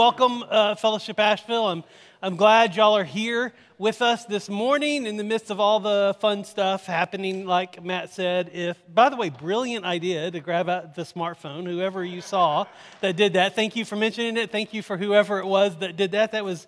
Welcome, 0.00 0.42
uh, 0.48 0.76
Fellowship 0.76 1.20
Asheville. 1.20 1.66
I'm, 1.66 1.84
I'm 2.22 2.36
glad 2.36 2.74
y'all 2.74 2.96
are 2.96 3.04
here 3.04 3.52
with 3.76 4.00
us 4.00 4.24
this 4.24 4.48
morning 4.48 5.04
in 5.04 5.18
the 5.18 5.24
midst 5.24 5.50
of 5.50 5.60
all 5.60 5.78
the 5.78 6.16
fun 6.20 6.44
stuff 6.44 6.86
happening, 6.86 7.44
like 7.44 7.84
Matt 7.84 8.08
said. 8.08 8.50
If, 8.54 8.78
by 8.88 9.10
the 9.10 9.16
way, 9.16 9.28
brilliant 9.28 9.84
idea 9.84 10.30
to 10.30 10.40
grab 10.40 10.70
out 10.70 10.94
the 10.94 11.02
smartphone, 11.02 11.66
whoever 11.66 12.02
you 12.02 12.22
saw 12.22 12.64
that 13.02 13.16
did 13.16 13.34
that. 13.34 13.54
Thank 13.54 13.76
you 13.76 13.84
for 13.84 13.94
mentioning 13.94 14.38
it. 14.38 14.50
Thank 14.50 14.72
you 14.72 14.80
for 14.82 14.96
whoever 14.96 15.38
it 15.38 15.44
was 15.44 15.76
that 15.80 15.98
did 15.98 16.12
that. 16.12 16.32
That 16.32 16.46
was 16.46 16.66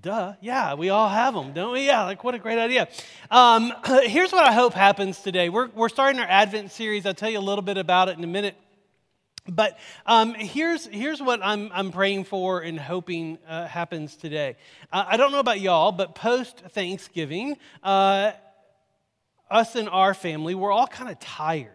Duh. 0.00 0.34
Yeah, 0.40 0.74
we 0.74 0.90
all 0.90 1.08
have 1.08 1.34
them, 1.34 1.52
don't 1.52 1.72
we? 1.72 1.84
Yeah, 1.84 2.04
like 2.04 2.22
what 2.22 2.36
a 2.36 2.38
great 2.38 2.60
idea. 2.60 2.86
Um, 3.28 3.72
here's 4.04 4.30
what 4.30 4.46
I 4.46 4.52
hope 4.52 4.72
happens 4.72 5.18
today. 5.18 5.48
We're, 5.48 5.66
we're 5.70 5.88
starting 5.88 6.20
our 6.20 6.28
Advent 6.28 6.70
series. 6.70 7.06
I'll 7.06 7.12
tell 7.12 7.28
you 7.28 7.40
a 7.40 7.40
little 7.40 7.62
bit 7.62 7.76
about 7.76 8.08
it 8.08 8.16
in 8.16 8.22
a 8.22 8.28
minute. 8.28 8.54
But 9.48 9.78
um, 10.06 10.34
here's, 10.34 10.86
here's 10.86 11.20
what 11.20 11.40
I'm, 11.42 11.70
I'm 11.72 11.92
praying 11.92 12.24
for 12.24 12.60
and 12.60 12.78
hoping 12.78 13.38
uh, 13.48 13.66
happens 13.66 14.16
today. 14.16 14.56
Uh, 14.92 15.04
I 15.08 15.16
don't 15.16 15.32
know 15.32 15.40
about 15.40 15.60
y'all, 15.60 15.92
but 15.92 16.14
post 16.14 16.62
Thanksgiving, 16.70 17.56
uh, 17.82 18.32
us 19.50 19.74
and 19.76 19.88
our 19.88 20.14
family, 20.14 20.54
we're 20.54 20.70
all 20.70 20.86
kind 20.86 21.10
of 21.10 21.18
tired, 21.18 21.70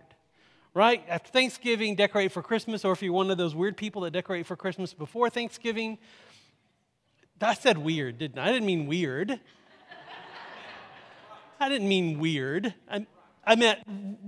right? 0.73 1.03
After 1.09 1.31
Thanksgiving, 1.31 1.95
decorate 1.95 2.31
for 2.31 2.41
Christmas, 2.41 2.85
or 2.85 2.93
if 2.93 3.01
you're 3.01 3.11
one 3.11 3.31
of 3.31 3.37
those 3.37 3.55
weird 3.55 3.75
people 3.75 4.03
that 4.03 4.11
decorate 4.11 4.45
for 4.45 4.55
Christmas 4.55 4.93
before 4.93 5.29
Thanksgiving, 5.29 5.97
I 7.41 7.53
said 7.53 7.77
weird, 7.77 8.17
didn't 8.17 8.39
I? 8.39 8.49
I 8.49 8.51
didn't 8.53 8.67
mean 8.67 8.87
weird. 8.87 9.39
I 11.59 11.69
didn't 11.69 11.89
mean 11.89 12.19
weird. 12.19 12.73
I, 12.89 13.05
I 13.45 13.55
meant, 13.55 13.79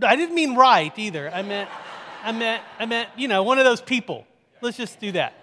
I 0.01 0.15
didn't 0.15 0.35
mean 0.35 0.55
right 0.55 0.97
either. 0.97 1.29
I 1.33 1.41
meant, 1.41 1.69
I 2.27 2.33
meant, 2.33 2.61
I 2.77 2.85
meant, 2.85 3.07
you 3.15 3.29
know, 3.29 3.43
one 3.43 3.57
of 3.57 3.63
those 3.63 3.79
people. 3.79 4.27
Let's 4.59 4.75
just 4.75 4.99
do 4.99 5.13
that. 5.13 5.33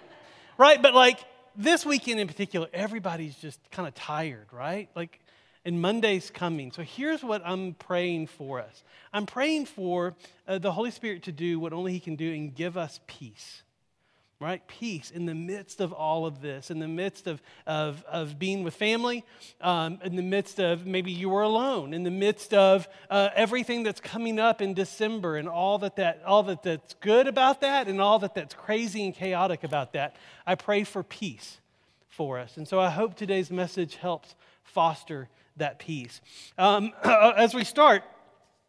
Right? 0.55 0.79
But 0.79 0.93
like 0.93 1.17
this 1.55 1.83
weekend 1.83 2.19
in 2.19 2.27
particular, 2.27 2.67
everybody's 2.71 3.35
just 3.37 3.59
kind 3.71 3.87
of 3.87 3.95
tired, 3.95 4.45
right? 4.51 4.87
Like, 4.95 5.19
and 5.65 5.81
Monday's 5.81 6.29
coming. 6.29 6.71
So 6.71 6.83
here's 6.83 7.23
what 7.23 7.41
I'm 7.43 7.73
praying 7.73 8.27
for 8.27 8.59
us 8.59 8.83
I'm 9.11 9.25
praying 9.25 9.65
for 9.65 10.13
uh, 10.47 10.59
the 10.59 10.71
Holy 10.71 10.91
Spirit 10.91 11.23
to 11.23 11.31
do 11.31 11.59
what 11.59 11.73
only 11.73 11.91
He 11.91 11.99
can 11.99 12.15
do 12.15 12.31
and 12.31 12.53
give 12.53 12.77
us 12.77 12.99
peace 13.07 13.63
right? 14.39 14.67
Peace 14.67 15.11
in 15.11 15.25
the 15.25 15.33
midst 15.33 15.79
of 15.79 15.93
all 15.93 16.25
of 16.25 16.41
this, 16.41 16.69
in 16.69 16.79
the 16.79 16.87
midst 16.87 17.25
of, 17.25 17.41
of, 17.65 18.03
of 18.03 18.37
being 18.37 18.63
with 18.63 18.75
family, 18.75 19.23
um, 19.61 19.99
in 20.03 20.15
the 20.15 20.21
midst 20.21 20.59
of 20.59 20.85
maybe 20.85 21.11
you 21.11 21.29
were 21.29 21.41
alone, 21.41 21.93
in 21.93 22.03
the 22.03 22.11
midst 22.11 22.53
of 22.53 22.87
uh, 23.09 23.29
everything 23.33 23.83
that's 23.83 24.01
coming 24.01 24.37
up 24.37 24.61
in 24.61 24.73
December 24.73 25.37
and 25.37 25.47
all 25.47 25.77
that, 25.77 25.95
that 25.95 26.21
all 26.25 26.43
that 26.43 26.63
that's 26.63 26.95
good 26.95 27.27
about 27.27 27.61
that 27.61 27.87
and 27.87 28.01
all 28.01 28.19
that 28.19 28.35
that's 28.35 28.53
crazy 28.53 29.05
and 29.05 29.15
chaotic 29.15 29.63
about 29.63 29.93
that. 29.93 30.17
I 30.45 30.55
pray 30.55 30.83
for 30.83 31.01
peace 31.01 31.59
for 32.09 32.37
us. 32.37 32.57
And 32.57 32.67
so 32.67 32.79
I 32.79 32.89
hope 32.89 33.15
today's 33.15 33.49
message 33.49 33.95
helps 33.95 34.35
foster 34.63 35.29
that 35.57 35.79
peace. 35.79 36.19
Um, 36.57 36.91
as 37.03 37.53
we 37.53 37.63
start, 37.63 38.03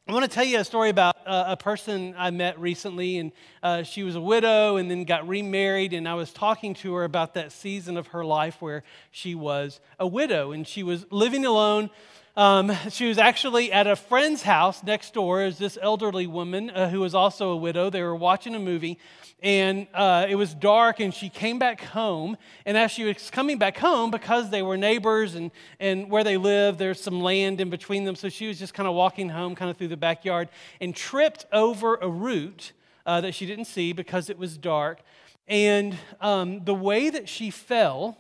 I 0.08 0.12
want 0.12 0.24
to 0.24 0.30
tell 0.30 0.44
you 0.44 0.60
a 0.60 0.64
story 0.64 0.90
about 0.90 1.16
a 1.26 1.56
person 1.56 2.14
I 2.16 2.30
met 2.30 2.60
recently, 2.60 3.18
and 3.18 3.32
uh, 3.60 3.82
she 3.82 4.04
was 4.04 4.14
a 4.14 4.20
widow 4.20 4.76
and 4.76 4.88
then 4.88 5.02
got 5.02 5.26
remarried. 5.26 5.92
And 5.92 6.08
I 6.08 6.14
was 6.14 6.32
talking 6.32 6.74
to 6.74 6.94
her 6.94 7.02
about 7.02 7.34
that 7.34 7.50
season 7.50 7.96
of 7.96 8.06
her 8.08 8.24
life 8.24 8.62
where 8.62 8.84
she 9.10 9.34
was 9.34 9.80
a 9.98 10.06
widow 10.06 10.52
and 10.52 10.64
she 10.64 10.84
was 10.84 11.06
living 11.10 11.44
alone 11.44 11.90
um, 12.36 12.70
she 12.90 13.08
was 13.08 13.16
actually 13.16 13.72
at 13.72 13.86
a 13.86 13.96
friend's 13.96 14.42
house 14.42 14.82
next 14.82 15.14
door. 15.14 15.42
Is 15.42 15.56
this 15.56 15.78
elderly 15.80 16.26
woman 16.26 16.68
uh, 16.68 16.90
who 16.90 17.00
was 17.00 17.14
also 17.14 17.50
a 17.50 17.56
widow. 17.56 17.88
They 17.88 18.02
were 18.02 18.14
watching 18.14 18.54
a 18.54 18.58
movie, 18.58 18.98
and 19.42 19.86
uh, 19.94 20.26
it 20.28 20.34
was 20.34 20.52
dark. 20.52 21.00
And 21.00 21.14
she 21.14 21.30
came 21.30 21.58
back 21.58 21.80
home. 21.80 22.36
And 22.66 22.76
as 22.76 22.90
she 22.90 23.04
was 23.04 23.30
coming 23.30 23.56
back 23.56 23.78
home, 23.78 24.10
because 24.10 24.50
they 24.50 24.60
were 24.60 24.76
neighbors 24.76 25.34
and 25.34 25.50
and 25.80 26.10
where 26.10 26.24
they 26.24 26.36
lived, 26.36 26.78
there's 26.78 27.00
some 27.00 27.22
land 27.22 27.60
in 27.60 27.70
between 27.70 28.04
them. 28.04 28.16
So 28.16 28.28
she 28.28 28.48
was 28.48 28.58
just 28.58 28.74
kind 28.74 28.86
of 28.86 28.94
walking 28.94 29.30
home, 29.30 29.54
kind 29.54 29.70
of 29.70 29.78
through 29.78 29.88
the 29.88 29.96
backyard, 29.96 30.50
and 30.78 30.94
tripped 30.94 31.46
over 31.52 31.94
a 31.96 32.08
root 32.08 32.72
uh, 33.06 33.22
that 33.22 33.34
she 33.34 33.46
didn't 33.46 33.64
see 33.64 33.94
because 33.94 34.28
it 34.28 34.38
was 34.38 34.58
dark. 34.58 35.00
And 35.48 35.96
um, 36.20 36.64
the 36.64 36.74
way 36.74 37.08
that 37.08 37.30
she 37.30 37.50
fell, 37.50 38.18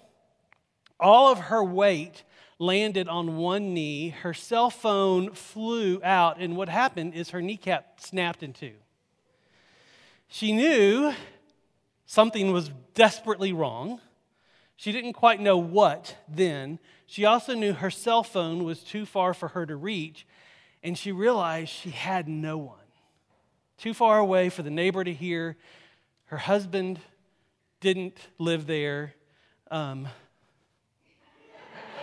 all 0.98 1.30
of 1.30 1.38
her 1.38 1.62
weight 1.62 2.22
landed 2.58 3.08
on 3.08 3.36
one 3.36 3.74
knee. 3.74 4.08
Her 4.10 4.34
cell 4.34 4.70
phone 4.70 5.32
flew 5.32 6.00
out, 6.02 6.38
and 6.38 6.56
what 6.56 6.68
happened 6.68 7.14
is 7.14 7.30
her 7.30 7.42
kneecap 7.42 8.00
snapped 8.00 8.42
in 8.42 8.52
two. 8.52 8.72
She 10.28 10.52
knew 10.52 11.12
something 12.06 12.52
was 12.52 12.70
desperately 12.94 13.52
wrong. 13.52 14.00
She 14.76 14.92
didn't 14.92 15.14
quite 15.14 15.40
know 15.40 15.56
what 15.58 16.16
then. 16.28 16.78
She 17.06 17.24
also 17.24 17.54
knew 17.54 17.72
her 17.72 17.90
cell 17.90 18.22
phone 18.22 18.64
was 18.64 18.80
too 18.80 19.06
far 19.06 19.32
for 19.32 19.48
her 19.48 19.64
to 19.66 19.76
reach, 19.76 20.26
and 20.82 20.98
she 20.98 21.12
realized 21.12 21.70
she 21.70 21.90
had 21.90 22.28
no 22.28 22.58
one. 22.58 22.78
Too 23.78 23.94
far 23.94 24.18
away 24.18 24.48
for 24.48 24.62
the 24.62 24.70
neighbor 24.70 25.04
to 25.04 25.12
hear. 25.12 25.56
Her 26.26 26.38
husband 26.38 27.00
didn't 27.80 28.16
live 28.38 28.66
there. 28.66 29.14
Um, 29.70 30.08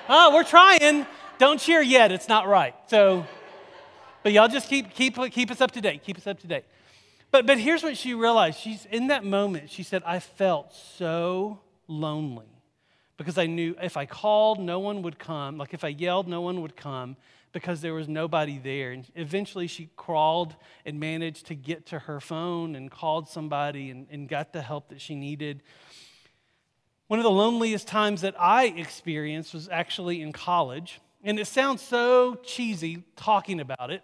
oh, 0.10 0.34
we're 0.34 0.44
trying. 0.44 1.06
Don't 1.38 1.60
cheer 1.60 1.82
yet. 1.82 2.12
It's 2.12 2.28
not 2.28 2.48
right. 2.48 2.76
So, 2.88 3.26
but 4.24 4.32
y'all 4.32 4.48
just 4.48 4.70
keep, 4.70 4.94
keep, 4.94 5.18
keep 5.32 5.52
us 5.52 5.62
up 5.62 5.72
to 5.72 5.82
date. 5.82 6.04
Keep 6.04 6.18
us 6.18 6.28
up 6.28 6.40
to 6.40 6.48
date. 6.48 6.66
But, 7.32 7.46
but 7.46 7.58
here's 7.58 7.82
what 7.84 7.98
she 7.98 8.14
realized. 8.14 8.60
She's 8.60 8.86
in 8.86 9.08
that 9.08 9.26
moment, 9.26 9.70
she 9.70 9.84
said, 9.84 10.04
I 10.06 10.20
felt 10.20 10.74
so 10.74 11.60
lonely 11.88 12.46
because 13.18 13.38
I 13.38 13.48
knew 13.48 13.76
if 13.82 13.98
I 13.98 14.06
called, 14.06 14.60
no 14.60 14.80
one 14.80 15.02
would 15.02 15.18
come. 15.20 15.58
Like 15.58 15.74
if 15.74 15.84
I 15.84 15.90
yelled, 15.90 16.28
no 16.28 16.42
one 16.42 16.62
would 16.62 16.76
come 16.76 17.18
because 17.52 17.82
there 17.82 17.94
was 17.94 18.08
nobody 18.08 18.60
there. 18.60 18.92
And 18.92 19.06
eventually 19.16 19.68
she 19.68 19.90
crawled 19.96 20.56
and 20.86 21.00
managed 21.00 21.48
to 21.48 21.56
get 21.56 21.86
to 21.88 22.00
her 22.00 22.20
phone 22.20 22.76
and 22.76 22.92
called 22.92 23.30
somebody 23.30 23.90
and, 23.92 24.08
and 24.12 24.28
got 24.28 24.54
the 24.54 24.62
help 24.62 24.90
that 24.90 25.00
she 25.00 25.16
needed. 25.16 25.62
One 27.08 27.20
of 27.20 27.24
the 27.24 27.32
loneliest 27.32 27.88
times 27.88 28.22
that 28.22 28.36
I 28.40 28.66
experienced 28.66 29.54
was 29.54 29.70
actually 29.70 30.22
in 30.22 30.32
college. 30.32 31.02
And 31.24 31.40
it 31.40 31.48
sounds 31.48 31.82
so 31.82 32.36
cheesy 32.44 33.04
talking 33.16 33.60
about 33.62 33.92
it, 33.92 34.04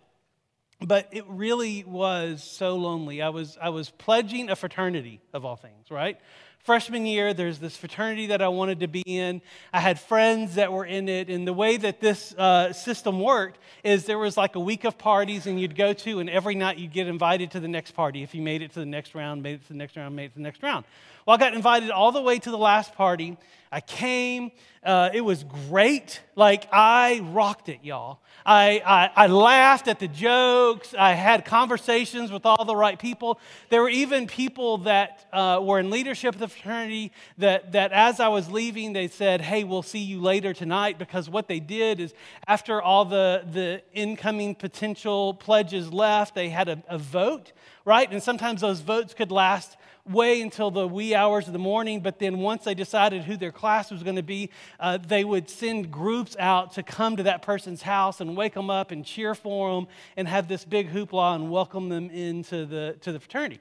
but 0.79 1.09
it 1.11 1.25
really 1.27 1.83
was 1.83 2.43
so 2.43 2.75
lonely. 2.75 3.21
I 3.21 3.29
was, 3.29 3.57
I 3.61 3.69
was 3.69 3.89
pledging 3.89 4.49
a 4.49 4.55
fraternity 4.55 5.19
of 5.33 5.43
all 5.43 5.57
things, 5.57 5.91
right? 5.91 6.17
Freshman 6.63 7.05
year, 7.05 7.33
there's 7.33 7.59
this 7.59 7.75
fraternity 7.75 8.27
that 8.27 8.41
I 8.41 8.47
wanted 8.47 8.81
to 8.81 8.87
be 8.87 9.01
in. 9.05 9.41
I 9.73 9.79
had 9.79 9.99
friends 9.99 10.55
that 10.55 10.71
were 10.71 10.85
in 10.85 11.09
it. 11.09 11.29
And 11.29 11.47
the 11.47 11.53
way 11.53 11.77
that 11.77 11.99
this 11.99 12.33
uh, 12.33 12.73
system 12.73 13.19
worked 13.19 13.59
is 13.83 14.05
there 14.05 14.19
was 14.19 14.37
like 14.37 14.55
a 14.55 14.59
week 14.59 14.83
of 14.83 14.97
parties 14.97 15.47
and 15.47 15.59
you'd 15.59 15.75
go 15.75 15.93
to, 15.93 16.19
and 16.19 16.29
every 16.29 16.55
night 16.55 16.77
you'd 16.77 16.93
get 16.93 17.07
invited 17.07 17.51
to 17.51 17.59
the 17.59 17.67
next 17.67 17.91
party. 17.91 18.23
If 18.23 18.35
you 18.35 18.41
made 18.41 18.61
it 18.61 18.73
to 18.73 18.79
the 18.79 18.85
next 18.85 19.15
round, 19.15 19.41
made 19.41 19.55
it 19.55 19.61
to 19.63 19.69
the 19.69 19.79
next 19.79 19.95
round, 19.95 20.15
made 20.15 20.25
it 20.25 20.29
to 20.29 20.35
the 20.35 20.43
next 20.43 20.61
round. 20.61 20.85
Well, 21.25 21.35
I 21.35 21.39
got 21.39 21.53
invited 21.53 21.91
all 21.91 22.11
the 22.11 22.21
way 22.21 22.39
to 22.39 22.51
the 22.51 22.57
last 22.57 22.93
party. 22.95 23.37
I 23.71 23.81
came. 23.81 24.51
Uh, 24.83 25.09
it 25.13 25.21
was 25.21 25.43
great. 25.43 26.21
Like, 26.35 26.67
I 26.71 27.19
rocked 27.19 27.69
it, 27.69 27.79
y'all. 27.83 28.19
I, 28.45 28.81
I, 28.83 29.25
I, 29.25 29.27
laughed 29.27 29.87
at 29.87 29.99
the 29.99 30.07
jokes. 30.07 30.95
I 30.97 31.11
had 31.11 31.45
conversations 31.45 32.31
with 32.31 32.45
all 32.47 32.65
the 32.65 32.75
right 32.75 32.97
people. 32.97 33.39
There 33.69 33.81
were 33.81 33.89
even 33.89 34.25
people 34.25 34.79
that 34.79 35.27
uh, 35.31 35.59
were 35.61 35.79
in 35.79 35.91
leadership 35.91 36.33
of 36.33 36.39
the 36.39 36.47
fraternity 36.47 37.11
that, 37.37 37.73
that, 37.73 37.91
as 37.91 38.19
I 38.19 38.29
was 38.29 38.49
leaving, 38.49 38.93
they 38.93 39.07
said, 39.07 39.41
Hey, 39.41 39.63
we'll 39.65 39.83
see 39.83 39.99
you 39.99 40.19
later 40.19 40.53
tonight. 40.53 40.97
Because 40.97 41.29
what 41.29 41.47
they 41.47 41.59
did 41.59 41.99
is, 41.99 42.13
after 42.47 42.81
all 42.81 43.05
the, 43.05 43.43
the 43.51 43.83
incoming 43.93 44.55
potential 44.55 45.35
pledges 45.35 45.93
left, 45.93 46.33
they 46.33 46.49
had 46.49 46.69
a, 46.69 46.81
a 46.87 46.97
vote, 46.97 47.51
right? 47.85 48.09
And 48.11 48.23
sometimes 48.23 48.61
those 48.61 48.79
votes 48.79 49.13
could 49.13 49.31
last 49.31 49.77
way 50.09 50.41
until 50.41 50.71
the 50.71 50.87
wee 50.87 51.13
hours 51.13 51.47
of 51.47 51.53
the 51.53 51.59
morning, 51.59 52.01
but 52.01 52.19
then 52.19 52.39
once 52.39 52.63
they 52.63 52.73
decided 52.73 53.23
who 53.23 53.37
their 53.37 53.51
class 53.51 53.91
was 53.91 54.01
going 54.01 54.15
to 54.15 54.23
be, 54.23 54.49
uh, 54.79 54.97
they 54.97 55.23
would 55.23 55.49
send 55.49 55.91
groups 55.91 56.35
out 56.39 56.73
to 56.73 56.83
come 56.83 57.15
to 57.15 57.23
that 57.23 57.41
person's 57.41 57.83
house 57.83 58.19
and 58.19 58.35
wake 58.35 58.55
them 58.55 58.69
up 58.69 58.91
and 58.91 59.05
cheer 59.05 59.35
for 59.35 59.75
them 59.75 59.87
and 60.17 60.27
have 60.27 60.47
this 60.47 60.65
big 60.65 60.91
hoopla 60.91 61.35
and 61.35 61.51
welcome 61.51 61.89
them 61.89 62.09
into 62.09 62.65
the, 62.65 62.97
to 63.01 63.11
the 63.11 63.19
fraternity. 63.19 63.59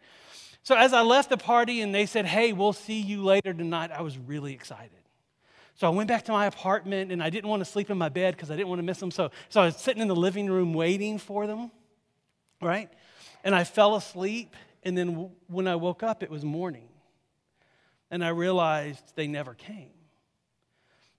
So 0.63 0.75
as 0.75 0.93
I 0.93 1.03
left 1.03 1.31
the 1.31 1.37
party 1.37 1.81
and 1.83 1.95
they 1.95 2.07
said, 2.07 2.27
hey, 2.27 2.53
we'll 2.53 2.73
see 2.73 3.01
you 3.01 3.23
later 3.25 3.53
tonight, 3.53 3.91
I 3.93 4.03
was 4.03 4.19
really 4.19 4.53
excited. 4.53 4.91
So 5.75 5.87
I 5.87 5.91
went 5.91 6.09
back 6.09 6.25
to 6.25 6.33
my 6.33 6.47
apartment 6.47 7.13
and 7.13 7.23
I 7.23 7.31
didn't 7.31 7.49
want 7.49 7.61
to 7.61 7.65
sleep 7.65 7.89
in 7.89 7.97
my 7.97 8.09
bed 8.09 8.35
because 8.35 8.51
I 8.51 8.57
didn't 8.57 8.69
want 8.69 8.81
to 8.81 8.83
miss 8.83 8.99
them. 8.99 9.11
So, 9.11 9.31
so 9.49 9.61
I 9.61 9.67
was 9.67 9.77
sitting 9.77 10.03
in 10.03 10.09
the 10.09 10.17
living 10.17 10.51
room 10.51 10.75
waiting 10.75 11.19
for 11.19 11.47
them, 11.47 11.71
right? 12.61 12.91
And 13.45 13.55
I 13.55 13.65
fell 13.65 13.95
asleep 13.95 14.57
and 14.83 14.97
then 14.97 15.31
when 15.47 15.67
I 15.67 15.77
woke 15.77 16.03
up, 16.03 16.23
it 16.23 16.31
was 16.31 16.45
morning. 16.45 16.89
And 18.11 18.25
I 18.25 18.29
realized 18.29 19.13
they 19.17 19.27
never 19.27 19.55
came. 19.55 19.91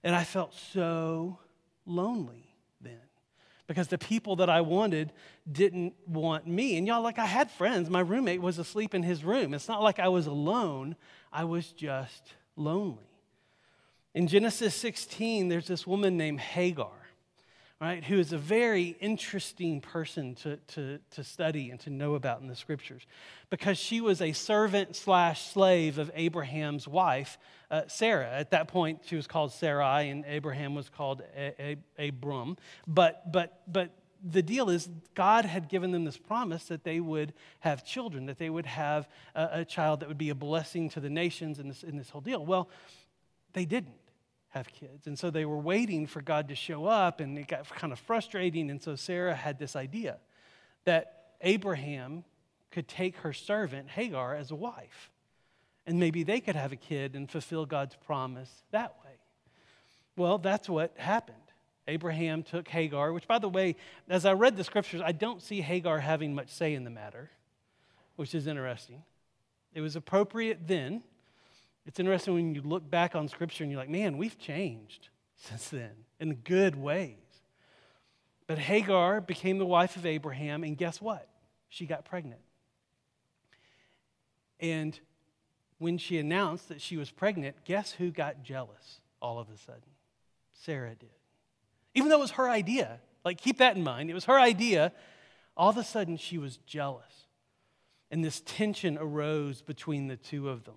And 0.04 0.16
I 0.16 0.24
felt 0.24 0.54
so 0.54 1.38
lonely 1.86 2.56
then 2.82 3.02
because 3.68 3.90
the 3.90 3.98
people 3.98 4.38
that 4.38 4.50
I 4.50 4.62
wanted 4.62 5.12
didn't 5.52 5.94
want 6.08 6.48
me. 6.48 6.78
And 6.78 6.88
y'all, 6.88 7.04
like 7.04 7.20
I 7.20 7.26
had 7.26 7.52
friends. 7.52 7.90
My 7.90 8.00
roommate 8.00 8.42
was 8.42 8.58
asleep 8.58 8.96
in 8.96 9.04
his 9.04 9.24
room. 9.24 9.54
It's 9.54 9.68
not 9.68 9.84
like 9.84 10.00
I 10.00 10.08
was 10.08 10.26
alone, 10.26 10.96
I 11.32 11.44
was 11.44 11.72
just 11.72 12.34
lonely. 12.56 13.04
In 14.16 14.28
Genesis 14.28 14.74
16, 14.74 15.50
there's 15.50 15.68
this 15.68 15.86
woman 15.86 16.18
named 16.18 16.40
Hagar 16.40 16.99
right, 17.88 18.04
who 18.04 18.20
is 18.20 18.34
a 18.34 18.38
very 18.38 18.98
interesting 19.00 19.80
person 19.80 20.36
to, 20.36 20.58
to, 20.58 21.00
to 21.12 21.24
study 21.24 21.70
and 21.72 21.80
to 21.80 21.90
know 21.90 22.16
about 22.16 22.42
in 22.42 22.48
the 22.48 22.56
scriptures 22.56 23.04
because 23.50 23.78
she 23.78 24.02
was 24.02 24.22
a 24.22 24.34
servant 24.34 24.98
slash 24.98 25.48
slave 25.48 25.98
of 25.98 26.12
Abraham's 26.14 26.90
wife, 26.90 27.38
uh, 27.72 27.84
Sarah. 27.88 28.30
At 28.30 28.52
that 28.52 28.68
point, 28.68 29.00
she 29.06 29.16
was 29.16 29.28
called 29.28 29.54
Sarai 29.54 30.10
and 30.10 30.26
Abraham 30.28 30.76
was 30.76 30.90
called 30.90 31.22
a- 31.38 31.78
a- 31.98 32.08
Abram. 32.10 32.58
But, 32.86 33.32
but, 33.32 33.62
but 33.66 33.92
the 34.30 34.42
deal 34.42 34.70
is, 34.70 34.90
God 35.16 35.46
had 35.46 35.70
given 35.70 35.92
them 35.92 36.04
this 36.04 36.18
promise 36.18 36.66
that 36.66 36.84
they 36.84 37.00
would 37.00 37.34
have 37.62 37.86
children, 37.86 38.26
that 38.26 38.38
they 38.38 38.50
would 38.50 38.66
have 38.66 39.08
a, 39.36 39.50
a 39.54 39.66
child 39.66 40.02
that 40.02 40.10
would 40.10 40.18
be 40.18 40.32
a 40.32 40.36
blessing 40.36 40.90
to 40.90 41.00
the 41.00 41.10
nations 41.10 41.60
in 41.60 41.70
this, 41.70 41.84
in 41.84 41.98
this 41.98 42.10
whole 42.10 42.20
deal. 42.20 42.46
Well, 42.46 42.70
they 43.54 43.64
didn't 43.66 43.96
have 44.50 44.68
kids. 44.72 45.08
And 45.08 45.18
so 45.18 45.30
they 45.30 45.46
were 45.46 45.58
waiting 45.60 46.08
for 46.08 46.22
God 46.22 46.50
to 46.50 46.56
show 46.56 46.86
up, 46.86 47.20
and 47.20 47.38
it 47.38 47.48
got 47.48 47.70
kind 47.70 47.94
of 47.94 48.00
frustrating. 48.00 48.70
And 48.70 48.82
so 48.82 48.96
Sarah 48.96 49.36
had 49.36 49.60
this 49.60 49.76
idea 49.76 50.18
that 50.86 51.34
Abraham 51.42 52.24
could 52.72 52.88
take 52.88 53.18
her 53.18 53.34
servant, 53.34 53.90
Hagar, 53.90 54.36
as 54.36 54.52
a 54.52 54.56
wife. 54.56 55.12
And 55.86 56.00
maybe 56.00 56.24
they 56.24 56.40
could 56.40 56.56
have 56.56 56.72
a 56.72 56.76
kid 56.76 57.16
and 57.16 57.30
fulfill 57.30 57.66
God's 57.66 57.96
promise 57.96 58.64
that 58.72 58.96
way. 59.04 59.12
Well, 60.16 60.38
that's 60.38 60.68
what 60.68 60.94
happened. 60.98 61.38
Abraham 61.88 62.44
took 62.44 62.68
Hagar, 62.68 63.14
which, 63.14 63.28
by 63.28 63.40
the 63.40 63.50
way, 63.50 63.76
as 64.08 64.26
I 64.26 64.34
read 64.34 64.58
the 64.58 64.64
scriptures, 64.64 65.02
I 65.04 65.12
don't 65.12 65.42
see 65.42 65.62
Hagar 65.62 66.00
having 66.00 66.36
much 66.36 66.50
say 66.50 66.76
in 66.76 66.84
the 66.84 66.90
matter, 66.90 67.32
which 68.16 68.36
is 68.36 68.46
interesting. 68.46 69.04
It 69.74 69.82
was 69.82 69.96
appropriate 69.96 70.68
then 70.68 71.04
it's 71.86 72.00
interesting 72.00 72.34
when 72.34 72.56
you 72.56 72.62
look 72.62 72.90
back 72.90 73.16
on 73.16 73.28
Scripture 73.28 73.64
and 73.64 73.72
you're 73.72 73.80
like, 73.80 73.90
man, 73.90 74.18
we've 74.18 74.38
changed 74.38 75.10
since 75.36 75.70
then 75.70 75.92
in 76.20 76.36
good 76.36 76.76
ways. 76.76 77.16
But 78.48 78.58
Hagar 78.58 79.22
became 79.22 79.58
the 79.58 79.66
wife 79.66 79.96
of 79.96 80.06
Abraham, 80.06 80.64
and 80.64 80.78
guess 80.78 81.02
what? 81.02 81.28
She 81.70 81.86
got 81.86 82.06
pregnant. 82.06 82.42
And 84.60 85.00
when 85.78 85.98
she 85.98 86.18
announced 86.18 86.70
that 86.70 86.82
she 86.82 86.98
was 86.98 87.10
pregnant, 87.10 87.56
guess 87.64 87.92
who 87.92 88.12
got 88.12 88.44
jealous 88.44 89.02
all 89.22 89.40
of 89.40 89.50
a 89.50 89.58
sudden? 89.58 89.82
Sarah 90.52 90.96
did. 90.96 91.10
Even 91.94 92.10
though 92.10 92.18
it 92.18 92.22
was 92.22 92.32
her 92.32 92.50
idea, 92.50 93.00
like 93.24 93.40
keep 93.40 93.60
that 93.60 93.76
in 93.76 93.84
mind, 93.84 94.10
it 94.10 94.14
was 94.14 94.26
her 94.26 94.40
idea, 94.40 94.92
all 95.56 95.70
of 95.70 95.78
a 95.78 95.84
sudden 95.84 96.18
she 96.18 96.38
was 96.38 96.58
jealous. 96.66 97.28
And 98.12 98.24
this 98.24 98.42
tension 98.46 98.98
arose 98.98 99.62
between 99.62 100.08
the 100.08 100.18
two 100.18 100.50
of 100.50 100.66
them. 100.66 100.76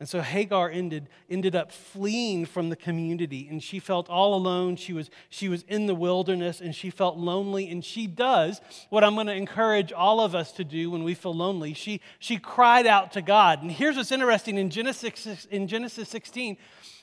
And 0.00 0.08
so 0.08 0.20
Hagar 0.20 0.70
ended, 0.70 1.08
ended 1.28 1.56
up 1.56 1.72
fleeing 1.72 2.46
from 2.46 2.68
the 2.68 2.76
community, 2.76 3.48
and 3.50 3.60
she 3.60 3.80
felt 3.80 4.08
all 4.08 4.34
alone. 4.34 4.76
She 4.76 4.92
was, 4.92 5.10
she 5.28 5.48
was 5.48 5.64
in 5.66 5.86
the 5.86 5.94
wilderness, 5.94 6.60
and 6.60 6.72
she 6.72 6.88
felt 6.88 7.16
lonely. 7.16 7.68
And 7.68 7.84
she 7.84 8.06
does 8.06 8.60
what 8.90 9.02
I'm 9.02 9.14
going 9.14 9.26
to 9.26 9.34
encourage 9.34 9.92
all 9.92 10.20
of 10.20 10.36
us 10.36 10.52
to 10.52 10.64
do 10.64 10.92
when 10.92 11.02
we 11.02 11.14
feel 11.14 11.34
lonely. 11.34 11.74
She, 11.74 12.00
she 12.20 12.36
cried 12.36 12.86
out 12.86 13.12
to 13.12 13.22
God. 13.22 13.62
And 13.62 13.72
here's 13.72 13.96
what's 13.96 14.12
interesting 14.12 14.56
in 14.56 14.70
Genesis, 14.70 15.46
in 15.50 15.66
Genesis 15.66 16.08
16, 16.08 16.56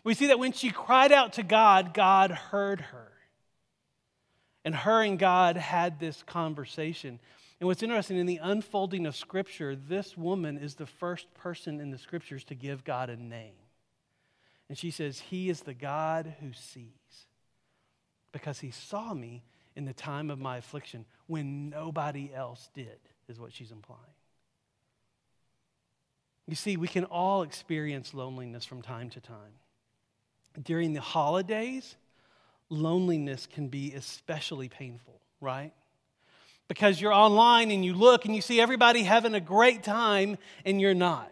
we 0.06 0.14
see 0.14 0.28
that 0.28 0.40
when 0.40 0.54
she 0.54 0.70
cried 0.70 1.12
out 1.12 1.34
to 1.34 1.44
God, 1.44 1.94
God 1.94 2.32
heard 2.32 2.80
her. 2.80 3.12
And 4.64 4.74
her 4.74 5.02
and 5.02 5.20
God 5.20 5.58
had 5.58 6.00
this 6.00 6.24
conversation. 6.24 7.20
And 7.60 7.68
what's 7.68 7.84
interesting, 7.84 8.18
in 8.18 8.26
the 8.26 8.42
unfolding 8.44 9.06
of 9.06 9.16
Scripture, 9.16 9.76
this 9.76 10.18
woman 10.18 10.58
is 10.58 10.76
the 10.76 10.86
first 10.86 11.34
person 11.34 11.80
in 11.80 11.90
the 11.90 11.98
Scriptures 11.98 12.44
to 12.46 12.56
give 12.56 12.84
God 12.84 13.10
a 13.10 13.16
name. 13.16 13.54
And 14.68 14.78
she 14.78 14.92
says, 14.92 15.20
He 15.20 15.50
is 15.50 15.62
the 15.62 15.74
God 15.74 16.36
who 16.42 16.52
sees. 16.54 16.90
Because 18.32 18.60
He 18.60 18.72
saw 18.72 19.14
me 19.14 19.44
in 19.76 19.86
the 19.86 19.94
time 19.94 20.30
of 20.30 20.40
my 20.40 20.58
affliction 20.58 21.06
when 21.28 21.70
nobody 21.70 22.32
else 22.34 22.70
did, 22.74 23.00
is 23.30 23.40
what 23.40 23.54
she's 23.54 23.72
implying. 23.72 24.02
You 26.48 26.56
see, 26.56 26.78
we 26.78 26.88
can 26.88 27.06
all 27.06 27.42
experience 27.44 28.14
loneliness 28.14 28.66
from 28.66 28.82
time 28.82 29.10
to 29.12 29.20
time. 29.20 29.60
During 30.62 30.94
the 30.94 31.02
holidays, 31.02 31.96
loneliness 32.70 33.48
can 33.48 33.68
be 33.68 33.94
especially 33.94 34.70
painful, 34.70 35.20
right? 35.42 35.74
Because 36.68 37.00
you're 37.00 37.14
online 37.14 37.72
and 37.72 37.86
you 37.86 37.94
look 37.94 38.26
and 38.26 38.36
you 38.36 38.42
see 38.42 38.60
everybody 38.60 39.04
having 39.04 39.34
a 39.34 39.40
great 39.40 39.84
time 39.84 40.38
and 40.66 40.82
you're 40.82 40.94
not. 40.94 41.32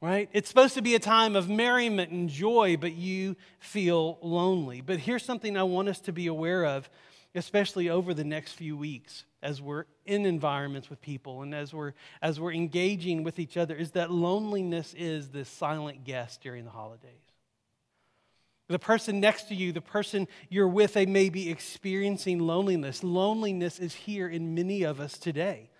Right? 0.00 0.28
It's 0.32 0.48
supposed 0.48 0.74
to 0.74 0.82
be 0.82 0.94
a 0.94 1.00
time 1.00 1.34
of 1.34 1.48
merriment 1.48 2.12
and 2.12 2.28
joy, 2.28 2.76
but 2.76 2.92
you 2.94 3.34
feel 3.58 4.18
lonely. 4.22 4.80
But 4.80 5.00
here's 5.00 5.24
something 5.24 5.56
I 5.56 5.64
want 5.64 5.88
us 5.88 5.98
to 6.02 6.12
be 6.12 6.28
aware 6.28 6.64
of, 6.64 6.88
especially 7.34 7.88
over 7.88 8.14
the 8.14 8.22
next 8.22 8.52
few 8.52 8.76
weeks 8.76 9.24
as 9.42 9.60
we're 9.60 9.84
in 10.06 10.24
environments 10.26 10.90
with 10.90 11.00
people 11.00 11.42
and 11.42 11.54
as 11.54 11.72
we're 11.72 11.92
as 12.22 12.40
we're 12.40 12.52
engaging 12.52 13.22
with 13.22 13.38
each 13.38 13.56
other 13.56 13.74
is 13.74 13.92
that 13.92 14.10
loneliness 14.10 14.94
is 14.94 15.28
this 15.28 15.48
silent 15.48 16.04
guest 16.04 16.40
during 16.40 16.64
the 16.64 16.70
holidays. 16.70 17.27
The 18.68 18.78
person 18.78 19.18
next 19.18 19.44
to 19.48 19.54
you, 19.54 19.72
the 19.72 19.80
person 19.80 20.28
you're 20.50 20.68
with, 20.68 20.92
they 20.92 21.06
may 21.06 21.30
be 21.30 21.50
experiencing 21.50 22.38
loneliness. 22.38 23.02
Loneliness 23.02 23.78
is 23.78 23.94
here 23.94 24.28
in 24.28 24.54
many 24.54 24.82
of 24.82 25.00
us 25.00 25.16
today. 25.16 25.70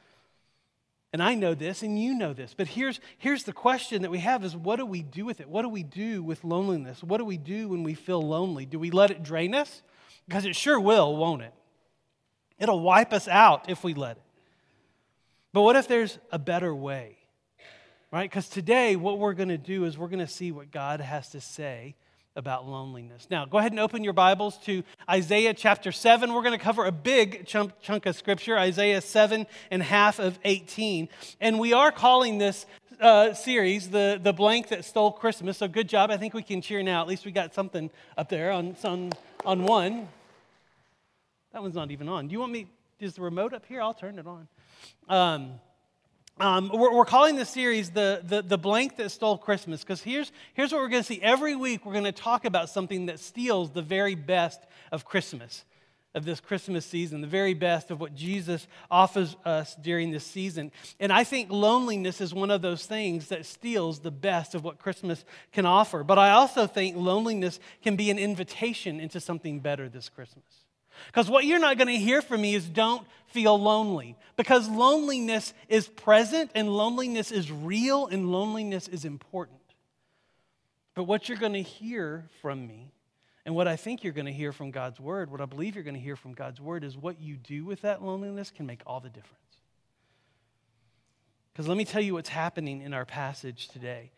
And 1.13 1.23
I 1.23 1.35
know 1.35 1.55
this, 1.55 1.83
and 1.83 2.01
you 2.01 2.15
know 2.15 2.33
this. 2.33 2.55
But 2.55 2.67
here's, 2.67 3.01
here's 3.19 3.45
the 3.45 3.53
question 3.53 4.03
that 4.03 4.11
we 4.11 4.19
have 4.19 4.43
is 4.43 4.57
what 4.57 4.77
do 4.77 4.87
we 4.87 5.03
do 5.03 5.27
with 5.27 5.41
it? 5.41 5.49
What 5.49 5.63
do 5.63 5.69
we 5.69 5.83
do 5.83 6.23
with 6.23 6.45
loneliness? 6.45 7.03
What 7.03 7.19
do 7.19 7.25
we 7.25 7.37
do 7.37 7.69
when 7.69 7.83
we 7.83 7.95
feel 7.95 8.23
lonely? 8.23 8.65
Do 8.65 8.79
we 8.79 8.91
let 8.91 9.11
it 9.11 9.23
drain 9.23 9.55
us? 9.55 9.83
Because 10.27 10.47
it 10.47 10.57
sure 10.57 10.81
will, 10.81 11.15
won't 11.17 11.43
it? 11.43 11.55
It'll 12.59 12.81
wipe 12.81 13.13
us 13.13 13.29
out 13.29 13.71
if 13.71 13.85
we 13.85 13.95
let 13.95 14.17
it. 14.17 14.23
But 15.53 15.63
what 15.63 15.77
if 15.77 15.89
there's 15.89 16.19
a 16.33 16.39
better 16.39 16.75
way? 16.75 17.17
Right? 18.11 18.29
Because 18.29 18.49
today, 18.49 18.97
what 18.97 19.19
we're 19.19 19.35
going 19.35 19.51
to 19.51 19.59
do 19.59 19.85
is 19.85 19.99
we're 19.99 20.09
going 20.09 20.19
to 20.19 20.27
see 20.27 20.53
what 20.53 20.71
God 20.71 21.01
has 21.01 21.29
to 21.31 21.41
say 21.41 21.95
about 22.39 22.69
loneliness. 22.69 23.27
Now, 23.31 23.45
go 23.45 23.59
ahead 23.59 23.73
and 23.73 23.81
open 23.81 24.05
your 24.05 24.13
Bibles 24.13 24.59
to 24.59 24.85
Isaiah 25.11 25.53
chapter 25.53 25.91
7. 25.91 26.33
We're 26.33 26.43
going 26.43 26.57
to 26.57 26.65
cover 26.65 26.85
a 26.85 26.93
big 26.93 27.45
chunk, 27.47 27.73
chunk 27.83 28.07
of 28.07 28.15
scripture, 28.15 28.57
Isaiah 28.57 29.01
7 29.01 29.45
and 29.73 29.83
half 29.83 30.21
of 30.21 30.39
18. 30.45 31.09
And 31.41 31.59
we 31.59 31.73
are 31.73 31.91
calling 31.91 32.39
this 32.39 32.65
uh, 33.01 33.35
series 33.35 33.91
the, 33.91 34.21
the 34.23 34.33
Blank 34.33 34.69
That 34.69 34.85
Stole 34.85 35.11
Christmas. 35.11 35.59
So 35.59 35.67
good 35.67 35.89
job. 35.89 36.13
I 36.13 36.17
think 36.17 36.33
we 36.33 36.45
can 36.45 36.63
cheer 36.63 36.81
now. 36.81 37.03
At 37.03 37.09
least 37.09 37.27
we 37.27 37.33
got 37.33 37.55
something 37.55 37.91
up 38.17 38.29
there 38.29 38.53
on, 38.53 38.77
on, 38.85 39.11
on 39.45 39.65
one. 39.65 40.07
That 41.53 41.61
one's 41.61 41.75
not 41.75 41.91
even 41.91 42.09
on. 42.09 42.29
Do 42.29 42.33
you 42.33 42.39
want 42.39 42.53
me? 42.53 42.69
Is 43.01 43.15
the 43.15 43.23
remote 43.23 43.53
up 43.53 43.67
here? 43.67 43.83
I'll 43.83 43.95
turn 43.95 44.19
it 44.19 44.27
on. 44.27 44.49
Um, 45.09 45.55
um, 46.41 46.71
we're, 46.73 46.95
we're, 46.95 47.05
calling 47.05 47.37
this 47.37 47.51
series 47.51 47.91
the, 47.91 48.21
the, 48.25 48.43
the 48.43 48.59
blank 48.59 48.97
that 48.97 49.11
stole 49.11 49.37
Christmas 49.37 49.83
because 49.83 50.03
here's, 50.03 50.31
here's 50.55 50.73
what 50.73 50.81
we're 50.81 50.89
going 50.89 51.03
to 51.03 51.07
see. 51.07 51.21
Every 51.23 51.57
week, 51.57 51.85
we're 51.85 51.93
going 51.93 52.05
to 52.05 52.13
talk 52.13 52.45
about 52.45 52.71
something 52.71 53.07
that 53.07 53.19
steals 53.19 53.71
the 53.71 53.83
very 53.83 54.15
best 54.15 54.61
of 54.93 55.05
Christmas, 55.05 55.65
of 56.15 56.25
this 56.25 56.41
Christmas 56.41 56.87
season, 56.87 57.21
the 57.21 57.27
very 57.27 57.55
best 57.55 57.91
of 57.91 58.01
what 58.01 58.15
Jesus 58.15 58.67
offers 58.91 59.37
us 59.45 59.75
during 59.77 60.11
this 60.11 60.25
season. 60.25 60.71
And 61.01 61.13
I 61.13 61.25
think 61.25 61.51
loneliness 61.51 62.21
is 62.21 62.33
one 62.33 62.51
of 62.51 62.63
those 62.63 62.87
things 62.87 63.29
that 63.29 63.45
steals 63.45 64.01
the 64.01 64.11
best 64.11 64.55
of 64.55 64.65
what 64.65 64.79
Christmas 64.79 65.25
can 65.53 65.67
offer. 65.67 66.05
But 66.05 66.19
I 66.19 66.31
also 66.31 66.67
think 66.67 66.97
loneliness 66.97 67.59
can 67.83 67.97
be 67.97 68.11
an 68.11 68.19
invitation 68.19 69.01
into 69.01 69.21
something 69.21 69.61
better 69.61 69.89
this 69.89 70.09
Christmas. 70.09 70.68
Because 71.07 71.31
what 71.31 71.45
you're 71.45 71.59
not 71.59 71.79
going 71.79 71.89
to 71.89 71.97
hear 71.97 72.23
from 72.23 72.41
me 72.41 72.55
is 72.55 72.69
don't 72.69 73.07
feel 73.29 73.59
lonely. 73.61 74.17
Because 74.37 74.69
loneliness 74.69 75.55
is 75.69 75.89
present 75.89 76.51
and 76.55 76.69
loneliness 76.69 77.31
is 77.31 77.51
real 77.51 78.07
and 78.07 78.31
loneliness 78.31 78.89
is 78.89 79.05
important. 79.05 79.59
But 80.95 81.05
what 81.05 81.29
you're 81.29 81.39
going 81.39 81.53
to 81.53 81.63
hear 81.63 82.27
from 82.43 82.67
me 82.67 82.91
and 83.47 83.55
what 83.55 83.69
I 83.69 83.77
think 83.77 84.05
you're 84.05 84.13
going 84.13 84.27
to 84.27 84.33
hear 84.33 84.53
from 84.53 84.71
God's 84.71 85.01
word, 85.01 85.31
what 85.31 85.41
I 85.41 85.47
believe 85.47 85.75
you're 85.75 85.85
going 85.85 85.95
to 85.95 86.01
hear 86.01 86.17
from 86.17 86.35
God's 86.35 86.61
word 86.61 86.85
is 86.85 86.97
what 86.97 87.21
you 87.21 87.37
do 87.37 87.65
with 87.65 87.83
that 87.83 88.03
loneliness 88.03 88.51
can 88.51 88.67
make 88.67 88.83
all 88.87 89.01
the 89.01 89.09
difference. 89.09 89.35
Because 91.53 91.67
let 91.67 91.79
me 91.79 91.85
tell 91.85 92.03
you 92.03 92.15
what's 92.15 92.29
happening 92.29 92.83
in 92.83 92.93
our 92.93 93.05
passage 93.05 93.69
today 93.69 94.11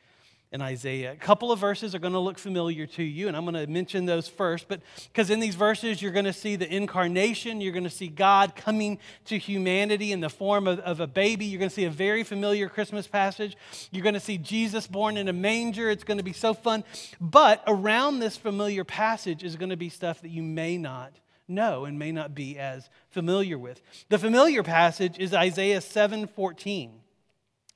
in 0.53 0.61
Isaiah. 0.61 1.13
A 1.13 1.17
couple 1.17 1.53
of 1.53 1.61
verses 1.61 1.95
are 1.95 2.01
going 2.01 2.13
to 2.13 2.19
look 2.19 2.37
familiar 2.37 2.85
to 2.85 3.03
you, 3.05 3.29
and 3.29 3.37
I'm 3.37 3.45
going 3.45 3.55
to 3.55 3.71
mention 3.71 4.07
those 4.07 4.27
first. 4.27 4.67
But 4.67 4.81
because 5.13 5.31
in 5.31 5.39
these 5.39 5.55
verses, 5.55 6.03
you're 6.03 6.11
going 6.11 6.25
to 6.25 6.33
see 6.33 6.57
the 6.57 6.73
incarnation, 6.73 7.61
you're 7.61 7.73
going 7.73 7.85
to 7.85 7.91
see 7.91 8.09
God 8.09 8.57
coming 8.57 8.99
to 9.27 9.39
humanity 9.39 10.11
in 10.11 10.21
the 10.21 10.29
form 10.29 10.67
of, 10.67 10.81
of, 10.81 10.99
a 10.99 11.07
baby. 11.07 11.45
You're 11.45 11.61
going 11.61 11.69
to 11.69 11.75
see 11.75 11.85
a 11.85 11.91
very 11.91 12.25
familiar 12.25 12.69
Christmas 12.69 13.07
passage. 13.07 13.57
You're 13.93 14.03
going 14.03 14.15
to 14.15 14.21
see 14.21 14.39
Jesus 14.39 14.89
born 14.89 15.17
in 15.17 15.29
a 15.29 15.33
manger. 15.33 15.89
It's 15.89 16.05
going 16.05 16.19
to 16.19 16.25
be 16.25 16.33
so 16.33 16.53
fun. 16.53 16.83
But 17.21 17.63
around 17.69 18.19
this 18.19 18.37
familiar 18.37 18.83
passage 18.83 19.45
is 19.45 19.55
going 19.55 19.71
to 19.71 19.77
be 19.77 19.89
stuff 19.89 20.21
that 20.23 20.31
you 20.31 20.43
may 20.43 20.77
not 20.77 21.13
know 21.47 21.85
and 21.85 21.99
may 21.99 22.11
not 22.11 22.35
be 22.35 22.59
as 22.59 22.91
familiar 23.11 23.57
with. 23.57 23.81
The 24.09 24.19
familiar 24.19 24.65
passage 24.65 25.19
is 25.19 25.33
Isaiah 25.33 25.81
7:14. 25.81 26.91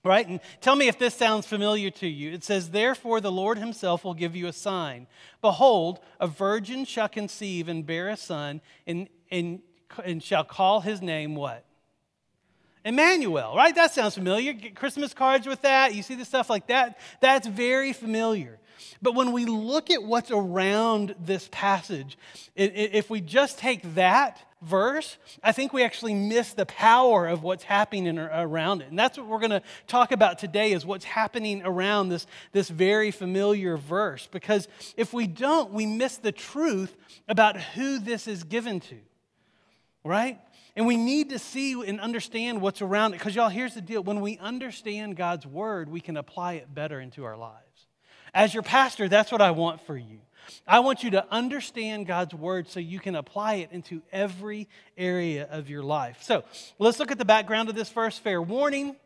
Right? 0.04 0.28
And 0.28 0.40
tell 0.60 0.76
me 0.76 0.86
if 0.86 0.98
this 0.98 1.14
sounds 1.14 1.46
familiar 1.46 1.90
to 1.90 2.06
you. 2.06 2.32
It 2.32 2.44
says, 2.44 2.70
Therefore 2.70 3.22
the 3.22 3.32
Lord 3.32 3.56
himself 3.56 4.04
will 4.04 4.12
give 4.12 4.36
you 4.36 4.46
a 4.46 4.52
sign. 4.52 5.06
Behold, 5.40 6.00
a 6.20 6.26
virgin 6.26 6.84
shall 6.84 7.08
conceive 7.08 7.68
and 7.68 7.86
bear 7.86 8.10
a 8.10 8.16
son, 8.16 8.60
and, 8.86 9.08
and, 9.30 9.62
and 10.04 10.22
shall 10.22 10.44
call 10.44 10.80
his 10.80 11.00
name 11.00 11.34
what? 11.34 11.64
Emmanuel, 12.84 13.56
right? 13.56 13.74
That 13.74 13.94
sounds 13.94 14.14
familiar. 14.14 14.52
Get 14.52 14.76
Christmas 14.76 15.14
cards 15.14 15.46
with 15.46 15.62
that. 15.62 15.94
You 15.94 16.02
see 16.02 16.16
the 16.16 16.24
stuff 16.26 16.50
like 16.50 16.66
that. 16.66 16.98
That's 17.20 17.46
very 17.46 17.94
familiar. 17.94 18.58
But 19.00 19.14
when 19.14 19.32
we 19.32 19.46
look 19.46 19.90
at 19.90 20.02
what's 20.02 20.30
around 20.30 21.14
this 21.18 21.48
passage, 21.50 22.18
if 22.54 23.08
we 23.08 23.22
just 23.22 23.58
take 23.58 23.94
that 23.94 24.38
verse, 24.64 25.18
I 25.42 25.52
think 25.52 25.72
we 25.72 25.82
actually 25.82 26.14
miss 26.14 26.52
the 26.54 26.66
power 26.66 27.26
of 27.26 27.42
what's 27.42 27.64
happening 27.64 28.18
around 28.18 28.82
it. 28.82 28.88
And 28.88 28.98
that's 28.98 29.18
what 29.18 29.26
we're 29.26 29.38
going 29.38 29.50
to 29.50 29.62
talk 29.86 30.12
about 30.12 30.38
today 30.38 30.72
is 30.72 30.84
what's 30.84 31.04
happening 31.04 31.62
around 31.64 32.08
this, 32.08 32.26
this 32.52 32.68
very 32.68 33.10
familiar 33.10 33.76
verse. 33.76 34.28
Because 34.30 34.68
if 34.96 35.12
we 35.12 35.26
don't, 35.26 35.72
we 35.72 35.86
miss 35.86 36.16
the 36.16 36.32
truth 36.32 36.96
about 37.28 37.60
who 37.60 37.98
this 37.98 38.26
is 38.26 38.44
given 38.44 38.80
to, 38.80 38.96
right? 40.04 40.38
And 40.76 40.86
we 40.86 40.96
need 40.96 41.30
to 41.30 41.38
see 41.38 41.72
and 41.86 42.00
understand 42.00 42.60
what's 42.60 42.82
around 42.82 43.14
it. 43.14 43.18
Because, 43.18 43.36
y'all, 43.36 43.48
here's 43.48 43.74
the 43.74 43.80
deal 43.80 44.02
when 44.02 44.20
we 44.20 44.38
understand 44.38 45.16
God's 45.16 45.46
word, 45.46 45.88
we 45.88 46.00
can 46.00 46.16
apply 46.16 46.54
it 46.54 46.74
better 46.74 47.00
into 47.00 47.24
our 47.24 47.36
lives. 47.36 47.60
As 48.32 48.52
your 48.52 48.64
pastor, 48.64 49.08
that's 49.08 49.30
what 49.30 49.40
I 49.40 49.52
want 49.52 49.80
for 49.86 49.96
you. 49.96 50.18
I 50.66 50.80
want 50.80 51.02
you 51.02 51.10
to 51.10 51.26
understand 51.30 52.06
God's 52.06 52.34
word 52.34 52.68
so 52.68 52.80
you 52.80 53.00
can 53.00 53.14
apply 53.14 53.54
it 53.54 53.70
into 53.72 54.02
every 54.12 54.68
area 54.96 55.48
of 55.50 55.68
your 55.68 55.82
life. 55.82 56.22
So 56.22 56.44
let's 56.78 56.98
look 56.98 57.10
at 57.10 57.18
the 57.18 57.24
background 57.24 57.68
of 57.68 57.74
this 57.74 57.88
first 57.88 58.22
fair 58.22 58.40
warning. 58.40 58.96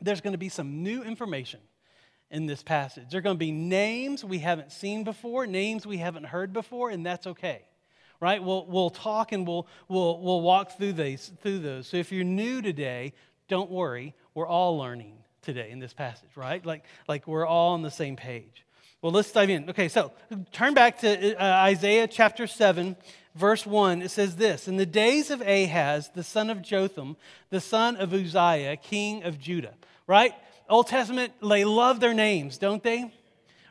There's 0.00 0.20
going 0.20 0.32
to 0.32 0.38
be 0.38 0.48
some 0.48 0.82
new 0.82 1.02
information 1.02 1.60
in 2.30 2.46
this 2.46 2.62
passage. 2.62 3.10
There 3.10 3.18
are 3.18 3.22
going 3.22 3.36
to 3.36 3.38
be 3.38 3.52
names 3.52 4.24
we 4.24 4.38
haven't 4.38 4.72
seen 4.72 5.04
before, 5.04 5.46
names 5.46 5.86
we 5.86 5.98
haven't 5.98 6.24
heard 6.24 6.52
before, 6.52 6.90
and 6.90 7.06
that's 7.06 7.26
okay. 7.26 7.62
Right? 8.20 8.42
We'll, 8.42 8.66
we'll 8.66 8.90
talk 8.90 9.32
and 9.32 9.46
we'll, 9.46 9.66
we'll, 9.88 10.20
we'll 10.20 10.40
walk 10.40 10.76
through, 10.78 10.94
these, 10.94 11.32
through 11.42 11.60
those. 11.60 11.86
So 11.86 11.96
if 11.96 12.10
you're 12.10 12.24
new 12.24 12.62
today, 12.62 13.12
don't 13.48 13.70
worry. 13.70 14.14
We're 14.34 14.46
all 14.46 14.78
learning 14.78 15.18
today 15.42 15.70
in 15.70 15.78
this 15.78 15.92
passage, 15.92 16.30
right? 16.36 16.64
Like, 16.64 16.84
like 17.06 17.26
we're 17.26 17.46
all 17.46 17.74
on 17.74 17.82
the 17.82 17.90
same 17.90 18.16
page. 18.16 18.64
Well, 19.04 19.12
let's 19.12 19.30
dive 19.30 19.50
in. 19.50 19.68
Okay, 19.68 19.88
so 19.88 20.12
turn 20.50 20.72
back 20.72 21.00
to 21.00 21.34
uh, 21.36 21.44
Isaiah 21.44 22.08
chapter 22.08 22.46
7, 22.46 22.96
verse 23.34 23.66
1. 23.66 24.00
It 24.00 24.10
says 24.10 24.36
this 24.36 24.66
In 24.66 24.78
the 24.78 24.86
days 24.86 25.30
of 25.30 25.42
Ahaz, 25.42 26.08
the 26.14 26.22
son 26.22 26.48
of 26.48 26.62
Jotham, 26.62 27.18
the 27.50 27.60
son 27.60 27.96
of 27.96 28.14
Uzziah, 28.14 28.78
king 28.78 29.22
of 29.24 29.38
Judah, 29.38 29.74
right? 30.06 30.32
Old 30.70 30.86
Testament, 30.86 31.34
they 31.46 31.66
love 31.66 32.00
their 32.00 32.14
names, 32.14 32.56
don't 32.56 32.82
they? 32.82 33.12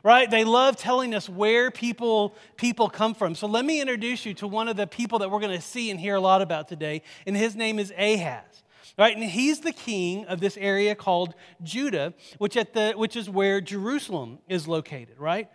Right? 0.04 0.30
They 0.30 0.44
love 0.44 0.76
telling 0.76 1.16
us 1.16 1.28
where 1.28 1.72
people, 1.72 2.36
people 2.56 2.88
come 2.88 3.12
from. 3.12 3.34
So 3.34 3.48
let 3.48 3.64
me 3.64 3.80
introduce 3.80 4.24
you 4.24 4.34
to 4.34 4.46
one 4.46 4.68
of 4.68 4.76
the 4.76 4.86
people 4.86 5.18
that 5.18 5.32
we're 5.32 5.40
going 5.40 5.56
to 5.56 5.66
see 5.66 5.90
and 5.90 5.98
hear 5.98 6.14
a 6.14 6.20
lot 6.20 6.42
about 6.42 6.68
today, 6.68 7.02
and 7.26 7.36
his 7.36 7.56
name 7.56 7.80
is 7.80 7.92
Ahaz 7.98 8.62
right? 8.98 9.16
And 9.16 9.24
he's 9.24 9.60
the 9.60 9.72
king 9.72 10.24
of 10.26 10.40
this 10.40 10.56
area 10.56 10.94
called 10.94 11.34
Judah, 11.62 12.14
which, 12.38 12.56
at 12.56 12.74
the, 12.74 12.92
which 12.96 13.16
is 13.16 13.28
where 13.28 13.60
Jerusalem 13.60 14.38
is 14.48 14.68
located, 14.68 15.18
right? 15.18 15.48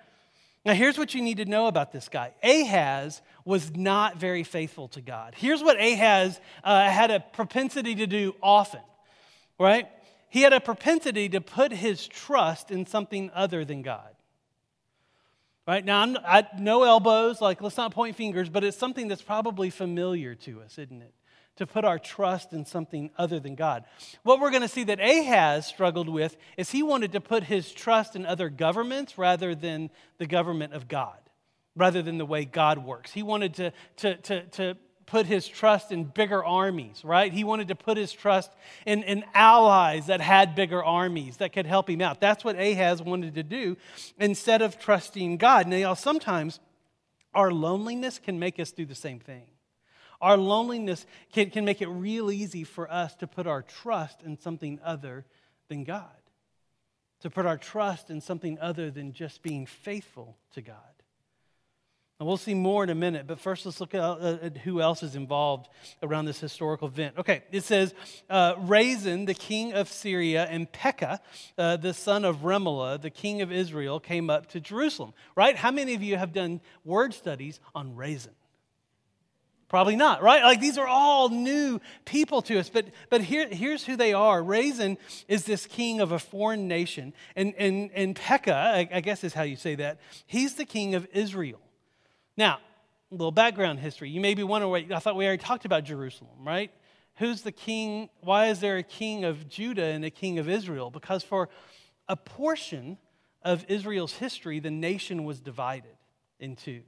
Now, 0.65 0.74
here's 0.74 0.98
what 0.98 1.15
you 1.15 1.22
need 1.22 1.38
to 1.38 1.46
know 1.46 1.67
about 1.67 1.91
this 1.91 2.10
guy 2.10 2.34
Ahaz 2.43 3.22
was 3.46 3.75
not 3.75 4.17
very 4.17 4.43
faithful 4.43 4.89
to 4.89 5.01
God. 5.01 5.34
Here's 5.36 5.63
what 5.63 5.79
Ahaz 5.79 6.39
uh, 6.63 6.89
had 6.89 7.12
a 7.12 7.19
propensity 7.19 7.96
to 7.96 8.08
do 8.08 8.36
often, 8.43 8.81
right? 9.58 9.88
He 10.29 10.41
had 10.41 10.53
a 10.53 10.60
propensity 10.60 11.29
to 11.29 11.41
put 11.41 11.72
his 11.72 12.08
trust 12.08 12.69
in 12.69 12.86
something 12.86 13.31
other 13.34 13.65
than 13.65 13.81
God. 13.81 14.10
Right 15.65 15.84
now, 15.84 16.01
I'm, 16.01 16.17
I, 16.24 16.48
no 16.60 16.84
elbows, 16.84 17.41
like 17.41 17.62
let's 17.62 17.77
not 17.77 17.93
point 17.93 18.15
fingers, 18.15 18.50
but 18.50 18.63
it's 18.63 18.77
something 18.77 19.08
that's 19.08 19.22
probably 19.22 19.69
familiar 19.69 20.36
to 20.36 20.62
us, 20.62 20.77
isn't 20.77 21.01
it? 21.01 21.13
To 21.59 21.67
put 21.67 21.85
our 21.85 21.99
trust 21.99 22.53
in 22.53 22.65
something 22.65 23.11
other 23.17 23.39
than 23.39 23.55
God. 23.55 23.83
What 24.23 24.39
we're 24.39 24.49
going 24.49 24.63
to 24.63 24.67
see 24.67 24.85
that 24.85 24.99
Ahaz 24.99 25.67
struggled 25.67 26.09
with 26.09 26.35
is 26.57 26.71
he 26.71 26.83
wanted 26.83 27.11
to 27.11 27.21
put 27.21 27.43
his 27.43 27.71
trust 27.71 28.15
in 28.15 28.25
other 28.25 28.49
governments 28.49 29.17
rather 29.17 29.53
than 29.53 29.89
the 30.17 30.25
government 30.25 30.73
of 30.73 30.87
God, 30.87 31.17
rather 31.75 32.01
than 32.01 32.17
the 32.17 32.25
way 32.25 32.45
God 32.45 32.79
works. 32.79 33.11
He 33.11 33.23
wanted 33.23 33.53
to, 33.55 33.73
to, 33.97 34.15
to, 34.15 34.43
to 34.47 34.77
put 35.05 35.25
his 35.25 35.47
trust 35.47 35.91
in 35.91 36.05
bigger 36.05 36.43
armies, 36.43 37.01
right? 37.03 37.33
He 37.33 37.43
wanted 37.43 37.67
to 37.67 37.75
put 37.75 37.97
his 37.97 38.13
trust 38.13 38.51
in, 38.85 39.03
in 39.03 39.25
allies 39.33 40.07
that 40.07 40.21
had 40.21 40.55
bigger 40.55 40.83
armies 40.83 41.37
that 41.37 41.51
could 41.51 41.65
help 41.65 41.89
him 41.89 42.01
out. 42.01 42.21
That's 42.21 42.43
what 42.43 42.55
Ahaz 42.55 43.01
wanted 43.01 43.35
to 43.35 43.43
do 43.43 43.75
instead 44.17 44.61
of 44.61 44.79
trusting 44.79 45.37
God. 45.37 45.67
Now, 45.67 45.75
y'all, 45.75 45.95
sometimes 45.95 46.59
our 47.33 47.51
loneliness 47.51 48.17
can 48.17 48.39
make 48.39 48.59
us 48.59 48.71
do 48.71 48.85
the 48.85 48.95
same 48.95 49.19
thing. 49.19 49.43
Our 50.21 50.38
loneliness 50.38 51.05
can, 51.31 51.49
can 51.49 51.65
make 51.65 51.81
it 51.81 51.88
real 51.88 52.31
easy 52.31 52.63
for 52.63 52.91
us 52.91 53.15
to 53.15 53.27
put 53.27 53.47
our 53.47 53.61
trust 53.61 54.21
in 54.23 54.38
something 54.39 54.79
other 54.83 55.25
than 55.69 55.83
God, 55.83 56.09
to 57.21 57.29
put 57.29 57.45
our 57.45 57.57
trust 57.57 58.09
in 58.09 58.19
something 58.19 58.57
other 58.59 58.91
than 58.91 59.13
just 59.13 59.41
being 59.41 59.65
faithful 59.65 60.38
to 60.53 60.61
God. 60.61 60.75
And 62.19 62.27
we'll 62.27 62.35
see 62.35 62.53
more 62.53 62.83
in 62.83 62.89
a 62.89 62.95
minute, 62.95 63.27
but 63.27 63.39
first 63.39 63.65
let's 63.65 63.79
look 63.79 63.95
at, 63.95 64.01
uh, 64.01 64.39
at 64.41 64.57
who 64.57 64.81
else 64.81 65.03
is 65.03 65.15
involved 65.15 65.69
around 66.03 66.25
this 66.25 66.38
historical 66.38 66.89
event. 66.89 67.15
Okay, 67.17 67.43
it 67.49 67.63
says 67.63 67.93
uh, 68.29 68.55
Rezin, 68.57 69.23
the 69.23 69.33
king 69.33 69.71
of 69.71 69.88
Syria, 69.88 70.45
and 70.49 70.69
Pekah, 70.69 71.21
uh, 71.57 71.77
the 71.77 71.93
son 71.93 72.25
of 72.25 72.39
Remaliah, 72.39 73.01
the 73.01 73.09
king 73.09 73.41
of 73.41 73.53
Israel, 73.53 74.01
came 74.01 74.29
up 74.29 74.47
to 74.47 74.59
Jerusalem. 74.59 75.13
Right? 75.33 75.55
How 75.55 75.71
many 75.71 75.93
of 75.93 76.03
you 76.03 76.17
have 76.17 76.33
done 76.33 76.59
word 76.83 77.13
studies 77.13 77.61
on 77.73 77.95
Rezin? 77.95 78.33
Probably 79.69 79.95
not, 79.95 80.23
right? 80.23 80.41
Like 80.43 80.59
these 80.59 80.79
are 80.79 80.88
all 80.88 81.29
new 81.29 81.79
people 82.03 82.41
to 82.43 82.57
us. 82.57 82.69
But, 82.69 82.88
but 83.11 83.21
here, 83.21 83.47
here's 83.47 83.85
who 83.85 83.95
they 83.95 84.13
are. 84.13 84.41
Rezin 84.41 84.97
is 85.27 85.45
this 85.45 85.67
king 85.67 86.01
of 86.01 86.11
a 86.11 86.17
foreign 86.17 86.67
nation. 86.67 87.13
And, 87.35 87.53
and, 87.55 87.91
and 87.93 88.15
Pekah, 88.15 88.51
I, 88.51 88.89
I 88.91 89.01
guess 89.01 89.23
is 89.23 89.35
how 89.35 89.43
you 89.43 89.55
say 89.55 89.75
that, 89.75 89.99
he's 90.25 90.55
the 90.55 90.65
king 90.65 90.95
of 90.95 91.07
Israel. 91.13 91.59
Now, 92.35 92.57
a 93.11 93.13
little 93.13 93.31
background 93.31 93.79
history. 93.79 94.09
You 94.09 94.21
may 94.21 94.33
be 94.33 94.43
wondering, 94.43 94.91
I 94.91 94.97
thought 94.97 95.15
we 95.15 95.25
already 95.25 95.43
talked 95.43 95.65
about 95.65 95.83
Jerusalem, 95.83 96.45
right? 96.45 96.71
Who's 97.17 97.43
the 97.43 97.51
king? 97.51 98.09
Why 98.21 98.47
is 98.47 98.61
there 98.61 98.77
a 98.77 98.83
king 98.83 99.23
of 99.23 99.47
Judah 99.47 99.83
and 99.83 100.03
a 100.03 100.09
king 100.09 100.39
of 100.39 100.49
Israel? 100.49 100.89
Because 100.89 101.23
for 101.23 101.49
a 102.07 102.15
portion 102.15 102.97
of 103.43 103.65
Israel's 103.67 104.13
history, 104.13 104.59
the 104.59 104.71
nation 104.71 105.25
was 105.25 105.39
divided 105.39 105.95
in 106.39 106.55
two. 106.55 106.81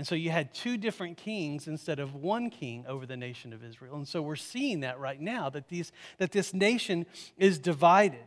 And 0.00 0.06
so 0.06 0.14
you 0.14 0.30
had 0.30 0.54
two 0.54 0.78
different 0.78 1.18
kings 1.18 1.68
instead 1.68 1.98
of 1.98 2.14
one 2.14 2.48
king 2.48 2.86
over 2.88 3.04
the 3.04 3.18
nation 3.18 3.52
of 3.52 3.62
Israel. 3.62 3.96
And 3.96 4.08
so 4.08 4.22
we're 4.22 4.34
seeing 4.34 4.80
that 4.80 4.98
right 4.98 5.20
now, 5.20 5.50
that, 5.50 5.68
these, 5.68 5.92
that 6.16 6.32
this 6.32 6.54
nation 6.54 7.04
is 7.36 7.58
divided 7.58 8.24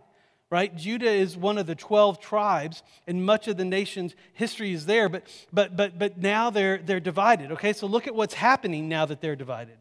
right? 0.51 0.75
Judah 0.77 1.09
is 1.09 1.35
one 1.35 1.57
of 1.57 1.65
the 1.65 1.73
12 1.73 2.19
tribes, 2.19 2.83
and 3.07 3.25
much 3.25 3.47
of 3.47 3.57
the 3.57 3.65
nation's 3.65 4.13
history 4.33 4.71
is 4.71 4.85
there, 4.85 5.09
but, 5.09 5.25
but, 5.51 5.75
but, 5.75 5.97
but 5.97 6.19
now 6.19 6.51
they're, 6.51 6.77
they're 6.77 6.99
divided, 6.99 7.53
okay? 7.53 7.73
So 7.73 7.87
look 7.87 8.05
at 8.05 8.13
what's 8.13 8.35
happening 8.35 8.87
now 8.87 9.07
that 9.07 9.19
they're 9.19 9.35
divided, 9.35 9.77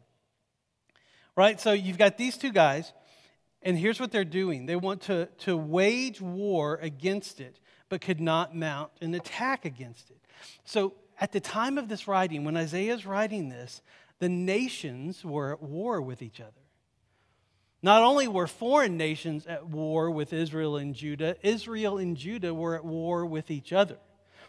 right? 1.35 1.61
So 1.61 1.73
you've 1.73 1.99
got 1.99 2.17
these 2.17 2.37
two 2.37 2.51
guys, 2.51 2.91
and 3.61 3.77
here's 3.77 3.99
what 3.99 4.11
they're 4.11 4.25
doing 4.25 4.65
they 4.65 4.75
want 4.75 5.01
to, 5.03 5.27
to 5.41 5.55
wage 5.55 6.19
war 6.19 6.79
against 6.81 7.39
it, 7.39 7.59
but 7.87 8.01
could 8.01 8.19
not 8.19 8.55
mount 8.55 8.89
an 8.99 9.13
attack 9.13 9.65
against 9.65 10.09
it. 10.09 10.17
So 10.65 10.95
at 11.23 11.31
the 11.31 11.39
time 11.39 11.77
of 11.77 11.87
this 11.87 12.05
writing, 12.05 12.43
when 12.43 12.57
Isaiah 12.57 12.93
is 12.93 13.05
writing 13.05 13.47
this, 13.47 13.81
the 14.19 14.27
nations 14.27 15.23
were 15.23 15.53
at 15.53 15.63
war 15.63 16.01
with 16.01 16.21
each 16.21 16.41
other. 16.41 16.51
Not 17.81 18.03
only 18.03 18.27
were 18.27 18.45
foreign 18.45 18.97
nations 18.97 19.47
at 19.47 19.65
war 19.65 20.11
with 20.11 20.33
Israel 20.33 20.75
and 20.75 20.93
Judah, 20.93 21.37
Israel 21.41 21.97
and 21.97 22.17
Judah 22.17 22.53
were 22.53 22.75
at 22.75 22.83
war 22.83 23.25
with 23.25 23.51
each 23.51 23.71
other, 23.71 23.99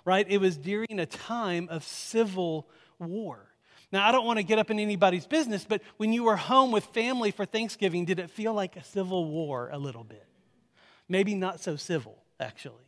right? 0.04 0.26
It 0.28 0.38
was 0.38 0.56
during 0.56 0.98
a 0.98 1.06
time 1.06 1.68
of 1.70 1.84
civil 1.84 2.68
war. 2.98 3.54
Now, 3.92 4.08
I 4.08 4.10
don't 4.10 4.26
want 4.26 4.40
to 4.40 4.44
get 4.44 4.58
up 4.58 4.68
in 4.68 4.80
anybody's 4.80 5.28
business, 5.28 5.64
but 5.64 5.80
when 5.98 6.12
you 6.12 6.24
were 6.24 6.34
home 6.34 6.72
with 6.72 6.86
family 6.86 7.30
for 7.30 7.44
Thanksgiving, 7.44 8.04
did 8.04 8.18
it 8.18 8.30
feel 8.30 8.52
like 8.52 8.74
a 8.74 8.82
civil 8.82 9.26
war 9.26 9.68
a 9.70 9.78
little 9.78 10.02
bit? 10.02 10.26
Maybe 11.08 11.36
not 11.36 11.60
so 11.60 11.76
civil, 11.76 12.18
actually 12.40 12.83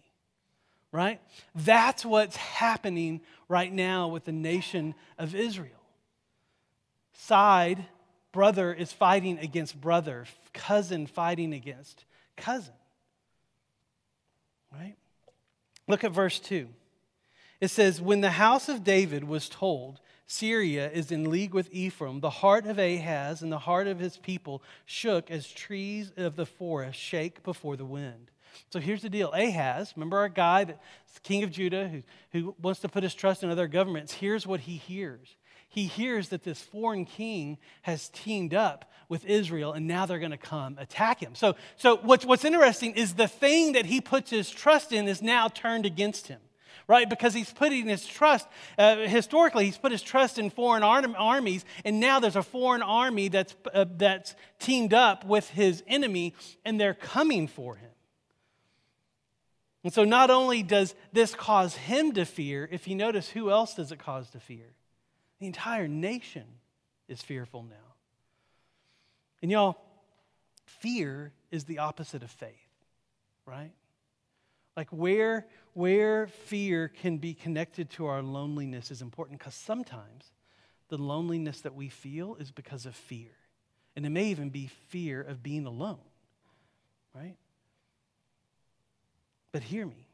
right? 0.97 1.21
That's 1.55 2.05
what's 2.05 2.37
happening 2.37 3.21
right 3.49 3.73
now 3.73 4.09
with 4.09 4.25
the 4.25 4.33
nation 4.33 4.95
of 5.19 5.35
Israel. 5.35 5.71
Side, 7.13 7.85
brother 8.33 8.73
is 8.73 8.93
fighting 8.93 9.39
against 9.39 9.79
brother, 9.79 10.25
cousin 10.55 11.07
fighting 11.07 11.53
against 11.53 12.05
cousin, 12.37 12.73
right? 14.73 14.97
Look 15.87 16.03
at 16.03 16.13
verse 16.13 16.39
2. 16.41 16.67
It 17.61 17.69
says, 17.69 18.01
When 18.01 18.23
the 18.23 18.31
house 18.31 18.69
of 18.69 18.83
David 18.83 19.25
was 19.25 19.49
told 19.51 20.01
Syria 20.27 20.91
is 20.91 21.13
in 21.13 21.31
league 21.31 21.55
with 21.55 21.69
Ephraim, 21.73 22.21
the 22.21 22.31
heart 22.31 22.67
of 22.67 22.79
Ahaz 22.79 23.43
and 23.43 23.53
the 23.53 23.59
heart 23.59 23.87
of 23.87 23.99
his 23.99 24.17
people 24.17 24.63
shook 24.87 25.31
as 25.31 25.47
trees 25.47 26.11
of 26.17 26.37
the 26.37 26.47
forest 26.47 26.99
shake 26.99 27.43
before 27.43 27.77
the 27.77 27.85
wind. 27.85 28.31
So 28.73 28.81
here's 28.81 29.03
the 29.03 29.11
deal 29.11 29.33
Ahaz, 29.33 29.93
remember 29.97 30.19
our 30.19 30.29
guy, 30.29 30.65
the 30.65 30.77
king 31.23 31.43
of 31.43 31.51
Judah, 31.51 31.89
who, 31.89 32.03
who 32.33 32.55
wants 32.61 32.81
to 32.81 32.89
put 32.89 33.03
his 33.03 33.15
trust 33.15 33.43
in 33.43 33.51
other 33.51 33.69
governments? 33.69 34.13
Here's 34.13 34.47
what 34.47 34.61
he 34.61 34.77
hears 34.77 35.37
he 35.69 35.87
hears 35.87 36.31
that 36.31 36.43
this 36.43 36.63
foreign 36.63 37.05
king 37.05 37.59
has 37.83 38.09
teamed 38.09 38.55
up 38.55 38.91
with 39.09 39.25
Israel 39.27 39.73
and 39.73 39.87
now 39.87 40.07
they're 40.07 40.19
going 40.19 40.31
to 40.31 40.39
come 40.39 40.79
attack 40.79 41.21
him. 41.21 41.35
So, 41.35 41.55
so 41.77 41.97
what's, 41.99 42.25
what's 42.25 42.45
interesting 42.45 42.95
is 42.95 43.15
the 43.15 43.29
thing 43.29 43.73
that 43.73 43.87
he 43.87 44.01
puts 44.01 44.31
his 44.31 44.51
trust 44.51 44.93
in 44.93 45.07
is 45.07 45.21
now 45.21 45.49
turned 45.49 45.87
against 45.87 46.29
him 46.29 46.41
right? 46.89 47.11
Because 47.11 47.35
he's 47.35 47.53
putting 47.53 47.89
his 47.89 48.07
trust, 48.07 48.47
uh, 48.79 48.97
historically, 49.09 49.65
he's 49.65 49.77
put 49.77 49.91
his 49.91 50.03
trust 50.03 50.39
in 50.39 50.51
foreign 50.51 50.85
armies, 50.85 51.65
and 51.85 51.99
now 51.99 52.21
there's 52.21 52.37
a 52.37 52.45
foreign 52.45 52.83
army 52.83 53.27
that's, 53.27 53.57
uh, 53.75 53.87
that's 53.97 54.37
teamed 54.61 54.95
up 54.95 55.25
with 55.25 55.51
his 55.51 55.83
enemy, 55.89 56.33
and 56.65 56.81
they're 56.81 56.95
coming 56.95 57.49
for 57.49 57.75
him. 57.75 57.91
And 59.87 59.95
so, 59.95 60.03
not 60.03 60.31
only 60.31 60.65
does 60.65 60.97
this 61.13 61.33
cause 61.33 61.77
him 61.77 62.11
to 62.15 62.25
fear, 62.25 62.69
if 62.73 62.89
you 62.89 62.97
notice, 62.97 63.29
who 63.29 63.53
else 63.53 63.75
does 63.75 63.93
it 63.93 64.01
cause 64.01 64.29
to 64.31 64.41
fear? 64.41 64.75
The 65.39 65.47
entire 65.47 65.87
nation 65.87 66.43
is 67.07 67.23
fearful 67.23 67.63
now. 67.63 67.95
And 69.41 69.49
y'all, 69.53 69.77
fear 70.65 71.33
is 71.53 71.67
the 71.67 71.79
opposite 71.79 72.25
of 72.25 72.33
faith, 72.33 72.51
right? 73.47 73.71
Like 74.77 74.89
where, 74.91 75.47
where 75.73 76.27
fear 76.27 76.89
can 76.89 77.19
be 77.19 77.33
connected 77.33 77.89
to 77.91 78.07
our 78.07 78.23
loneliness 78.23 78.91
is 78.91 79.03
important 79.03 79.39
because 79.39 79.55
sometimes 79.55 80.33
the 80.89 80.99
loneliness 80.99 81.61
that 81.61 81.77
we 81.77 81.91
feel 81.91 82.35
is 82.41 82.51
because 82.51 82.87
of 82.87 82.97
fear. 82.97 83.31
And 83.95 84.05
it 84.05 84.11
may 84.11 84.31
even 84.31 84.51
be 84.51 84.69
fear 84.89 85.21
of 85.23 85.45
being 85.45 85.65
alone, 85.65 86.01
right? 87.15 87.37
But 89.57 89.63
hear 89.63 89.87
me 89.87 90.07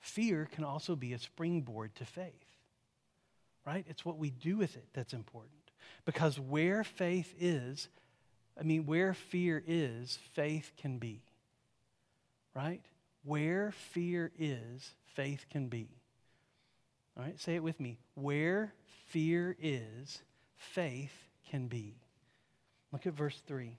fear 0.00 0.48
can 0.50 0.64
also 0.64 0.96
be 0.96 1.12
a 1.12 1.20
springboard 1.20 1.94
to 1.94 2.04
faith, 2.04 2.56
right? 3.64 3.84
It's 3.88 4.04
what 4.04 4.18
we 4.18 4.30
do 4.30 4.56
with 4.56 4.74
it 4.74 4.88
that's 4.92 5.12
important. 5.12 5.70
Because 6.04 6.40
where 6.40 6.82
faith 6.82 7.32
is, 7.38 7.86
I 8.58 8.64
mean, 8.64 8.86
where 8.86 9.14
fear 9.14 9.62
is, 9.64 10.18
faith 10.32 10.72
can 10.76 10.98
be, 10.98 11.22
right? 12.56 12.80
Where 13.22 13.70
fear 13.70 14.32
is, 14.36 14.96
faith 15.14 15.46
can 15.48 15.68
be. 15.68 15.86
All 17.16 17.22
right, 17.22 17.38
say 17.38 17.54
it 17.54 17.62
with 17.62 17.78
me. 17.78 18.00
Where 18.14 18.74
fear 19.10 19.56
is, 19.60 20.22
faith 20.56 21.14
can 21.48 21.68
be. 21.68 21.94
Look 22.90 23.06
at 23.06 23.12
verse 23.12 23.40
3. 23.46 23.78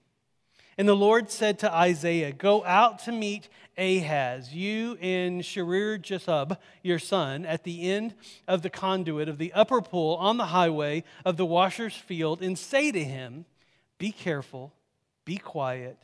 And 0.78 0.88
the 0.88 0.96
Lord 0.96 1.30
said 1.30 1.58
to 1.60 1.74
Isaiah, 1.74 2.32
Go 2.32 2.64
out 2.64 3.00
to 3.00 3.12
meet 3.12 3.48
Ahaz, 3.76 4.52
you 4.54 4.96
and 5.00 5.44
Shear 5.44 5.98
Jashub, 5.98 6.56
your 6.82 6.98
son, 6.98 7.46
at 7.46 7.64
the 7.64 7.90
end 7.90 8.14
of 8.46 8.62
the 8.62 8.70
conduit 8.70 9.28
of 9.28 9.38
the 9.38 9.52
upper 9.52 9.80
pool 9.80 10.16
on 10.16 10.36
the 10.36 10.46
highway 10.46 11.04
of 11.24 11.36
the 11.36 11.46
washer's 11.46 11.96
field, 11.96 12.42
and 12.42 12.58
say 12.58 12.92
to 12.92 13.02
him, 13.02 13.46
Be 13.98 14.12
careful, 14.12 14.74
be 15.24 15.38
quiet, 15.38 15.98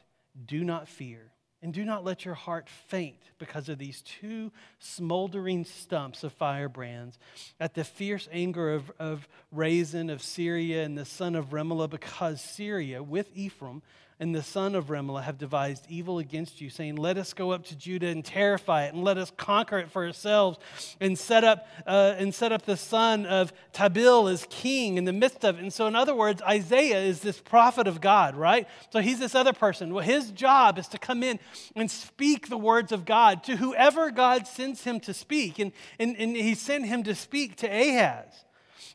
do 0.46 0.64
not 0.64 0.88
fear. 0.88 1.32
And 1.62 1.72
do 1.72 1.84
not 1.84 2.04
let 2.04 2.24
your 2.24 2.34
heart 2.34 2.68
faint 2.68 3.30
because 3.38 3.68
of 3.68 3.78
these 3.78 4.02
two 4.02 4.52
smoldering 4.78 5.64
stumps 5.64 6.22
of 6.22 6.32
firebrands 6.32 7.18
at 7.58 7.74
the 7.74 7.82
fierce 7.82 8.28
anger 8.30 8.72
of, 8.72 8.92
of 8.98 9.26
of 9.52 10.22
Syria 10.22 10.84
and 10.84 10.96
the 10.96 11.04
son 11.04 11.34
of 11.34 11.50
Remaliah, 11.50 11.90
because 11.90 12.40
Syria 12.40 13.02
with 13.02 13.30
Ephraim 13.34 13.82
and 14.18 14.34
the 14.34 14.42
son 14.42 14.74
of 14.74 14.86
Remaliah 14.86 15.24
have 15.24 15.36
devised 15.36 15.84
evil 15.90 16.18
against 16.18 16.60
you, 16.60 16.70
saying, 16.70 16.96
Let 16.96 17.18
us 17.18 17.34
go 17.34 17.50
up 17.50 17.64
to 17.66 17.76
Judah 17.76 18.06
and 18.06 18.24
terrify 18.24 18.84
it, 18.84 18.94
and 18.94 19.04
let 19.04 19.18
us 19.18 19.30
conquer 19.36 19.78
it 19.78 19.90
for 19.90 20.06
ourselves, 20.06 20.58
and 21.00 21.18
set 21.18 21.44
up, 21.44 21.66
uh, 21.86 22.14
and 22.16 22.34
set 22.34 22.50
up 22.50 22.62
the 22.62 22.78
son 22.78 23.26
of 23.26 23.52
Tabeel 23.74 24.32
as 24.32 24.46
king 24.48 24.96
in 24.96 25.04
the 25.04 25.12
midst 25.12 25.44
of 25.44 25.58
it. 25.58 25.62
And 25.62 25.72
so, 25.72 25.86
in 25.86 25.94
other 25.94 26.14
words, 26.14 26.40
Isaiah 26.42 27.00
is 27.00 27.20
this 27.20 27.38
prophet 27.38 27.86
of 27.86 28.00
God, 28.00 28.36
right? 28.36 28.66
So 28.90 29.00
he's 29.00 29.18
this 29.18 29.34
other 29.34 29.52
person. 29.52 29.92
Well, 29.92 30.04
his 30.04 30.30
job 30.30 30.78
is 30.78 30.88
to 30.88 30.98
come 30.98 31.22
in 31.22 31.38
and 31.74 31.90
speak 31.90 32.48
the 32.48 32.56
words 32.56 32.92
of 32.92 33.04
God 33.04 33.44
to 33.44 33.56
whoever 33.56 34.10
God 34.10 34.46
sends 34.46 34.84
him 34.84 34.98
to 35.00 35.12
speak. 35.12 35.58
And, 35.58 35.72
and, 35.98 36.16
and 36.16 36.34
he 36.34 36.54
sent 36.54 36.86
him 36.86 37.02
to 37.02 37.14
speak 37.14 37.56
to 37.56 37.66
Ahaz. 37.66 38.45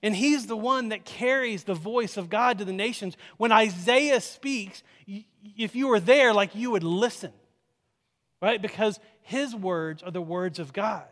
And 0.03 0.15
he's 0.15 0.47
the 0.47 0.57
one 0.57 0.89
that 0.89 1.05
carries 1.05 1.63
the 1.63 1.75
voice 1.75 2.17
of 2.17 2.29
God 2.29 2.57
to 2.57 2.65
the 2.65 2.73
nations. 2.73 3.15
When 3.37 3.51
Isaiah 3.51 4.21
speaks, 4.21 4.81
if 5.57 5.75
you 5.75 5.87
were 5.87 5.99
there, 5.99 6.33
like 6.33 6.55
you 6.55 6.71
would 6.71 6.83
listen, 6.83 7.31
right? 8.41 8.61
Because 8.61 8.99
his 9.21 9.55
words 9.55 10.01
are 10.01 10.11
the 10.11 10.21
words 10.21 10.59
of 10.59 10.73
God. 10.73 11.05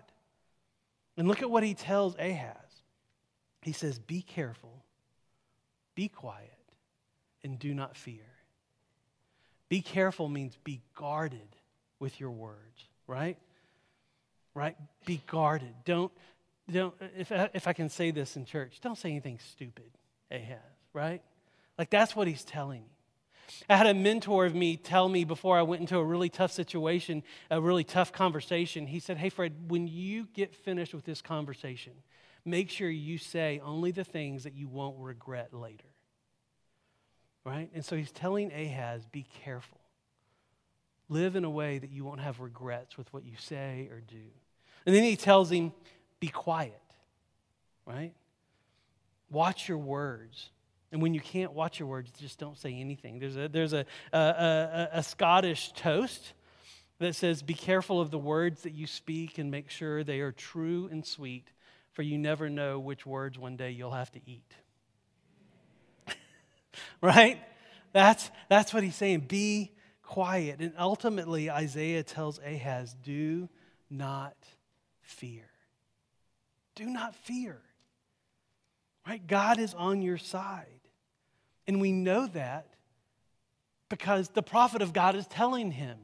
And 1.18 1.28
look 1.28 1.42
at 1.42 1.52
what 1.52 1.64
he 1.64 1.74
tells 1.74 2.16
Ahaz. 2.16 2.56
He 3.62 3.74
says, 3.74 4.00
Be 4.00 4.22
careful, 4.22 4.84
be 5.94 6.08
quiet, 6.08 6.50
and 7.44 7.60
do 7.60 7.74
not 7.74 7.96
fear. 7.96 8.26
Be 9.68 9.82
careful 9.82 10.28
means 10.28 10.58
be 10.64 10.82
guarded 10.96 11.56
with 12.00 12.20
your 12.20 12.32
words, 12.32 12.86
right? 13.06 13.38
Right? 14.56 14.76
Be 15.06 15.22
guarded. 15.28 15.74
Don't, 15.86 16.12
don't 16.72 16.94
if, 17.18 17.32
I, 17.32 17.50
if 17.54 17.68
I 17.68 17.74
can 17.74 17.90
say 17.90 18.12
this 18.12 18.36
in 18.36 18.46
church, 18.46 18.80
don't 18.82 18.98
say 18.98 19.10
anything 19.10 19.40
stupid, 19.40 19.92
Ahaz, 20.32 20.58
right? 20.94 21.22
Like 21.78 21.90
that's 21.90 22.16
what 22.16 22.28
he's 22.28 22.44
telling 22.44 22.82
you. 22.82 22.90
I 23.70 23.78
had 23.78 23.88
a 23.88 23.94
mentor 23.94 24.46
of 24.46 24.56
me 24.56 24.78
tell 24.78 25.10
me 25.10 25.24
before 25.24 25.58
I 25.58 25.64
went 25.64 25.82
into 25.82 25.98
a 25.98 26.04
really 26.04 26.30
tough 26.30 26.52
situation, 26.52 27.24
a 27.50 27.60
really 27.60 27.84
tough 27.84 28.12
conversation. 28.12 28.88
He 28.88 29.00
said, 29.00 29.18
Hey, 29.18 29.30
Fred, 29.30 29.54
when 29.70 29.88
you 29.88 30.28
get 30.34 30.54
finished 30.54 30.94
with 30.94 31.06
this 31.06 31.22
conversation, 31.22 31.94
make 32.46 32.70
sure 32.70 32.90
you 32.90 33.18
say 33.18 33.62
only 33.64 33.92
the 33.92 34.04
things 34.04 34.44
that 34.44 34.54
you 34.54 34.68
won't 34.68 34.98
regret 35.00 35.54
later. 35.54 35.88
Right? 37.46 37.70
And 37.74 37.84
so 37.84 37.96
he's 37.96 38.12
telling 38.12 38.52
Ahaz, 38.52 39.06
Be 39.06 39.26
careful. 39.44 39.80
Live 41.08 41.36
in 41.36 41.44
a 41.44 41.50
way 41.50 41.80
that 41.80 41.90
you 41.90 42.06
won't 42.06 42.20
have 42.20 42.40
regrets 42.40 42.98
with 42.98 43.12
what 43.12 43.26
you 43.26 43.36
say 43.38 43.90
or 43.92 44.00
do. 44.00 44.28
And 44.86 44.96
then 44.96 45.04
he 45.04 45.16
tells 45.16 45.52
him, 45.52 45.74
Be 46.20 46.28
quiet. 46.28 46.82
Right? 47.86 48.14
Watch 49.30 49.68
your 49.68 49.78
words. 49.78 50.50
And 50.92 51.02
when 51.02 51.14
you 51.14 51.22
can't 51.22 51.54
watch 51.54 51.80
your 51.80 51.88
words, 51.88 52.12
just 52.20 52.40
don't 52.40 52.58
say 52.58 52.74
anything. 52.74 53.20
There's 53.20 53.38
a, 53.38 53.48
there's 53.48 53.74
a, 53.74 53.86
a, 54.12 54.18
a, 54.18 54.90
a 54.94 55.04
Scottish 55.04 55.72
toast 55.74 56.34
that 57.00 57.16
says, 57.16 57.42
Be 57.42 57.54
careful 57.54 58.02
of 58.02 58.12
the 58.12 58.18
words 58.18 58.64
that 58.64 58.74
you 58.74 58.88
speak 58.88 59.38
and 59.38 59.52
make 59.52 59.70
sure 59.70 60.04
they 60.04 60.20
are 60.20 60.32
true 60.32 60.90
and 60.92 61.06
sweet, 61.06 61.48
for 61.94 62.02
you 62.02 62.18
never 62.18 62.50
know 62.50 62.80
which 62.80 63.06
words 63.06 63.38
one 63.38 63.56
day 63.56 63.72
you'll 63.72 63.92
have 63.92 64.12
to 64.12 64.20
eat. 64.26 64.54
right? 67.02 67.40
That's, 67.94 68.30
that's 68.50 68.74
what 68.74 68.84
he's 68.84 68.96
saying. 68.96 69.22
Be 69.22 69.72
quiet. 70.02 70.60
And 70.60 70.74
ultimately, 70.78 71.52
Isaiah 71.52 72.04
tells 72.04 72.40
Ahaz, 72.40 72.96
Do 73.04 73.48
not 73.90 74.36
fear. 75.02 75.49
Do 76.80 76.86
not 76.86 77.14
fear. 77.14 77.60
Right? 79.06 79.26
God 79.28 79.60
is 79.60 79.74
on 79.74 80.02
your 80.02 80.18
side. 80.18 80.80
And 81.68 81.82
we 81.82 81.92
know 81.92 82.26
that 82.28 82.68
because 83.90 84.30
the 84.30 84.42
prophet 84.42 84.82
of 84.82 84.94
God 84.94 85.18
is 85.18 85.28
telling 85.28 85.72
him, 85.72 85.98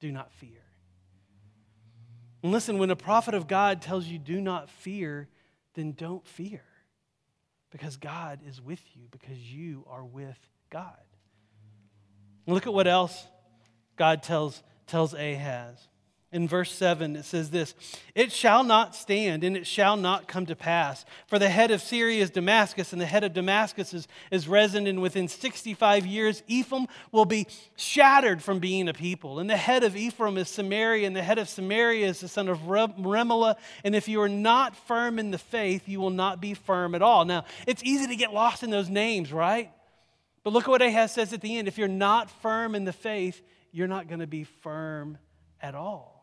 do 0.00 0.10
not 0.10 0.32
fear. 0.32 0.62
And 2.42 2.50
listen, 2.50 2.78
when 2.78 2.90
a 2.90 2.96
prophet 2.96 3.34
of 3.34 3.46
God 3.46 3.82
tells 3.82 4.06
you, 4.06 4.18
do 4.18 4.40
not 4.40 4.70
fear, 4.70 5.28
then 5.74 5.92
don't 5.92 6.26
fear 6.26 6.64
because 7.70 7.98
God 7.98 8.40
is 8.48 8.58
with 8.58 8.80
you, 8.94 9.08
because 9.10 9.36
you 9.36 9.84
are 9.86 10.04
with 10.04 10.38
God. 10.70 10.96
look 12.46 12.66
at 12.66 12.72
what 12.72 12.86
else 12.86 13.26
God 13.96 14.22
tells, 14.22 14.62
tells 14.86 15.12
Ahaz 15.12 15.88
in 16.36 16.46
verse 16.46 16.70
7, 16.70 17.16
it 17.16 17.24
says 17.24 17.50
this 17.50 17.74
It 18.14 18.30
shall 18.30 18.62
not 18.62 18.94
stand, 18.94 19.42
and 19.42 19.56
it 19.56 19.66
shall 19.66 19.96
not 19.96 20.28
come 20.28 20.44
to 20.46 20.54
pass. 20.54 21.04
For 21.26 21.38
the 21.38 21.48
head 21.48 21.70
of 21.70 21.80
Syria 21.80 22.22
is 22.22 22.30
Damascus, 22.30 22.92
and 22.92 23.00
the 23.00 23.06
head 23.06 23.24
of 23.24 23.32
Damascus 23.32 23.94
is, 23.94 24.06
is 24.30 24.46
Rezin, 24.46 24.86
and 24.86 25.00
within 25.00 25.26
65 25.26 26.06
years, 26.06 26.42
Ephraim 26.46 26.86
will 27.10 27.24
be 27.24 27.46
shattered 27.76 28.42
from 28.42 28.58
being 28.58 28.86
a 28.86 28.92
people. 28.92 29.38
And 29.38 29.48
the 29.48 29.56
head 29.56 29.82
of 29.82 29.96
Ephraim 29.96 30.36
is 30.36 30.48
Samaria, 30.48 31.06
and 31.06 31.16
the 31.16 31.22
head 31.22 31.38
of 31.38 31.48
Samaria 31.48 32.06
is 32.06 32.20
the 32.20 32.28
son 32.28 32.48
of 32.48 32.58
Remaliah. 32.60 33.56
And 33.82 33.96
if 33.96 34.06
you 34.06 34.20
are 34.20 34.28
not 34.28 34.76
firm 34.76 35.18
in 35.18 35.30
the 35.30 35.38
faith, 35.38 35.88
you 35.88 36.00
will 36.00 36.10
not 36.10 36.40
be 36.40 36.52
firm 36.52 36.94
at 36.94 37.02
all. 37.02 37.24
Now, 37.24 37.44
it's 37.66 37.82
easy 37.82 38.06
to 38.08 38.16
get 38.16 38.32
lost 38.32 38.62
in 38.62 38.70
those 38.70 38.90
names, 38.90 39.32
right? 39.32 39.72
But 40.44 40.52
look 40.52 40.64
at 40.64 40.70
what 40.70 40.82
Ahaz 40.82 41.12
says 41.12 41.32
at 41.32 41.40
the 41.40 41.56
end. 41.56 41.66
If 41.66 41.78
you're 41.78 41.88
not 41.88 42.30
firm 42.30 42.74
in 42.74 42.84
the 42.84 42.92
faith, 42.92 43.40
you're 43.72 43.88
not 43.88 44.06
going 44.06 44.20
to 44.20 44.26
be 44.26 44.44
firm 44.44 45.18
at 45.62 45.74
all. 45.74 46.15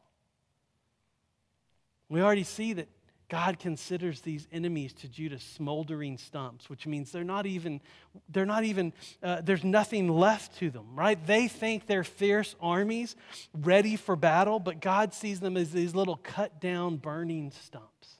We 2.14 2.22
already 2.22 2.44
see 2.44 2.74
that 2.74 2.90
God 3.28 3.58
considers 3.58 4.22
these 4.22 4.48
enemies 4.52 4.94
to 4.94 5.08
Judah 5.08 5.40
smoldering 5.40 6.20
stumps, 6.20 6.70
which 6.70 6.86
means 6.86 7.12
they're 7.12 7.24
not 7.24 7.48
even, 7.48 7.82
they're 8.30 8.46
not 8.46 8.64
even, 8.64 8.94
uh, 9.24 9.42
there's 9.42 9.64
nothing 9.64 10.08
left 10.08 10.60
to 10.60 10.70
them, 10.70 10.96
right? 10.96 11.18
They 11.26 11.48
think 11.48 11.88
they're 11.88 12.04
fierce 12.04 12.56
armies 12.62 13.16
ready 13.60 13.96
for 13.96 14.16
battle, 14.16 14.60
but 14.60 14.80
God 14.80 15.16
sees 15.16 15.40
them 15.40 15.58
as 15.58 15.72
these 15.72 15.96
little 15.96 16.18
cut 16.18 16.62
down, 16.62 16.98
burning 16.98 17.50
stumps. 17.50 18.18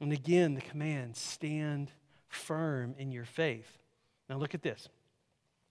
And 0.00 0.10
again, 0.10 0.54
the 0.54 0.62
command 0.62 1.16
stand 1.16 1.90
firm 2.28 2.94
in 2.96 3.12
your 3.12 3.26
faith. 3.26 3.68
Now 4.30 4.38
look 4.38 4.54
at 4.54 4.62
this, 4.62 4.88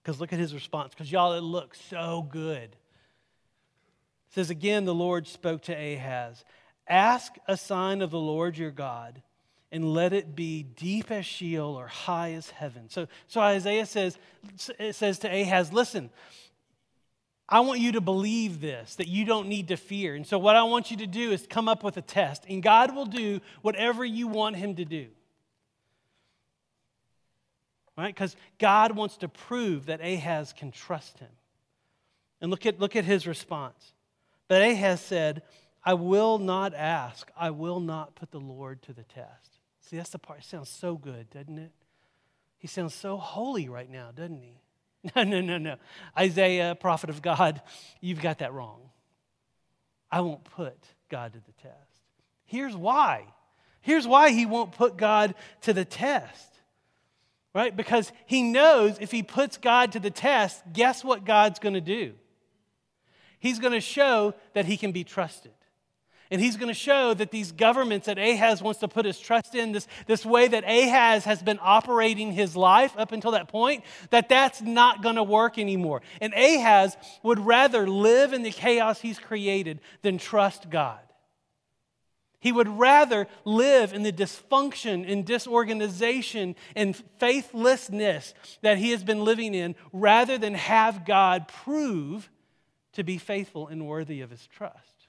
because 0.04 0.20
look 0.20 0.32
at 0.32 0.38
his 0.38 0.54
response, 0.54 0.94
because 0.94 1.10
y'all, 1.10 1.32
it 1.32 1.40
looks 1.40 1.80
so 1.90 2.28
good. 2.30 2.76
It 4.30 4.34
says 4.34 4.50
again, 4.50 4.84
the 4.84 4.94
Lord 4.94 5.26
spoke 5.26 5.62
to 5.62 5.74
Ahaz 5.74 6.44
Ask 6.86 7.36
a 7.46 7.56
sign 7.56 8.02
of 8.02 8.10
the 8.10 8.18
Lord 8.18 8.58
your 8.58 8.72
God, 8.72 9.22
and 9.70 9.92
let 9.92 10.12
it 10.12 10.34
be 10.34 10.64
deep 10.64 11.12
as 11.12 11.24
Sheol 11.24 11.78
or 11.78 11.86
high 11.86 12.32
as 12.32 12.50
heaven. 12.50 12.88
So, 12.88 13.06
so 13.28 13.40
Isaiah 13.40 13.86
says, 13.86 14.18
it 14.76 14.96
says 14.96 15.20
to 15.20 15.28
Ahaz, 15.28 15.72
listen, 15.72 16.10
I 17.48 17.60
want 17.60 17.78
you 17.78 17.92
to 17.92 18.00
believe 18.00 18.60
this, 18.60 18.96
that 18.96 19.06
you 19.06 19.24
don't 19.24 19.46
need 19.46 19.68
to 19.68 19.76
fear. 19.76 20.16
And 20.16 20.26
so, 20.26 20.38
what 20.38 20.56
I 20.56 20.64
want 20.64 20.90
you 20.90 20.96
to 20.96 21.06
do 21.06 21.30
is 21.30 21.46
come 21.48 21.68
up 21.68 21.84
with 21.84 21.96
a 21.96 22.02
test, 22.02 22.44
and 22.48 22.60
God 22.60 22.94
will 22.94 23.06
do 23.06 23.40
whatever 23.62 24.04
you 24.04 24.26
want 24.26 24.56
Him 24.56 24.74
to 24.76 24.84
do. 24.84 25.06
Right? 27.96 28.12
Because 28.12 28.34
God 28.58 28.96
wants 28.96 29.18
to 29.18 29.28
prove 29.28 29.86
that 29.86 30.00
Ahaz 30.00 30.52
can 30.52 30.72
trust 30.72 31.20
Him. 31.20 31.30
And 32.40 32.50
look 32.50 32.66
at, 32.66 32.80
look 32.80 32.96
at 32.96 33.04
his 33.04 33.26
response. 33.26 33.92
But 34.50 34.62
Ahaz 34.62 35.00
said, 35.00 35.42
I 35.84 35.94
will 35.94 36.38
not 36.38 36.74
ask. 36.74 37.30
I 37.36 37.50
will 37.50 37.78
not 37.78 38.16
put 38.16 38.32
the 38.32 38.40
Lord 38.40 38.82
to 38.82 38.92
the 38.92 39.04
test. 39.04 39.60
See, 39.78 39.96
that's 39.96 40.10
the 40.10 40.18
part. 40.18 40.40
It 40.40 40.44
sounds 40.44 40.68
so 40.68 40.96
good, 40.96 41.30
doesn't 41.30 41.56
it? 41.56 41.70
He 42.58 42.66
sounds 42.66 42.92
so 42.92 43.16
holy 43.16 43.68
right 43.68 43.88
now, 43.88 44.10
doesn't 44.12 44.42
he? 44.42 44.60
No, 45.14 45.22
no, 45.22 45.40
no, 45.40 45.56
no. 45.56 45.76
Isaiah, 46.18 46.76
prophet 46.78 47.10
of 47.10 47.22
God, 47.22 47.62
you've 48.00 48.20
got 48.20 48.40
that 48.40 48.52
wrong. 48.52 48.80
I 50.10 50.20
won't 50.20 50.42
put 50.42 50.76
God 51.08 51.32
to 51.34 51.38
the 51.38 51.52
test. 51.62 52.02
Here's 52.44 52.74
why. 52.74 53.26
Here's 53.82 54.06
why 54.06 54.30
he 54.30 54.46
won't 54.46 54.72
put 54.72 54.96
God 54.96 55.36
to 55.60 55.72
the 55.72 55.84
test. 55.84 56.58
Right? 57.54 57.74
Because 57.74 58.10
he 58.26 58.42
knows 58.42 58.98
if 59.00 59.12
he 59.12 59.22
puts 59.22 59.58
God 59.58 59.92
to 59.92 60.00
the 60.00 60.10
test, 60.10 60.60
guess 60.72 61.04
what 61.04 61.24
God's 61.24 61.60
going 61.60 61.74
to 61.74 61.80
do? 61.80 62.14
He's 63.40 63.58
going 63.58 63.72
to 63.72 63.80
show 63.80 64.34
that 64.52 64.66
he 64.66 64.76
can 64.76 64.92
be 64.92 65.02
trusted. 65.02 65.52
And 66.30 66.40
he's 66.40 66.56
going 66.56 66.68
to 66.68 66.74
show 66.74 67.12
that 67.14 67.32
these 67.32 67.50
governments 67.50 68.06
that 68.06 68.16
Ahaz 68.16 68.62
wants 68.62 68.78
to 68.80 68.88
put 68.88 69.04
his 69.04 69.18
trust 69.18 69.56
in, 69.56 69.72
this, 69.72 69.88
this 70.06 70.24
way 70.24 70.46
that 70.46 70.62
Ahaz 70.62 71.24
has 71.24 71.42
been 71.42 71.58
operating 71.60 72.30
his 72.30 72.54
life 72.54 72.94
up 72.96 73.10
until 73.10 73.32
that 73.32 73.48
point, 73.48 73.82
that 74.10 74.28
that's 74.28 74.62
not 74.62 75.02
going 75.02 75.16
to 75.16 75.24
work 75.24 75.58
anymore. 75.58 76.02
And 76.20 76.32
Ahaz 76.34 76.96
would 77.24 77.40
rather 77.40 77.88
live 77.88 78.32
in 78.32 78.42
the 78.42 78.52
chaos 78.52 79.00
he's 79.00 79.18
created 79.18 79.80
than 80.02 80.18
trust 80.18 80.70
God. 80.70 81.00
He 82.38 82.52
would 82.52 82.68
rather 82.68 83.26
live 83.44 83.92
in 83.92 84.04
the 84.04 84.12
dysfunction 84.12 85.10
and 85.10 85.26
disorganization 85.26 86.54
and 86.76 86.96
faithlessness 87.18 88.34
that 88.62 88.78
he 88.78 88.92
has 88.92 89.02
been 89.02 89.24
living 89.24 89.52
in 89.52 89.74
rather 89.92 90.38
than 90.38 90.54
have 90.54 91.04
God 91.04 91.48
prove 91.48 92.30
to 92.92 93.04
be 93.04 93.18
faithful 93.18 93.68
and 93.68 93.86
worthy 93.86 94.20
of 94.20 94.30
his 94.30 94.46
trust. 94.46 95.08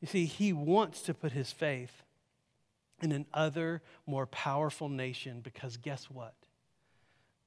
You 0.00 0.08
see, 0.08 0.26
he 0.26 0.52
wants 0.52 1.02
to 1.02 1.14
put 1.14 1.32
his 1.32 1.50
faith 1.50 2.02
in 3.00 3.10
an 3.10 3.26
other, 3.32 3.82
more 4.06 4.26
powerful 4.26 4.88
nation 4.88 5.40
because 5.42 5.76
guess 5.78 6.10
what? 6.10 6.34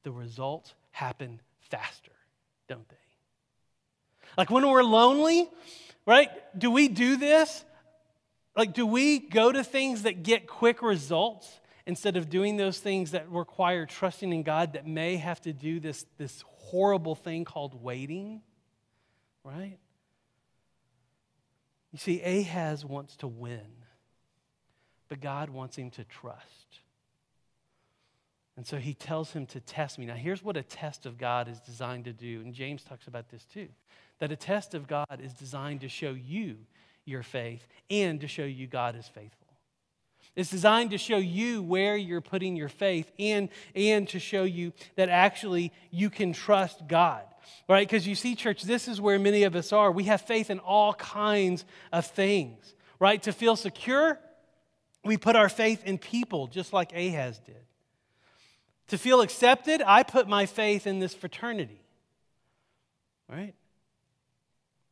The 0.03 0.11
results 0.11 0.73
happen 0.91 1.39
faster, 1.59 2.11
don't 2.67 2.87
they? 2.89 2.95
Like 4.37 4.49
when 4.49 4.67
we're 4.67 4.83
lonely, 4.83 5.47
right? 6.05 6.29
Do 6.57 6.71
we 6.71 6.87
do 6.87 7.17
this? 7.17 7.63
Like, 8.55 8.73
do 8.73 8.87
we 8.87 9.19
go 9.19 9.51
to 9.51 9.63
things 9.63 10.03
that 10.03 10.23
get 10.23 10.47
quick 10.47 10.81
results 10.81 11.47
instead 11.87 12.17
of 12.17 12.29
doing 12.29 12.57
those 12.57 12.79
things 12.79 13.11
that 13.11 13.29
require 13.31 13.85
trusting 13.85 14.31
in 14.31 14.43
God 14.43 14.73
that 14.73 14.85
may 14.85 15.15
have 15.15 15.41
to 15.41 15.53
do 15.53 15.79
this, 15.79 16.05
this 16.17 16.43
horrible 16.47 17.15
thing 17.15 17.45
called 17.45 17.81
waiting? 17.81 18.41
Right? 19.43 19.79
You 21.93 21.97
see, 21.97 22.21
Ahaz 22.21 22.83
wants 22.83 23.15
to 23.17 23.27
win, 23.27 23.61
but 25.07 25.21
God 25.21 25.49
wants 25.49 25.77
him 25.77 25.89
to 25.91 26.03
trust. 26.03 26.81
And 28.57 28.67
so 28.67 28.77
he 28.77 28.93
tells 28.93 29.31
him 29.31 29.45
to 29.47 29.61
test 29.61 29.97
me. 29.97 30.05
Now, 30.05 30.15
here's 30.15 30.43
what 30.43 30.57
a 30.57 30.63
test 30.63 31.05
of 31.05 31.17
God 31.17 31.47
is 31.47 31.59
designed 31.61 32.05
to 32.05 32.13
do. 32.13 32.41
And 32.41 32.53
James 32.53 32.83
talks 32.83 33.07
about 33.07 33.29
this 33.29 33.45
too 33.45 33.69
that 34.19 34.31
a 34.31 34.35
test 34.35 34.73
of 34.73 34.87
God 34.87 35.21
is 35.23 35.31
designed 35.31 35.81
to 35.81 35.87
show 35.87 36.09
you 36.11 36.57
your 37.05 37.21
faith 37.21 37.67
and 37.89 38.19
to 38.19 38.27
show 38.27 38.43
you 38.43 38.65
God 38.65 38.95
is 38.95 39.07
faithful. 39.07 39.46
It's 40.37 40.49
designed 40.49 40.91
to 40.91 40.97
show 40.97 41.17
you 41.17 41.61
where 41.61 41.97
you're 41.97 42.21
putting 42.21 42.55
your 42.55 42.69
faith 42.69 43.11
and, 43.19 43.49
and 43.75 44.07
to 44.09 44.19
show 44.19 44.43
you 44.43 44.71
that 44.95 45.09
actually 45.09 45.73
you 45.91 46.09
can 46.09 46.31
trust 46.31 46.87
God 46.87 47.23
right? 47.67 47.87
Because 47.87 48.07
you 48.07 48.15
see, 48.15 48.35
church, 48.35 48.63
this 48.63 48.87
is 48.87 49.01
where 49.01 49.19
many 49.19 49.43
of 49.43 49.55
us 49.55 49.73
are. 49.73 49.91
We 49.91 50.05
have 50.05 50.21
faith 50.21 50.49
in 50.49 50.59
all 50.59 50.93
kinds 50.93 51.65
of 51.91 52.05
things, 52.05 52.75
right? 52.99 53.21
To 53.23 53.33
feel 53.33 53.55
secure, 53.55 54.19
we 55.03 55.17
put 55.17 55.35
our 55.35 55.49
faith 55.49 55.83
in 55.85 55.97
people, 55.97 56.47
just 56.47 56.73
like 56.73 56.93
Ahaz 56.93 57.39
did. 57.39 57.55
To 58.89 58.97
feel 58.97 59.21
accepted, 59.21 59.81
I 59.85 60.03
put 60.03 60.27
my 60.27 60.45
faith 60.45 60.87
in 60.87 60.99
this 60.99 61.13
fraternity, 61.13 61.81
right? 63.29 63.53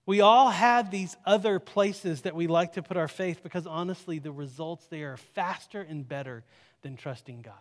We 0.06 0.22
all 0.22 0.50
have 0.50 0.92
these 0.92 1.18
other 1.26 1.60
places 1.60 2.22
that 2.22 2.36
we 2.36 2.48
like 2.48 2.74
to 2.74 2.84
put 2.84 2.96
our 2.96 3.08
faith 3.08 3.42
because 3.42 3.66
honestly, 3.66 4.20
the 4.20 4.32
results 4.32 4.86
there 4.88 5.14
are 5.14 5.18
faster 5.18 5.82
and 5.82 6.08
better 6.08 6.44
than 6.84 6.96
trusting 6.96 7.42
God, 7.42 7.54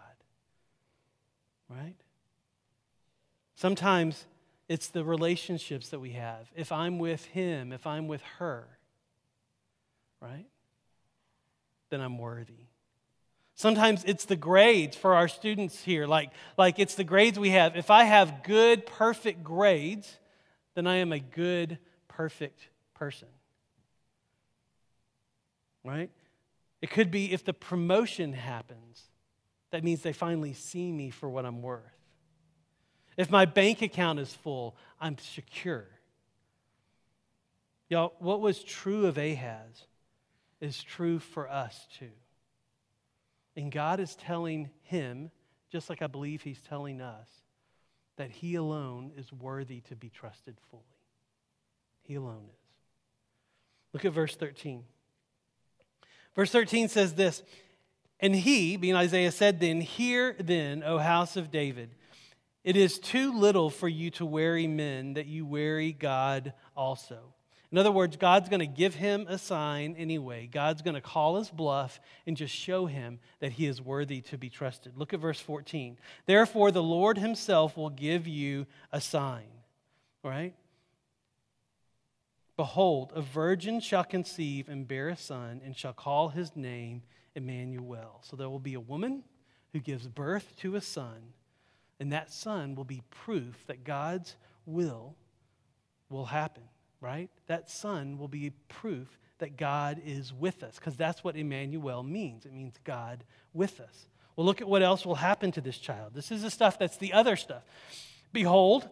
right? 1.71 1.97
Sometimes 3.55 4.27
it's 4.69 4.89
the 4.89 5.05
relationships 5.05 5.89
that 5.91 6.01
we 6.01 6.11
have. 6.13 6.51
If 6.55 6.73
I'm 6.73 6.99
with 6.99 7.25
him, 7.27 7.73
if 7.73 7.87
I'm 7.87 8.09
with 8.09 8.23
her, 8.39 8.67
right? 10.21 10.47
Then 11.89 12.01
I'm 12.01 12.19
worthy. 12.19 12.67
Sometimes 13.55 14.03
it's 14.05 14.25
the 14.25 14.37
grades 14.37 14.97
for 14.97 15.15
our 15.15 15.29
students 15.29 15.83
here, 15.83 16.07
like, 16.07 16.31
like 16.59 16.79
it's 16.79 16.97
the 16.97 17.05
grades 17.05 17.39
we 17.39 17.51
have. 17.51 17.77
If 17.77 17.91
I 17.91 18.05
have 18.05 18.43
good, 18.43 18.85
perfect 18.85 19.45
grades, 19.45 20.19
then 20.75 20.87
I 20.87 20.97
am 20.97 21.13
a 21.13 21.21
good, 21.21 21.79
perfect 22.17 22.69
person. 22.95 23.29
Right? 25.85 26.11
It 26.81 26.91
could 26.91 27.11
be 27.11 27.33
if 27.33 27.45
the 27.45 27.53
promotion 27.53 28.33
happens, 28.33 29.03
that 29.71 29.85
means 29.85 30.03
they 30.03 30.13
finally 30.13 30.53
see 30.53 30.93
me 30.93 31.11
for 31.11 31.29
what 31.29 31.45
I'm 31.45 31.63
worth. 31.63 31.83
If 33.17 33.31
my 33.31 33.45
bank 33.45 33.83
account 33.83 34.19
is 34.19 34.33
full, 34.33 34.77
I'm 35.01 35.19
secure. 35.19 35.87
Y'all, 37.89 38.15
what 38.19 38.41
was 38.41 38.63
true 38.63 39.07
of 39.07 39.19
Ahaz 39.19 39.87
is 40.61 40.83
true 40.83 41.19
for 41.19 41.49
us 41.49 41.87
too. 41.99 42.11
And 43.57 43.71
God 43.71 44.01
is 44.01 44.17
telling 44.17 44.71
him, 44.83 45.31
just 45.71 45.89
like 45.91 46.03
I 46.03 46.07
believe 46.07 46.43
he's 46.43 46.61
telling 46.63 47.01
us, 47.01 47.29
that 48.17 48.31
he 48.31 48.55
alone 48.55 49.13
is 49.17 49.33
worthy 49.33 49.81
to 49.81 49.97
be 49.97 50.09
trusted 50.09 50.57
fully. 50.71 50.94
He 52.05 52.15
alone 52.15 52.45
is. 52.49 52.59
Look 53.93 54.05
at 54.05 54.13
verse 54.13 54.37
13. 54.37 54.85
Verse 56.35 56.51
13 56.51 56.89
says 56.89 57.15
this 57.15 57.43
And 58.21 58.35
he, 58.35 58.77
being 58.77 58.95
Isaiah, 58.95 59.33
said 59.33 59.61
then, 59.61 59.81
Hear 59.81 60.37
then, 60.39 60.83
O 60.83 60.99
house 60.99 61.37
of 61.37 61.51
David. 61.51 61.91
It 62.63 62.77
is 62.77 62.99
too 62.99 63.39
little 63.39 63.69
for 63.69 63.89
you 63.89 64.11
to 64.13 64.25
weary 64.25 64.67
men 64.67 65.15
that 65.15 65.27
you 65.27 65.45
weary 65.45 65.93
God 65.93 66.55
also. 66.75 67.35
In 67.71 67.79
other 67.79 67.93
words, 67.93 68.17
God's 68.17 68.49
going 68.49 68.61
to 68.61 68.67
give 68.67 68.95
him 68.95 69.27
a 69.29 69.37
sign 69.37 69.97
anyway. 69.99 70.49
God's 70.51 70.81
going 70.81 70.95
to 70.95 71.01
call 71.01 71.37
his 71.37 71.51
bluff 71.51 72.01
and 72.27 72.37
just 72.37 72.55
show 72.55 72.87
him 72.87 73.19
that 73.41 73.53
he 73.53 73.67
is 73.67 73.83
worthy 73.83 74.21
to 74.23 74.39
be 74.39 74.49
trusted. 74.49 74.97
Look 74.97 75.13
at 75.13 75.21
verse 75.21 75.41
14. 75.41 75.99
Therefore, 76.25 76.71
the 76.71 76.83
Lord 76.83 77.19
himself 77.19 77.77
will 77.77 77.91
give 77.91 78.27
you 78.27 78.67
a 78.93 79.01
sign. 79.01 79.49
Right? 80.23 80.55
Behold, 82.57 83.13
a 83.15 83.21
virgin 83.21 83.81
shall 83.81 84.05
conceive 84.05 84.69
and 84.69 84.87
bear 84.87 85.09
a 85.09 85.17
son, 85.17 85.61
and 85.65 85.77
shall 85.77 85.93
call 85.93 86.29
his 86.29 86.55
name 86.55 87.03
Emmanuel. 87.35 88.21
So 88.23 88.37
there 88.37 88.49
will 88.49 88.61
be 88.61 88.75
a 88.75 88.81
woman 88.81 89.25
who 89.73 89.81
gives 89.81 90.07
birth 90.07 90.55
to 90.59 90.77
a 90.77 90.81
son 90.81 91.33
and 92.01 92.13
that 92.13 92.33
son 92.33 92.75
will 92.75 92.85
be 92.85 93.03
proof 93.11 93.65
that 93.67 93.85
God's 93.85 94.37
will 94.67 95.17
will 96.09 96.27
happen, 96.27 96.65
right? 97.01 97.31
That 97.47 97.71
son 97.71 98.19
will 98.19 98.29
be 98.29 98.51
proof 98.69 99.19
that 99.39 99.57
God 99.57 100.01
is 100.05 100.33
with 100.33 100.63
us, 100.63 100.77
because 100.77 100.97
that's 100.97 101.25
what 101.25 101.37
Emmanuel 101.37 102.03
means. 102.03 102.47
It 102.47 102.53
means 102.53 102.75
God 102.85 103.25
with 103.53 103.81
us. 103.81 104.07
Well, 104.37 104.47
look 104.47 104.61
at 104.61 104.69
what 104.69 104.83
else 104.83 105.05
will 105.05 105.15
happen 105.15 105.53
to 105.53 105.61
this 105.61 105.79
child. 105.79 106.15
This 106.15 106.31
is 106.31 106.43
the 106.43 106.51
stuff 106.51 106.79
that's 106.79 106.97
the 106.97 107.13
other 107.13 107.37
stuff. 107.37 107.63
Behold, 108.33 108.89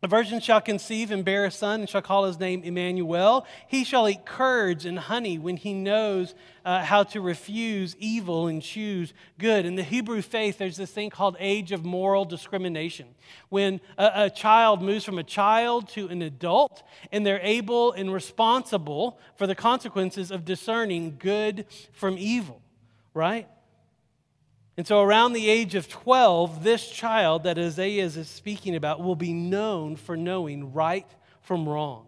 a 0.00 0.06
virgin 0.06 0.38
shall 0.38 0.60
conceive 0.60 1.10
and 1.10 1.24
bear 1.24 1.44
a 1.44 1.50
son 1.50 1.80
and 1.80 1.88
shall 1.88 2.02
call 2.02 2.24
his 2.24 2.38
name 2.38 2.62
Emmanuel. 2.62 3.44
He 3.66 3.82
shall 3.82 4.08
eat 4.08 4.24
curds 4.24 4.84
and 4.84 4.96
honey 4.96 5.38
when 5.38 5.56
he 5.56 5.74
knows 5.74 6.36
uh, 6.64 6.84
how 6.84 7.02
to 7.04 7.20
refuse 7.20 7.96
evil 7.98 8.46
and 8.46 8.62
choose 8.62 9.12
good. 9.38 9.66
In 9.66 9.74
the 9.74 9.82
Hebrew 9.82 10.22
faith, 10.22 10.58
there's 10.58 10.76
this 10.76 10.92
thing 10.92 11.10
called 11.10 11.36
age 11.40 11.72
of 11.72 11.84
moral 11.84 12.24
discrimination. 12.24 13.08
When 13.48 13.80
a, 13.96 14.10
a 14.14 14.30
child 14.30 14.82
moves 14.82 15.04
from 15.04 15.18
a 15.18 15.24
child 15.24 15.88
to 15.90 16.06
an 16.08 16.22
adult, 16.22 16.84
and 17.10 17.26
they're 17.26 17.40
able 17.42 17.90
and 17.90 18.12
responsible 18.12 19.18
for 19.34 19.48
the 19.48 19.56
consequences 19.56 20.30
of 20.30 20.44
discerning 20.44 21.16
good 21.18 21.66
from 21.92 22.16
evil, 22.18 22.62
right? 23.14 23.48
And 24.78 24.86
so, 24.86 25.02
around 25.02 25.32
the 25.32 25.48
age 25.50 25.74
of 25.74 25.88
12, 25.88 26.62
this 26.62 26.88
child 26.88 27.42
that 27.42 27.58
Isaiah 27.58 28.04
is 28.04 28.28
speaking 28.28 28.76
about 28.76 29.02
will 29.02 29.16
be 29.16 29.32
known 29.32 29.96
for 29.96 30.16
knowing 30.16 30.72
right 30.72 31.08
from 31.40 31.68
wrong. 31.68 32.06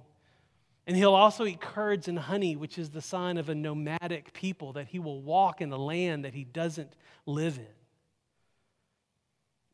And 0.86 0.96
he'll 0.96 1.16
also 1.16 1.44
eat 1.46 1.60
curds 1.60 2.06
and 2.06 2.16
honey, 2.16 2.54
which 2.54 2.78
is 2.78 2.90
the 2.90 3.02
sign 3.02 3.38
of 3.38 3.48
a 3.48 3.56
nomadic 3.56 4.32
people, 4.32 4.72
that 4.74 4.86
he 4.86 5.00
will 5.00 5.20
walk 5.20 5.60
in 5.60 5.72
a 5.72 5.76
land 5.76 6.24
that 6.24 6.32
he 6.32 6.44
doesn't 6.44 6.92
live 7.26 7.58
in. 7.58 7.66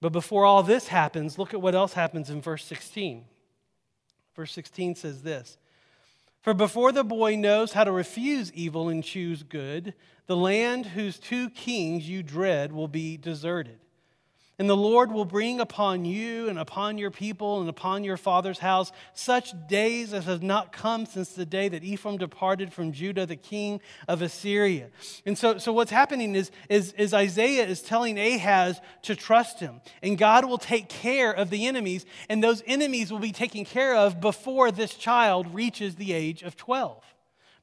But 0.01 0.13
before 0.13 0.47
all 0.47 0.63
this 0.63 0.89
happens, 0.89 1.39
look 1.39 1.53
at 1.53 1.61
what 1.61 1.75
else 1.75 1.93
happens 1.93 2.31
in 2.31 2.41
verse 2.41 2.65
16. 2.65 3.27
Verse 4.35 4.53
16 4.53 4.95
says 4.95 5.23
this 5.23 5.59
For 6.47 6.55
before 6.55 6.93
the 6.93 7.03
boy 7.03 7.35
knows 7.35 7.73
how 7.73 7.83
to 7.83 7.91
refuse 7.91 8.53
evil 8.53 8.89
and 8.89 9.03
choose 9.03 9.43
good, 9.43 9.95
the 10.29 10.37
land 10.37 10.87
whose 10.87 11.19
two 11.19 11.51
kings 11.51 12.09
you 12.09 12.23
dread 12.23 12.71
will 12.71 12.87
be 12.87 13.17
deserted. 13.17 13.81
And 14.59 14.71
the 14.71 14.77
Lord 14.77 15.13
will 15.13 15.27
bring 15.27 15.61
upon 15.61 16.07
you 16.07 16.49
and 16.49 16.59
upon 16.59 16.97
your 16.97 17.11
people 17.11 17.61
and 17.61 17.69
upon 17.69 18.05
your 18.05 18.17
father's 18.17 18.59
house 18.59 18.91
such 19.13 19.53
days 19.69 20.15
as 20.15 20.25
have 20.25 20.43
not 20.43 20.73
come 20.73 21.05
since 21.05 21.33
the 21.33 21.45
day 21.45 21.69
that 21.69 21.85
Ephraim 21.85 22.17
departed 22.17 22.73
from 22.73 22.93
Judah, 22.93 23.27
the 23.27 23.37
king 23.37 23.83
of 24.09 24.23
Assyria. 24.23 24.89
And 25.27 25.37
so, 25.37 25.59
so 25.59 25.75
what's 25.75 25.91
happening 25.91 26.35
is, 26.35 26.51
is, 26.71 26.95
is 26.95 27.13
Isaiah 27.13 27.67
is 27.67 27.83
telling 27.83 28.19
Ahaz 28.19 28.81
to 29.03 29.15
trust 29.15 29.61
him. 29.61 29.83
And 30.03 30.17
God 30.17 30.47
will 30.47 30.57
take 30.57 30.89
care 30.89 31.33
of 31.33 31.51
the 31.51 31.67
enemies, 31.67 32.07
and 32.31 32.43
those 32.43 32.63
enemies 32.67 33.13
will 33.13 33.19
be 33.19 33.33
taken 33.33 33.67
care 33.67 33.95
of 33.95 34.23
before 34.23 34.71
this 34.71 34.95
child 34.95 35.53
reaches 35.53 35.97
the 35.97 36.15
age 36.15 36.43
of 36.43 36.57
12 36.57 37.03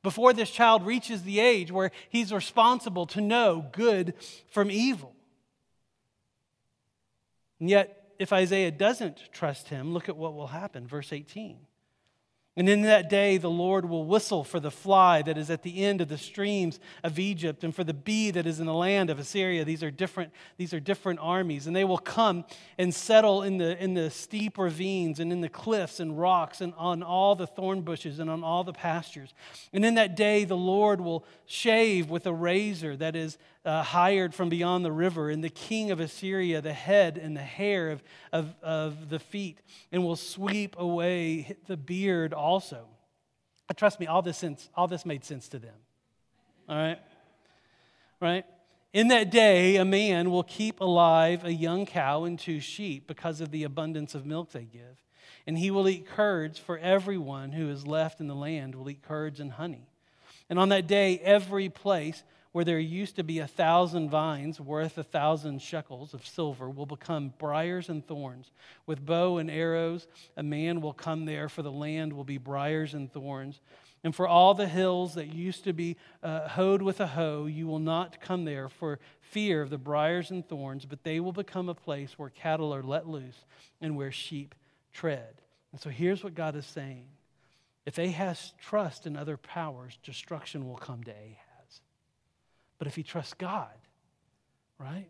before 0.03 0.33
this 0.33 0.51
child 0.51 0.85
reaches 0.85 1.23
the 1.23 1.39
age 1.39 1.71
where 1.71 1.89
he's 2.09 2.33
responsible 2.33 3.05
to 3.05 3.21
know 3.21 3.65
good 3.71 4.13
from 4.49 4.69
evil. 4.69 5.15
And 7.63 7.69
yet, 7.69 8.11
if 8.19 8.33
Isaiah 8.33 8.71
doesn't 8.71 9.31
trust 9.31 9.69
him, 9.69 9.93
look 9.93 10.09
at 10.09 10.17
what 10.17 10.33
will 10.33 10.47
happen. 10.47 10.85
Verse 10.85 11.13
18. 11.13 11.59
And 12.57 12.67
in 12.67 12.81
that 12.81 13.09
day, 13.09 13.37
the 13.37 13.49
Lord 13.49 13.85
will 13.85 14.03
whistle 14.03 14.43
for 14.43 14.59
the 14.59 14.69
fly 14.69 15.21
that 15.21 15.37
is 15.37 15.49
at 15.49 15.63
the 15.63 15.85
end 15.85 16.01
of 16.01 16.09
the 16.09 16.17
streams 16.17 16.81
of 17.05 17.17
Egypt 17.17 17.63
and 17.63 17.73
for 17.73 17.85
the 17.85 17.93
bee 17.93 18.31
that 18.31 18.45
is 18.45 18.59
in 18.59 18.65
the 18.65 18.73
land 18.73 19.09
of 19.09 19.17
Assyria. 19.17 19.63
These 19.63 19.81
are 19.81 19.89
different, 19.89 20.33
these 20.57 20.73
are 20.73 20.81
different 20.81 21.19
armies. 21.21 21.65
And 21.65 21.73
they 21.73 21.85
will 21.85 21.97
come 21.97 22.43
and 22.77 22.93
settle 22.93 23.43
in 23.43 23.59
the, 23.59 23.81
in 23.81 23.93
the 23.93 24.09
steep 24.09 24.57
ravines 24.57 25.21
and 25.21 25.31
in 25.31 25.39
the 25.39 25.47
cliffs 25.47 26.01
and 26.01 26.19
rocks 26.19 26.59
and 26.59 26.73
on 26.77 27.01
all 27.01 27.33
the 27.33 27.47
thorn 27.47 27.81
bushes 27.81 28.19
and 28.19 28.29
on 28.29 28.43
all 28.43 28.65
the 28.65 28.73
pastures. 28.73 29.33
And 29.71 29.85
in 29.85 29.95
that 29.95 30.17
day, 30.17 30.43
the 30.43 30.57
Lord 30.57 30.99
will 30.99 31.25
shave 31.45 32.09
with 32.09 32.27
a 32.27 32.33
razor 32.33 32.97
that 32.97 33.15
is 33.15 33.37
uh, 33.65 33.83
hired 33.83 34.33
from 34.33 34.49
beyond 34.49 34.83
the 34.83 34.91
river, 34.91 35.29
and 35.29 35.43
the 35.43 35.49
king 35.49 35.91
of 35.91 35.99
Assyria, 35.99 36.61
the 36.61 36.73
head 36.73 37.17
and 37.17 37.35
the 37.35 37.41
hair 37.41 37.91
of, 37.91 38.03
of, 38.31 38.55
of 38.61 39.09
the 39.09 39.19
feet, 39.19 39.59
and 39.91 40.03
will 40.03 40.15
sweep 40.15 40.75
away 40.77 41.55
the 41.67 41.77
beard 41.77 42.33
also. 42.33 42.87
Uh, 43.69 43.73
trust 43.73 43.99
me, 43.99 44.07
all 44.07 44.21
this, 44.21 44.37
sense, 44.37 44.69
all 44.75 44.87
this 44.87 45.05
made 45.05 45.23
sense 45.23 45.47
to 45.49 45.59
them. 45.59 45.75
All 46.67 46.75
right? 46.75 46.99
Right? 48.19 48.45
In 48.91 49.07
that 49.07 49.31
day, 49.31 49.77
a 49.77 49.85
man 49.85 50.29
will 50.29 50.43
keep 50.43 50.79
alive 50.79 51.43
a 51.45 51.51
young 51.51 51.85
cow 51.85 52.25
and 52.25 52.37
two 52.37 52.59
sheep 52.59 53.07
because 53.07 53.41
of 53.41 53.51
the 53.51 53.63
abundance 53.63 54.13
of 54.13 54.25
milk 54.25 54.51
they 54.51 54.65
give. 54.65 55.03
And 55.47 55.57
he 55.57 55.71
will 55.71 55.89
eat 55.89 56.05
curds, 56.05 56.59
for 56.59 56.77
everyone 56.77 57.53
who 57.53 57.69
is 57.69 57.87
left 57.87 58.19
in 58.19 58.27
the 58.27 58.35
land 58.35 58.75
will 58.75 58.89
eat 58.89 59.01
curds 59.01 59.39
and 59.39 59.53
honey. 59.53 59.87
And 60.49 60.59
on 60.59 60.69
that 60.69 60.87
day, 60.87 61.19
every 61.19 61.69
place 61.69 62.23
where 62.53 62.63
there 62.63 62.79
used 62.79 63.15
to 63.17 63.23
be 63.23 63.39
a 63.39 63.47
thousand 63.47 64.09
vines 64.09 64.61
worth 64.61 64.97
a 64.97 65.03
thousand 65.03 65.61
shekels 65.61 66.13
of 66.13 66.25
silver 66.25 66.69
will 66.69 66.85
become 66.85 67.33
briars 67.37 67.89
and 67.89 68.05
thorns. 68.07 68.51
With 68.85 69.05
bow 69.05 69.37
and 69.37 69.51
arrows, 69.51 70.07
a 70.37 70.43
man 70.43 70.79
will 70.79 70.93
come 70.93 71.25
there, 71.25 71.49
for 71.49 71.63
the 71.63 71.71
land 71.71 72.13
will 72.13 72.23
be 72.23 72.37
briars 72.37 72.93
and 72.93 73.11
thorns. 73.11 73.59
And 74.03 74.15
for 74.15 74.27
all 74.27 74.53
the 74.53 74.67
hills 74.67 75.15
that 75.15 75.33
used 75.33 75.63
to 75.63 75.73
be 75.73 75.97
uh, 76.21 76.47
hoed 76.49 76.81
with 76.81 76.99
a 76.99 77.07
hoe, 77.07 77.47
you 77.47 77.67
will 77.67 77.79
not 77.79 78.21
come 78.21 78.45
there 78.45 78.69
for 78.69 78.99
fear 79.19 79.61
of 79.61 79.69
the 79.69 79.77
briars 79.77 80.29
and 80.29 80.47
thorns, 80.47 80.85
but 80.85 81.03
they 81.03 81.19
will 81.19 81.31
become 81.31 81.69
a 81.69 81.75
place 81.75 82.19
where 82.19 82.29
cattle 82.29 82.73
are 82.73 82.83
let 82.83 83.07
loose 83.07 83.45
and 83.81 83.97
where 83.97 84.11
sheep 84.11 84.53
tread. 84.93 85.41
And 85.71 85.81
so 85.81 85.89
here's 85.89 86.23
what 86.23 86.35
God 86.35 86.55
is 86.55 86.67
saying 86.67 87.05
if 87.85 87.97
Ahaz 87.97 88.53
trusts 88.61 89.05
in 89.05 89.17
other 89.17 89.37
powers, 89.37 89.97
destruction 90.03 90.67
will 90.67 90.77
come 90.77 91.03
to 91.03 91.11
Ahaz. 91.11 91.42
But 92.77 92.87
if 92.87 92.95
he 92.95 93.03
trusts 93.03 93.33
God, 93.33 93.73
right? 94.77 95.09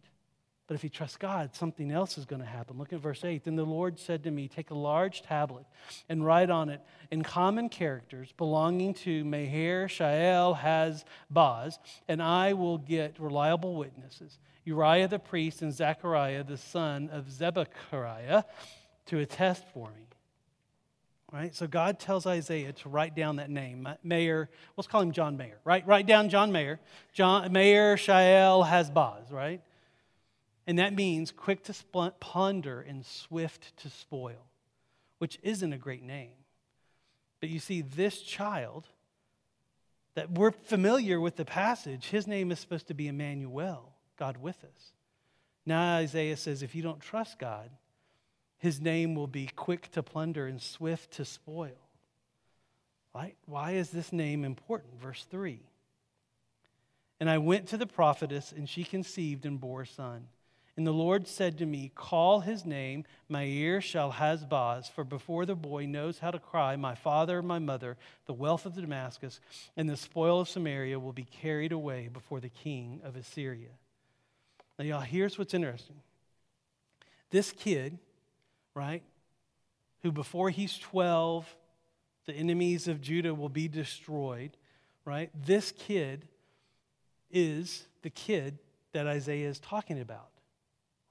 But 0.68 0.76
if 0.76 0.82
he 0.82 0.90
trusts 0.90 1.18
God, 1.18 1.54
something 1.56 1.92
else 1.92 2.18
is 2.18 2.26
going 2.26 2.42
to 2.42 2.48
happen. 2.48 2.78
Look 2.78 2.94
at 2.94 3.00
verse 3.00 3.26
8. 3.26 3.44
Then 3.44 3.56
the 3.56 3.66
Lord 3.66 4.00
said 4.00 4.24
to 4.24 4.32
me, 4.32 4.48
Take 4.48 4.72
a 4.72 4.76
large 4.76 5.22
tablet 5.22 5.66
and 6.08 6.26
write 6.26 6.50
on 6.50 6.70
it 6.70 6.82
in 7.12 7.22
common 7.22 7.68
characters 7.68 8.34
belonging 8.38 8.94
to 8.96 9.26
Maher, 9.26 9.88
Shael, 9.88 10.56
Haz, 10.58 11.04
Baz, 11.30 11.80
and 12.08 12.24
I 12.24 12.54
will 12.54 12.78
get 12.78 13.20
reliable 13.20 13.76
witnesses, 13.76 14.40
Uriah 14.64 15.10
the 15.10 15.20
priest 15.20 15.62
and 15.62 15.74
Zechariah 15.74 16.46
the 16.46 16.58
son 16.58 17.10
of 17.10 17.26
Zebachiah, 17.26 18.46
to 19.08 19.20
attest 19.20 19.66
for 19.74 19.90
me. 19.90 20.08
Right? 21.34 21.56
So 21.56 21.66
God 21.66 22.00
tells 22.00 22.28
Isaiah 22.28 22.74
to 22.74 22.90
write 22.90 23.16
down 23.16 23.38
that 23.38 23.50
name, 23.50 23.90
Mayor, 24.04 24.52
let's 24.78 24.88
call 24.88 25.02
him 25.02 25.12
John 25.12 25.36
Mayer, 25.36 25.58
right? 25.66 25.86
Write 25.88 26.06
down 26.06 26.30
John 26.30 26.52
Mayer. 26.52 26.80
John 27.12 27.52
Mayer 27.52 27.98
Shael 27.98 28.64
Hasbaz, 28.64 29.32
right? 29.32 29.60
And 30.68 30.78
that 30.78 30.94
means 30.94 31.32
quick 31.32 31.64
to 31.64 31.74
ponder 32.20 32.82
and 32.82 33.04
swift 33.04 33.76
to 33.78 33.90
spoil, 33.90 34.46
which 35.18 35.40
isn't 35.42 35.74
a 35.74 35.78
great 35.78 36.04
name. 36.04 36.34
But 37.40 37.50
you 37.50 37.58
see, 37.58 37.82
this 37.82 38.22
child 38.22 38.88
that 40.14 40.30
we're 40.32 40.52
familiar 40.52 41.20
with 41.20 41.36
the 41.36 41.46
passage, 41.46 42.10
his 42.10 42.28
name 42.28 42.52
is 42.52 42.60
supposed 42.60 42.88
to 42.90 42.94
be 42.94 43.08
Emmanuel, 43.08 43.92
God 44.20 44.38
with 44.38 44.64
us. 44.64 44.92
Now 45.66 45.96
Isaiah 45.96 46.38
says, 46.38 46.62
if 46.62 46.76
you 46.76 46.84
don't 46.84 47.00
trust 47.00 47.40
God, 47.40 47.72
his 48.64 48.80
name 48.80 49.14
will 49.14 49.28
be 49.28 49.50
quick 49.58 49.92
to 49.92 50.02
plunder 50.02 50.48
and 50.48 50.62
swift 50.62 51.12
to 51.12 51.26
spoil. 51.26 51.76
Right? 53.14 53.36
Why 53.46 53.72
is 53.72 53.90
this 53.90 54.14
name 54.14 54.46
important? 54.46 55.02
Verse 55.02 55.26
3. 55.30 55.60
And 57.20 57.30
I 57.30 57.40
went 57.40 57.68
to 57.68 57.78
the 57.78 57.86
prophetess, 57.86 58.54
and 58.54 58.70
she 58.70 58.86
conceived 58.86 59.46
and 59.46 59.60
bore 59.60 59.82
a 59.82 59.86
son. 59.86 60.28
And 60.78 60.88
the 60.88 60.94
Lord 60.94 61.28
said 61.28 61.58
to 61.58 61.66
me, 61.66 61.92
Call 61.94 62.40
his 62.40 62.64
name 62.64 63.04
Maher 63.28 63.82
Shalhazbaz, 63.82 64.90
for 64.90 65.04
before 65.04 65.46
the 65.46 65.56
boy 65.56 65.86
knows 65.86 66.20
how 66.20 66.32
to 66.32 66.40
cry, 66.40 66.78
My 66.78 66.96
father, 66.96 67.40
and 67.40 67.48
my 67.48 67.60
mother, 67.60 67.98
the 68.28 68.34
wealth 68.34 68.66
of 68.66 68.76
Damascus, 68.76 69.42
and 69.76 69.90
the 69.90 69.98
spoil 69.98 70.40
of 70.40 70.48
Samaria 70.48 70.98
will 71.00 71.12
be 71.12 71.28
carried 71.42 71.74
away 71.74 72.08
before 72.08 72.40
the 72.40 72.48
king 72.48 73.02
of 73.04 73.18
Assyria. 73.18 73.72
Now, 74.80 74.86
y'all, 74.86 75.02
here's 75.02 75.38
what's 75.38 75.54
interesting. 75.54 75.98
This 77.30 77.52
kid 77.52 78.00
right? 78.76 79.04
Who 80.02 80.12
before 80.12 80.50
he's 80.50 80.78
12, 80.78 81.56
the 82.26 82.34
enemies 82.34 82.88
of 82.88 83.02
Judah 83.02 83.34
will 83.34 83.50
be 83.50 83.68
destroyed, 83.68 84.52
right? 85.06 85.30
This 85.46 85.72
kid 85.72 86.28
is 87.32 87.84
the 88.02 88.10
kid 88.10 88.58
that 88.92 89.08
Isaiah 89.08 89.50
is 89.50 89.60
talking 89.60 90.00
about, 90.00 90.30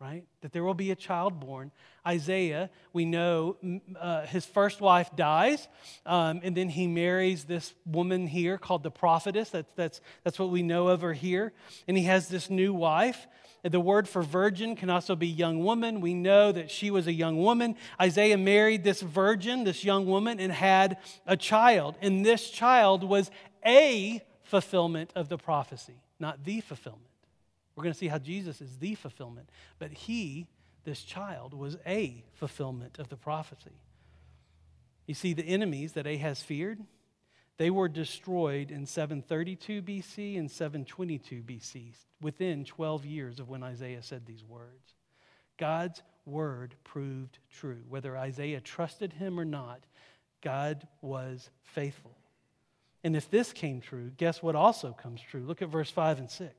right? 0.02 0.24
That 0.40 0.52
there 0.52 0.64
will 0.64 0.74
be 0.74 0.90
a 0.90 0.96
child 0.96 1.38
born. 1.38 1.70
Isaiah, 2.04 2.70
we 2.92 3.04
know 3.04 3.56
uh, 3.98 4.26
his 4.26 4.44
first 4.44 4.80
wife 4.80 5.14
dies, 5.14 5.68
um, 6.04 6.40
and 6.42 6.56
then 6.56 6.68
he 6.68 6.88
marries 6.88 7.44
this 7.44 7.72
woman 7.86 8.26
here 8.26 8.58
called 8.58 8.82
the 8.82 8.90
prophetess. 8.90 9.50
That's, 9.50 9.70
that's, 9.76 10.00
that's 10.24 10.40
what 10.40 10.50
we 10.50 10.64
know 10.64 10.88
of 10.88 11.02
her 11.02 11.12
here. 11.12 11.52
And 11.86 11.96
he 11.96 12.02
has 12.04 12.28
this 12.28 12.50
new 12.50 12.74
wife. 12.74 13.28
The 13.62 13.78
word 13.78 14.08
for 14.08 14.22
virgin 14.22 14.74
can 14.74 14.90
also 14.90 15.14
be 15.14 15.28
young 15.28 15.62
woman. 15.62 16.00
We 16.00 16.14
know 16.14 16.50
that 16.50 16.68
she 16.68 16.90
was 16.90 17.06
a 17.06 17.12
young 17.12 17.36
woman. 17.36 17.76
Isaiah 18.00 18.36
married 18.36 18.82
this 18.82 19.02
virgin, 19.02 19.62
this 19.62 19.84
young 19.84 20.06
woman, 20.06 20.40
and 20.40 20.52
had 20.52 20.96
a 21.28 21.36
child. 21.36 21.94
And 22.02 22.26
this 22.26 22.50
child 22.50 23.04
was 23.04 23.30
a 23.64 24.20
fulfillment 24.42 25.12
of 25.14 25.28
the 25.28 25.38
prophecy, 25.38 25.94
not 26.18 26.42
the 26.42 26.60
fulfillment. 26.60 27.11
We're 27.74 27.84
going 27.84 27.92
to 27.92 27.98
see 27.98 28.08
how 28.08 28.18
Jesus 28.18 28.60
is 28.60 28.76
the 28.78 28.94
fulfillment. 28.94 29.48
But 29.78 29.92
he, 29.92 30.46
this 30.84 31.02
child, 31.02 31.54
was 31.54 31.76
a 31.86 32.24
fulfillment 32.34 32.98
of 32.98 33.08
the 33.08 33.16
prophecy. 33.16 33.78
You 35.06 35.14
see, 35.14 35.32
the 35.32 35.44
enemies 35.44 35.92
that 35.92 36.06
Ahaz 36.06 36.42
feared, 36.42 36.80
they 37.56 37.70
were 37.70 37.88
destroyed 37.88 38.70
in 38.70 38.86
732 38.86 39.82
BC 39.82 40.38
and 40.38 40.50
722 40.50 41.42
BC, 41.42 41.94
within 42.20 42.64
12 42.64 43.04
years 43.04 43.40
of 43.40 43.48
when 43.48 43.62
Isaiah 43.62 44.02
said 44.02 44.26
these 44.26 44.44
words. 44.44 44.94
God's 45.58 46.02
word 46.24 46.74
proved 46.84 47.38
true. 47.50 47.82
Whether 47.88 48.16
Isaiah 48.16 48.60
trusted 48.60 49.12
him 49.12 49.38
or 49.38 49.44
not, 49.44 49.80
God 50.40 50.86
was 51.00 51.50
faithful. 51.62 52.16
And 53.04 53.16
if 53.16 53.28
this 53.30 53.52
came 53.52 53.80
true, 53.80 54.10
guess 54.16 54.42
what 54.42 54.54
also 54.54 54.92
comes 54.92 55.20
true? 55.20 55.42
Look 55.42 55.62
at 55.62 55.68
verse 55.68 55.90
5 55.90 56.20
and 56.20 56.30
6. 56.30 56.54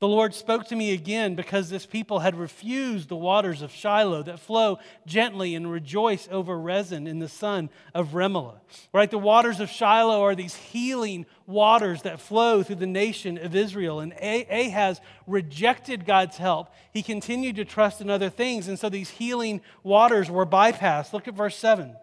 The 0.00 0.08
Lord 0.08 0.34
spoke 0.34 0.66
to 0.68 0.76
me 0.76 0.94
again 0.94 1.34
because 1.34 1.68
this 1.68 1.84
people 1.84 2.20
had 2.20 2.34
refused 2.34 3.10
the 3.10 3.16
waters 3.16 3.60
of 3.60 3.70
Shiloh 3.70 4.22
that 4.22 4.40
flow 4.40 4.78
gently 5.04 5.54
and 5.54 5.70
rejoice 5.70 6.26
over 6.30 6.58
Rezin 6.58 7.06
in 7.06 7.18
the 7.18 7.28
son 7.28 7.68
of 7.92 8.08
Remaliah. 8.12 8.60
Right? 8.94 9.10
The 9.10 9.18
waters 9.18 9.60
of 9.60 9.68
Shiloh 9.68 10.22
are 10.22 10.34
these 10.34 10.54
healing 10.54 11.26
waters 11.46 12.00
that 12.02 12.18
flow 12.18 12.62
through 12.62 12.76
the 12.76 12.86
nation 12.86 13.36
of 13.36 13.54
Israel. 13.54 14.00
And 14.00 14.14
Ahaz 14.14 15.02
rejected 15.26 16.06
God's 16.06 16.38
help. 16.38 16.74
He 16.94 17.02
continued 17.02 17.56
to 17.56 17.66
trust 17.66 18.00
in 18.00 18.08
other 18.08 18.30
things. 18.30 18.68
And 18.68 18.78
so 18.78 18.88
these 18.88 19.10
healing 19.10 19.60
waters 19.82 20.30
were 20.30 20.46
bypassed. 20.46 21.12
Look 21.12 21.28
at 21.28 21.34
verse 21.34 21.56
7. 21.56 21.94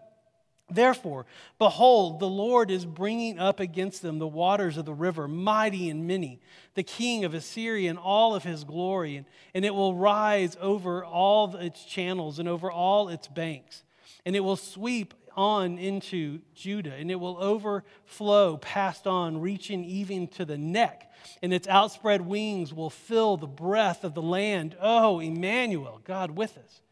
Therefore, 0.70 1.24
behold, 1.58 2.20
the 2.20 2.28
Lord 2.28 2.70
is 2.70 2.84
bringing 2.84 3.38
up 3.38 3.58
against 3.58 4.02
them 4.02 4.18
the 4.18 4.26
waters 4.26 4.76
of 4.76 4.84
the 4.84 4.92
river, 4.92 5.26
mighty 5.26 5.88
and 5.88 6.06
many, 6.06 6.40
the 6.74 6.82
king 6.82 7.24
of 7.24 7.32
Assyria 7.32 7.88
and 7.88 7.98
all 7.98 8.34
of 8.34 8.44
his 8.44 8.64
glory, 8.64 9.16
and, 9.16 9.26
and 9.54 9.64
it 9.64 9.74
will 9.74 9.94
rise 9.94 10.56
over 10.60 11.02
all 11.04 11.56
its 11.56 11.84
channels 11.84 12.38
and 12.38 12.48
over 12.48 12.70
all 12.70 13.08
its 13.08 13.28
banks, 13.28 13.82
and 14.26 14.36
it 14.36 14.40
will 14.40 14.56
sweep 14.56 15.14
on 15.34 15.78
into 15.78 16.40
Judah, 16.54 16.94
and 16.94 17.10
it 17.10 17.18
will 17.18 17.38
overflow 17.38 18.58
past 18.58 19.06
on, 19.06 19.40
reaching 19.40 19.84
even 19.84 20.26
to 20.26 20.44
the 20.44 20.58
neck, 20.58 21.10
and 21.42 21.54
its 21.54 21.68
outspread 21.68 22.20
wings 22.20 22.74
will 22.74 22.90
fill 22.90 23.38
the 23.38 23.46
breadth 23.46 24.04
of 24.04 24.14
the 24.14 24.22
land. 24.22 24.76
Oh, 24.80 25.20
Emmanuel, 25.20 26.00
God 26.04 26.32
with 26.32 26.58
us. 26.58 26.82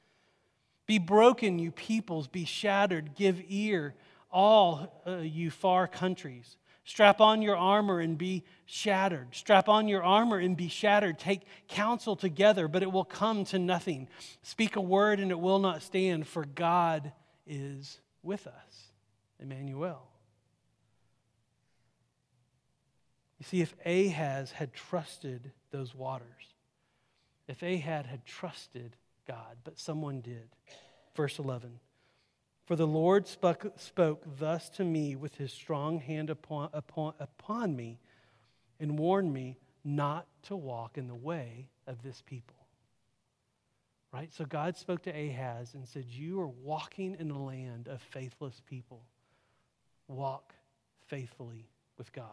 Be 0.86 0.98
broken, 0.98 1.58
you 1.58 1.72
peoples, 1.72 2.28
be 2.28 2.44
shattered, 2.44 3.14
give 3.14 3.42
ear, 3.48 3.94
all 4.30 5.02
uh, 5.06 5.16
you 5.18 5.50
far 5.50 5.88
countries. 5.88 6.56
Strap 6.84 7.20
on 7.20 7.42
your 7.42 7.56
armor 7.56 7.98
and 7.98 8.16
be 8.16 8.44
shattered. 8.64 9.34
Strap 9.34 9.68
on 9.68 9.88
your 9.88 10.04
armor 10.04 10.38
and 10.38 10.56
be 10.56 10.68
shattered. 10.68 11.18
Take 11.18 11.42
counsel 11.66 12.14
together, 12.14 12.68
but 12.68 12.84
it 12.84 12.92
will 12.92 13.04
come 13.04 13.44
to 13.46 13.58
nothing. 13.58 14.08
Speak 14.42 14.76
a 14.76 14.80
word 14.80 15.18
and 15.18 15.32
it 15.32 15.40
will 15.40 15.58
not 15.58 15.82
stand, 15.82 16.28
for 16.28 16.44
God 16.44 17.12
is 17.44 17.98
with 18.22 18.46
us. 18.46 18.92
Emmanuel. 19.40 20.08
You 23.38 23.44
see, 23.44 23.60
if 23.60 23.74
Ahaz 23.84 24.52
had 24.52 24.72
trusted 24.72 25.52
those 25.70 25.94
waters, 25.94 26.54
if 27.48 27.62
Ahaz 27.62 28.06
had 28.06 28.24
trusted 28.24 28.96
God, 29.26 29.56
but 29.64 29.78
someone 29.78 30.20
did. 30.20 30.48
Verse 31.14 31.38
11 31.38 31.80
For 32.66 32.76
the 32.76 32.86
Lord 32.86 33.26
spoke, 33.26 33.66
spoke 33.76 34.24
thus 34.38 34.68
to 34.70 34.84
me 34.84 35.16
with 35.16 35.36
his 35.36 35.52
strong 35.52 35.98
hand 36.00 36.30
upon, 36.30 36.70
upon, 36.72 37.14
upon 37.18 37.74
me 37.74 37.98
and 38.78 38.98
warned 38.98 39.32
me 39.32 39.56
not 39.84 40.26
to 40.42 40.56
walk 40.56 40.98
in 40.98 41.06
the 41.06 41.14
way 41.14 41.68
of 41.86 42.02
this 42.02 42.22
people. 42.26 42.56
Right? 44.12 44.32
So 44.32 44.44
God 44.44 44.76
spoke 44.76 45.02
to 45.02 45.10
Ahaz 45.10 45.74
and 45.74 45.86
said, 45.86 46.06
You 46.08 46.40
are 46.40 46.48
walking 46.48 47.16
in 47.18 47.30
a 47.30 47.42
land 47.42 47.88
of 47.88 48.00
faithless 48.00 48.62
people. 48.66 49.02
Walk 50.08 50.54
faithfully 51.06 51.68
with 51.98 52.12
God. 52.12 52.26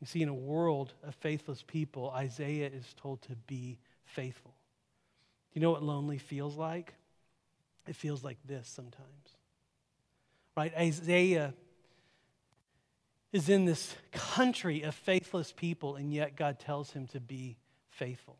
You 0.00 0.06
see, 0.06 0.22
in 0.22 0.28
a 0.28 0.34
world 0.34 0.94
of 1.02 1.14
faithless 1.16 1.64
people, 1.66 2.10
Isaiah 2.10 2.68
is 2.68 2.94
told 2.96 3.22
to 3.22 3.34
be 3.46 3.78
faithful. 4.04 4.54
Do 5.52 5.60
you 5.60 5.60
know 5.60 5.70
what 5.70 5.82
lonely 5.82 6.18
feels 6.18 6.56
like? 6.56 6.94
It 7.86 7.96
feels 7.96 8.22
like 8.22 8.38
this 8.44 8.68
sometimes. 8.68 9.36
Right? 10.56 10.72
Isaiah 10.76 11.54
is 13.32 13.48
in 13.48 13.64
this 13.64 13.94
country 14.12 14.82
of 14.82 14.94
faithless 14.94 15.52
people, 15.52 15.96
and 15.96 16.12
yet 16.12 16.36
God 16.36 16.58
tells 16.58 16.92
him 16.92 17.06
to 17.08 17.20
be 17.20 17.56
faithful 17.90 18.36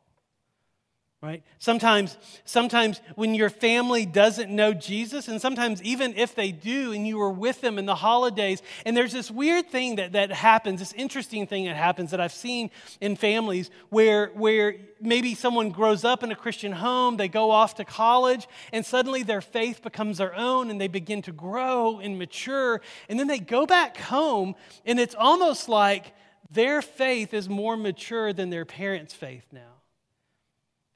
right? 1.20 1.42
Sometimes 1.58 2.16
sometimes 2.44 3.00
when 3.16 3.34
your 3.34 3.50
family 3.50 4.06
doesn't 4.06 4.54
know 4.54 4.72
jesus 4.72 5.26
and 5.26 5.40
sometimes 5.40 5.82
even 5.82 6.14
if 6.14 6.34
they 6.34 6.52
do 6.52 6.92
and 6.92 7.06
you 7.06 7.18
were 7.18 7.30
with 7.30 7.60
them 7.60 7.76
in 7.78 7.86
the 7.86 7.94
holidays 7.94 8.62
and 8.86 8.96
there's 8.96 9.12
this 9.12 9.30
weird 9.30 9.68
thing 9.68 9.96
that, 9.96 10.12
that 10.12 10.30
happens 10.30 10.78
this 10.78 10.92
interesting 10.92 11.46
thing 11.46 11.64
that 11.64 11.76
happens 11.76 12.12
that 12.12 12.20
i've 12.20 12.32
seen 12.32 12.70
in 13.00 13.16
families 13.16 13.70
where 13.90 14.28
where 14.28 14.76
maybe 15.00 15.34
someone 15.34 15.70
grows 15.70 16.04
up 16.04 16.22
in 16.22 16.30
a 16.30 16.36
christian 16.36 16.72
home 16.72 17.16
they 17.16 17.28
go 17.28 17.50
off 17.50 17.74
to 17.74 17.84
college 17.84 18.46
and 18.72 18.86
suddenly 18.86 19.22
their 19.24 19.40
faith 19.40 19.82
becomes 19.82 20.18
their 20.18 20.34
own 20.36 20.70
and 20.70 20.80
they 20.80 20.88
begin 20.88 21.20
to 21.20 21.32
grow 21.32 21.98
and 21.98 22.18
mature 22.18 22.80
and 23.08 23.18
then 23.18 23.26
they 23.26 23.40
go 23.40 23.66
back 23.66 23.96
home 23.96 24.54
and 24.86 25.00
it's 25.00 25.16
almost 25.16 25.68
like 25.68 26.14
their 26.50 26.80
faith 26.80 27.34
is 27.34 27.48
more 27.48 27.76
mature 27.76 28.32
than 28.32 28.50
their 28.50 28.64
parents 28.64 29.12
faith 29.12 29.44
now 29.52 29.77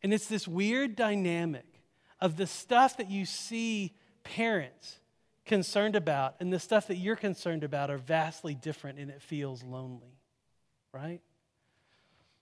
and 0.03 0.13
it's 0.13 0.27
this 0.27 0.49
weird 0.49 0.97
dynamic 0.97 1.67
of 2.21 2.37
the 2.37 2.47
stuff 2.47 2.97
that 2.97 3.11
you 3.11 3.25
see 3.25 3.95
parents 4.25 5.01
concerned 5.45 5.97
about 5.97 6.37
and 6.41 6.53
the 6.53 6.59
stuff 6.59 6.87
that 6.87 6.97
you're 6.97 7.17
concerned 7.17 7.65
about 7.65 7.91
are 7.91 7.99
vastly 7.99 8.55
different 8.55 8.99
and 8.99 9.11
it 9.11 9.21
feels 9.21 9.63
lonely, 9.63 10.19
right? 10.93 11.21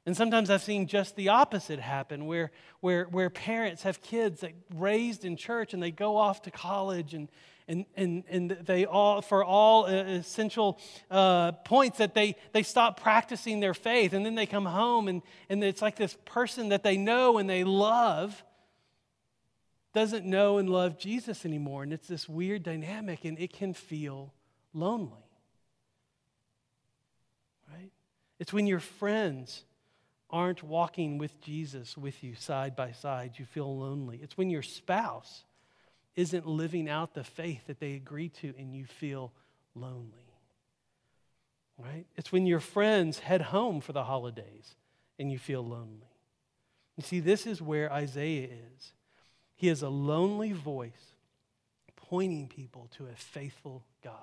And 0.07 0.17
sometimes 0.17 0.51
I've 0.51 0.63
seen 0.63 0.87
just 0.87 1.15
the 1.15 1.29
opposite 1.29 1.79
happen 1.79 2.27
where, 2.27 2.51
where, 2.81 3.05
where 3.05 3.31
parents 3.31 3.83
have 3.83 4.03
kids 4.03 4.41
that 4.41 4.53
raised 4.75 5.25
in 5.25 5.37
church 5.37 5.75
and 5.75 5.83
they 5.83 5.91
go 5.91 6.17
off 6.17 6.43
to 6.43 6.51
college 6.51 7.15
and, 7.15 7.29
and, 7.69 7.85
and, 7.97 8.25
and 8.29 8.51
they 8.51 8.85
all, 8.85 9.23
for 9.23 9.45
all 9.45 9.87
essential 9.87 10.79
uh, 11.11 11.53
points, 11.53 11.99
that 11.99 12.15
they, 12.15 12.37
they 12.53 12.63
stop 12.63 13.01
practicing 13.01 13.61
their 13.61 13.75
faith. 13.75 14.13
And 14.13 14.25
then 14.25 14.35
they 14.35 14.47
come 14.47 14.67
home, 14.67 15.09
and, 15.09 15.23
and 15.49 15.63
it's 15.63 15.83
like 15.83 15.97
this 15.97 16.17
person 16.25 16.71
that 16.71 16.83
they 16.83 16.97
know 16.97 17.39
and 17.39 17.49
they 17.49 17.65
love 17.65 18.43
doesn't 19.93 20.25
know 20.25 20.59
and 20.59 20.71
love 20.71 20.99
Jesus 20.99 21.45
anymore. 21.45 21.83
And 21.83 21.93
it's 21.93 22.09
this 22.09 22.29
weird 22.29 22.63
dynamic, 22.63 23.25
and 23.25 23.39
it 23.39 23.53
can 23.53 23.75
feel 23.75 24.33
lonely. 24.73 25.27
Right? 27.73 27.91
It's 28.39 28.53
when 28.53 28.67
your 28.67 28.81
friends 28.81 29.65
aren't 30.31 30.63
walking 30.63 31.19
with 31.19 31.41
Jesus 31.41 31.97
with 31.97 32.23
you 32.23 32.35
side 32.35 32.77
by 32.77 32.93
side, 32.93 33.33
you 33.37 33.45
feel 33.45 33.77
lonely. 33.77 34.21
It's 34.23 34.39
when 34.39 34.49
your 34.49 34.63
spouse 34.63 35.45
isn't 36.17 36.47
living 36.47 36.89
out 36.89 37.15
the 37.15 37.25
faith 37.25 37.67
that 37.67 37.81
they 37.81 37.95
agreed 37.95 38.35
to 38.35 38.55
and 38.59 38.75
you 38.75 38.85
feel 38.85 39.33
lonely. 39.75 40.35
Right? 41.79 42.07
It's 42.17 42.31
when 42.31 42.47
your 42.47 42.61
friends 42.61 43.21
head 43.21 43.41
home 43.41 43.81
for 43.81 43.93
the 43.93 44.05
holidays 44.05 44.75
and 45.19 45.33
you 45.33 45.39
feel 45.39 45.65
lonely. 45.65 46.11
You 46.97 47.03
see, 47.03 47.21
this 47.21 47.47
is 47.47 47.63
where 47.63 47.91
Isaiah 47.91 48.49
is. 48.49 48.93
He 49.57 49.69
is 49.69 49.83
a 49.83 49.89
lonely 49.89 50.53
voice 50.53 51.15
pointing 51.97 52.49
people 52.49 52.89
to 52.97 53.07
a 53.07 53.15
faithful 53.15 53.85
God. 54.03 54.15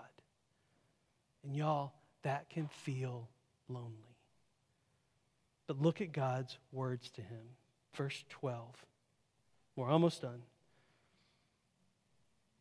And 1.43 1.56
y'all, 1.56 1.93
that 2.23 2.50
can 2.50 2.67
feel 2.67 3.30
lonely. 3.69 3.91
But 5.67 5.82
look 5.82 6.02
at 6.02 6.12
God's 6.12 6.58
words 6.71 7.10
to 7.12 7.21
him. 7.21 7.56
Verse 7.94 8.23
12. 8.29 8.85
We're 9.75 9.90
almost 9.90 10.21
done. 10.21 10.42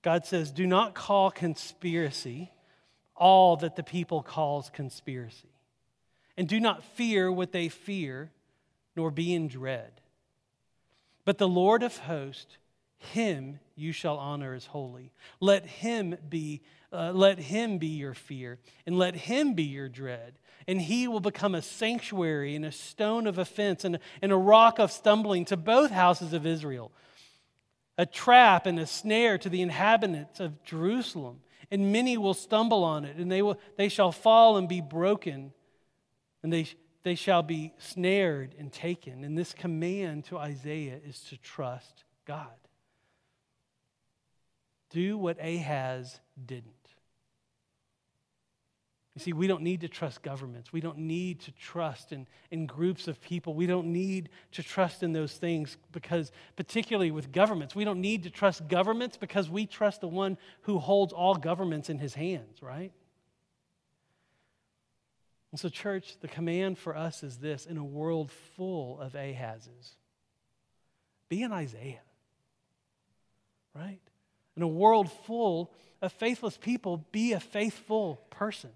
God 0.03 0.27
says, 0.27 0.51
Do 0.51 0.67
not 0.67 0.95
call 0.95 1.31
conspiracy 1.31 2.53
all 3.17 3.57
that 3.57 3.77
the 3.77 3.83
people 3.83 4.23
calls 4.23 4.71
conspiracy. 4.71 5.49
And 6.37 6.47
do 6.47 6.61
not 6.61 6.85
fear 6.85 7.33
what 7.33 7.53
they 7.53 7.69
fear, 7.69 8.31
nor 8.95 9.11
be 9.11 9.35
in 9.35 9.49
dread. 9.49 10.01
But 11.25 11.39
the 11.39 11.49
Lord 11.49 11.83
of 11.83 11.97
hosts, 11.97 12.59
him 12.99 13.59
you 13.75 13.93
shall 13.93 14.17
honor 14.17 14.55
as 14.55 14.67
holy. 14.67 15.13
Let 15.41 15.67
him 15.67 16.17
be, 16.29 16.63
uh, 16.93 17.13
let 17.13 17.39
him 17.39 17.79
be 17.79 17.89
your 17.89 18.15
fear, 18.15 18.59
and 18.87 18.99
let 18.99 19.15
him 19.15 19.55
be 19.55 19.65
your 19.65 19.89
dread. 19.89 20.35
And 20.69 20.81
he 20.81 21.09
will 21.09 21.21
become 21.21 21.55
a 21.55 21.63
sanctuary 21.63 22.55
and 22.55 22.65
a 22.65 22.73
stone 22.73 23.27
of 23.27 23.39
offense 23.39 23.85
and, 23.85 23.99
and 24.21 24.33
a 24.33 24.37
rock 24.37 24.79
of 24.79 24.91
stumbling 24.91 25.45
to 25.47 25.57
both 25.57 25.91
houses 25.91 26.33
of 26.33 26.47
Israel, 26.47 26.91
a 27.99 28.07
trap 28.07 28.67
and 28.67 28.79
a 28.79 28.87
snare 28.87 29.39
to 29.39 29.49
the 29.49 29.63
inhabitants 29.63 30.41
of 30.41 30.63
Jerusalem. 30.65 31.41
And 31.71 31.93
many 31.93 32.17
will 32.17 32.35
stumble 32.35 32.85
on 32.85 33.05
it, 33.05 33.17
and 33.17 33.31
they, 33.31 33.43
will, 33.43 33.59
they 33.77 33.89
shall 33.89 34.13
fall 34.13 34.57
and 34.57 34.69
be 34.69 34.81
broken, 34.81 35.53
and 36.43 36.53
they, 36.53 36.69
they 37.03 37.17
shall 37.17 37.43
be 37.43 37.73
snared 37.79 38.55
and 38.57 38.73
taken. 38.73 39.25
And 39.25 39.37
this 39.37 39.53
command 39.53 40.27
to 40.27 40.39
Isaiah 40.39 41.01
is 41.05 41.21
to 41.23 41.37
trust 41.37 42.05
God. 42.25 42.47
Do 44.91 45.19
what 45.19 45.39
Ahaz 45.41 46.21
didn't. 46.45 46.76
You 49.17 49.23
see, 49.23 49.33
we 49.33 49.47
don't 49.47 49.63
need 49.63 49.81
to 49.81 49.89
trust 49.89 50.23
governments. 50.23 50.75
We 50.75 50.83
don't 50.83 50.99
need 50.99 51.41
to 51.41 51.53
trust 51.53 52.13
in, 52.13 52.27
in 52.51 52.67
groups 52.67 53.09
of 53.09 53.19
people. 53.23 53.55
We 53.55 53.67
don't 53.67 53.87
need 53.87 54.29
to 54.53 54.63
trust 54.63 55.03
in 55.03 55.15
those 55.15 55.33
things 55.33 55.79
because, 55.91 56.31
particularly 56.55 57.11
with 57.11 57.33
governments, 57.33 57.75
we 57.75 57.85
don't 57.85 58.03
need 58.03 58.25
to 58.25 58.31
trust 58.31 58.69
governments 58.69 59.17
because 59.17 59.49
we 59.49 59.65
trust 59.65 60.03
the 60.03 60.07
one 60.07 60.37
who 60.63 60.79
holds 60.79 61.15
all 61.15 61.35
governments 61.35 61.89
in 61.89 61.99
his 61.99 62.13
hands, 62.13 62.61
right? 62.61 62.93
And 65.51 65.59
so, 65.59 65.71
church, 65.71 66.19
the 66.21 66.29
command 66.29 66.77
for 66.77 66.95
us 66.95 67.23
is 67.23 67.39
this 67.39 67.65
in 67.65 67.79
a 67.79 67.85
world 67.85 68.31
full 68.55 69.01
of 69.01 69.15
Ahazes, 69.15 69.95
be 71.31 71.43
an 71.43 71.53
Isaiah, 71.53 72.03
right? 73.75 74.01
In 74.59 74.63
a 74.63 74.69
world 74.69 75.11
full 75.25 75.73
of 76.03 76.13
faithless 76.13 76.59
people, 76.59 77.07
be 77.13 77.33
a 77.33 77.41
faithful 77.41 78.17
person. 78.29 78.73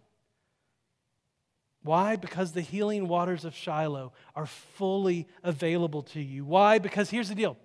Why? 1.91 2.14
Because 2.14 2.53
the 2.53 2.61
healing 2.61 3.09
waters 3.09 3.45
of 3.45 3.53
Shiloh 3.53 4.12
are 4.36 4.47
fully 4.47 5.26
available 5.43 6.05
to 6.14 6.20
you. 6.20 6.45
Why? 6.45 6.78
Because 6.78 7.11
here's 7.11 7.28
the 7.28 7.34
deal 7.34 7.57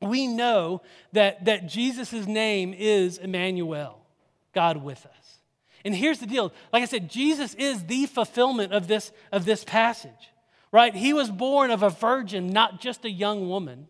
we 0.00 0.28
know 0.28 0.82
that, 1.14 1.46
that 1.46 1.66
Jesus' 1.66 2.28
name 2.28 2.72
is 2.78 3.18
Emmanuel, 3.18 4.06
God 4.54 4.76
with 4.84 5.04
us. 5.04 5.38
And 5.84 5.96
here's 5.96 6.20
the 6.20 6.28
deal 6.28 6.52
like 6.72 6.84
I 6.84 6.86
said, 6.86 7.10
Jesus 7.10 7.54
is 7.54 7.82
the 7.86 8.06
fulfillment 8.06 8.72
of 8.72 8.86
this, 8.86 9.10
of 9.32 9.44
this 9.44 9.64
passage, 9.64 10.30
right? 10.70 10.94
He 10.94 11.12
was 11.12 11.28
born 11.28 11.72
of 11.72 11.82
a 11.82 11.90
virgin, 11.90 12.50
not 12.50 12.80
just 12.80 13.04
a 13.04 13.10
young 13.10 13.48
woman, 13.48 13.88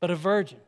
but 0.00 0.10
a 0.10 0.14
virgin. 0.14 0.60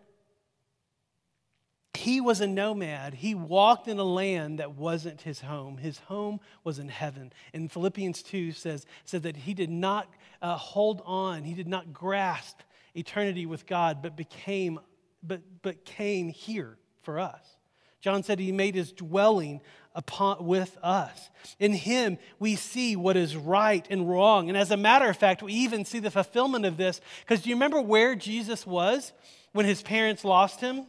He 1.94 2.20
was 2.20 2.40
a 2.40 2.46
nomad. 2.46 3.14
He 3.14 3.34
walked 3.34 3.86
in 3.86 3.98
a 3.98 4.04
land 4.04 4.58
that 4.58 4.76
wasn't 4.76 5.20
his 5.20 5.42
home. 5.42 5.76
His 5.76 5.98
home 5.98 6.40
was 6.64 6.78
in 6.78 6.88
heaven. 6.88 7.32
And 7.52 7.70
Philippians 7.70 8.22
2 8.22 8.52
says, 8.52 8.86
said 9.04 9.24
that 9.24 9.36
he 9.36 9.52
did 9.52 9.70
not 9.70 10.08
uh, 10.40 10.56
hold 10.56 11.02
on, 11.04 11.44
he 11.44 11.54
did 11.54 11.68
not 11.68 11.92
grasp 11.92 12.60
eternity 12.94 13.46
with 13.46 13.66
God, 13.66 14.02
but 14.02 14.16
became, 14.16 14.80
but, 15.22 15.40
but 15.62 15.84
came 15.84 16.28
here 16.28 16.78
for 17.02 17.20
us. 17.20 17.56
John 18.00 18.22
said 18.22 18.40
he 18.40 18.50
made 18.50 18.74
his 18.74 18.90
dwelling 18.90 19.60
upon, 19.94 20.44
with 20.44 20.76
us. 20.82 21.30
In 21.60 21.72
him, 21.72 22.18
we 22.40 22.56
see 22.56 22.96
what 22.96 23.16
is 23.16 23.36
right 23.36 23.86
and 23.90 24.08
wrong. 24.10 24.48
And 24.48 24.58
as 24.58 24.72
a 24.72 24.76
matter 24.76 25.08
of 25.08 25.16
fact, 25.16 25.42
we 25.42 25.52
even 25.52 25.84
see 25.84 26.00
the 26.00 26.10
fulfillment 26.10 26.64
of 26.64 26.76
this. 26.76 27.00
Because 27.20 27.42
do 27.42 27.50
you 27.50 27.54
remember 27.54 27.80
where 27.80 28.16
Jesus 28.16 28.66
was 28.66 29.12
when 29.52 29.66
his 29.66 29.82
parents 29.82 30.24
lost 30.24 30.60
him? 30.60 30.86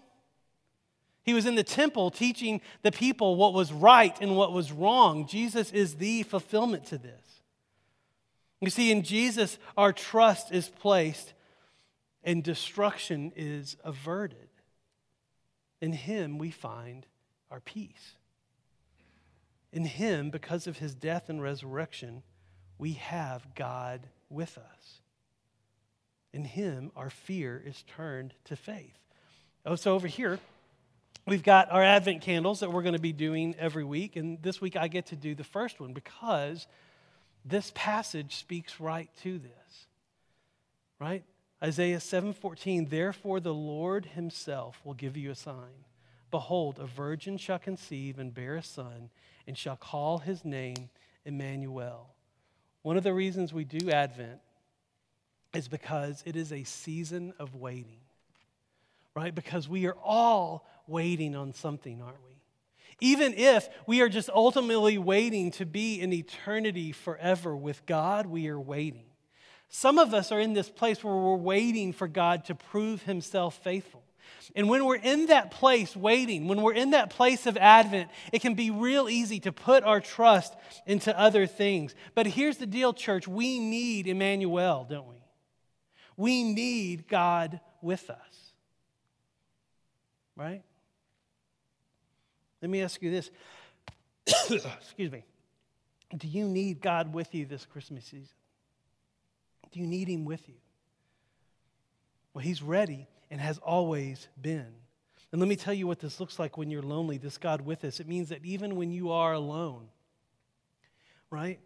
He 1.24 1.34
was 1.34 1.46
in 1.46 1.56
the 1.56 1.64
temple 1.64 2.12
teaching 2.12 2.62
the 2.82 2.92
people 2.92 3.36
what 3.36 3.54
was 3.54 3.72
right 3.72 4.16
and 4.22 4.36
what 4.36 4.52
was 4.52 4.72
wrong. 4.72 5.26
Jesus 5.26 5.72
is 5.72 5.96
the 5.96 6.24
fulfillment 6.24 6.86
to 6.88 6.98
this. 6.98 7.42
You 8.60 8.70
see, 8.70 8.92
in 8.92 9.04
Jesus, 9.04 9.58
our 9.78 9.92
trust 9.92 10.52
is 10.52 10.70
placed 10.70 11.34
and 12.24 12.44
destruction 12.44 13.32
is 13.36 13.76
averted. 13.84 14.38
In 15.82 15.94
Him, 15.94 16.38
we 16.38 16.52
find 16.52 17.06
our 17.52 17.60
peace. 17.60 18.16
In 19.72 19.86
Him, 19.86 20.30
because 20.30 20.68
of 20.68 20.78
His 20.78 20.96
death 20.96 21.30
and 21.30 21.42
resurrection, 21.42 22.24
we 22.78 22.94
have 22.94 23.54
God 23.56 24.08
with 24.30 24.58
us. 24.58 25.02
In 26.32 26.46
Him, 26.46 26.92
our 26.96 27.10
fear 27.10 27.62
is 27.66 27.84
turned 27.84 28.34
to 28.46 28.56
faith. 28.56 28.98
Oh, 29.66 29.76
so 29.76 29.94
over 29.94 30.08
here, 30.08 30.40
We've 31.26 31.44
got 31.44 31.72
our 31.72 31.82
Advent 31.82 32.22
candles 32.22 32.60
that 32.60 32.72
we're 32.72 32.82
going 32.82 32.96
to 32.96 33.00
be 33.00 33.14
doing 33.14 33.56
every 33.58 33.86
week. 33.86 34.18
And 34.18 34.42
this 34.42 34.60
week 34.60 34.76
I 34.76 34.90
get 34.90 35.06
to 35.08 35.16
do 35.16 35.36
the 35.36 35.44
first 35.44 35.80
one 35.80 35.94
because 35.94 36.68
this 37.46 37.72
passage 37.74 38.36
speaks 38.36 38.80
right 38.80 39.10
to 39.22 39.40
this. 39.40 39.88
Right? 41.00 41.24
Isaiah 41.64 42.00
7:14, 42.00 42.90
therefore 42.90 43.40
the 43.40 43.54
Lord 43.54 44.06
himself 44.06 44.82
will 44.84 44.94
give 44.94 45.16
you 45.16 45.32
a 45.32 45.36
sign. 45.36 45.86
Behold, 46.30 46.78
a 46.80 46.86
virgin 46.86 47.38
shall 47.38 47.60
conceive 47.60 48.20
and 48.20 48.34
bear 48.34 48.56
a 48.56 48.64
son, 48.64 49.10
and 49.48 49.58
shall 49.58 49.78
call 49.78 50.18
his 50.18 50.44
name 50.44 50.90
Emmanuel. 51.26 52.10
One 52.82 52.98
of 52.98 53.04
the 53.04 53.14
reasons 53.14 53.54
we 53.54 53.64
do 53.64 53.92
Advent 53.92 54.42
is 55.54 55.68
because 55.68 56.22
it 56.26 56.36
is 56.36 56.52
a 56.52 56.64
season 56.64 57.34
of 57.40 57.56
waiting. 57.56 58.02
Right? 59.16 59.34
Because 59.34 59.70
we 59.70 59.86
are 59.86 59.96
all 60.04 60.66
waiting 60.88 61.36
on 61.36 61.54
something, 61.54 62.02
aren't 62.02 62.24
we? 62.26 62.34
Even 63.00 63.34
if 63.34 63.68
we 63.88 64.02
are 64.02 64.10
just 64.10 64.30
ultimately 64.30 64.98
waiting 64.98 65.52
to 65.52 65.66
be 65.66 66.00
in 66.00 66.14
eternity 66.14 66.92
forever 66.92 67.56
with 67.56 67.86
God, 67.86 68.26
we 68.26 68.48
are 68.48 68.60
waiting. 68.60 69.06
Some 69.70 69.98
of 69.98 70.14
us 70.14 70.32
are 70.32 70.40
in 70.40 70.54
this 70.54 70.70
place 70.70 71.04
where 71.04 71.16
we're 71.16 71.36
waiting 71.36 71.94
for 71.94 72.08
God 72.08 72.46
to 72.46 72.56
prove 72.56 73.04
himself 73.04 73.60
faithful. 73.64 74.04
And 74.56 74.70
when 74.70 74.86
we're 74.86 74.96
in 74.96 75.28
that 75.28 75.52
place 75.52 75.96
waiting, 75.96 76.48
when 76.48 76.62
we're 76.62 76.74
in 76.74 76.92
that 76.92 77.10
place 77.10 77.46
of 77.46 77.58
Advent, 77.58 78.10
it 78.32 78.42
can 78.42 78.54
be 78.54 78.72
real 78.72 79.10
easy 79.10 79.40
to 79.42 79.52
put 79.52 79.84
our 79.84 80.00
trust 80.00 80.54
into 80.86 81.18
other 81.18 81.48
things. 81.48 81.96
But 82.14 82.28
here's 82.28 82.58
the 82.58 82.66
deal, 82.66 82.94
church 82.94 83.28
we 83.28 83.60
need 83.60 84.08
Emmanuel, 84.08 84.86
don't 84.90 85.08
we? 85.08 85.16
We 86.16 86.44
need 86.44 87.08
God 87.08 87.60
with 87.82 88.10
us. 88.10 88.54
Right? 90.36 90.64
Let 92.64 92.70
me 92.70 92.82
ask 92.82 93.02
you 93.02 93.12
this. 93.12 93.30
Excuse 94.50 95.12
me. 95.12 95.26
Do 96.16 96.30
you 96.30 96.48
need 96.48 96.80
God 96.80 97.14
with 97.14 97.36
you 97.36 97.46
this 97.46 97.66
Christmas 97.66 98.06
season? 98.06 98.30
Do 99.74 99.82
you 99.82 99.86
need 99.86 100.08
Him 100.08 100.24
with 100.24 100.48
you? 100.48 100.56
Well, 102.34 102.42
He's 102.42 102.64
ready 102.64 103.10
and 103.30 103.42
has 103.42 103.58
always 103.58 104.30
been. 104.42 104.72
And 105.34 105.42
let 105.42 105.50
me 105.50 105.58
tell 105.58 105.74
you 105.74 105.88
what 105.88 106.00
this 106.00 106.22
looks 106.22 106.40
like 106.40 106.58
when 106.58 106.72
you're 106.72 106.82
lonely, 106.82 107.18
this 107.18 107.38
God 107.38 107.60
with 107.60 107.84
us. 107.84 108.00
It 108.00 108.08
means 108.08 108.30
that 108.30 108.46
even 108.46 108.78
when 108.78 108.92
you 108.92 109.12
are 109.12 109.34
alone, 109.34 109.90
right? 111.30 111.60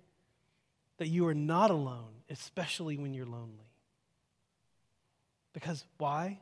That 0.97 1.09
you 1.09 1.27
are 1.27 1.35
not 1.35 1.69
alone, 1.69 2.23
especially 2.27 2.97
when 2.97 3.13
you're 3.13 3.27
lonely. 3.27 3.69
Because 5.53 5.85
why? 5.99 6.39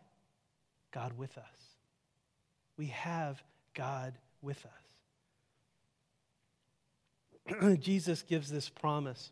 God 0.91 1.17
with 1.17 1.37
us. 1.37 1.43
We 2.77 2.85
have 2.85 3.43
God 3.73 4.13
with 4.45 4.65
us. 7.51 7.79
Jesus 7.79 8.21
gives 8.21 8.49
this 8.49 8.69
promise 8.69 9.31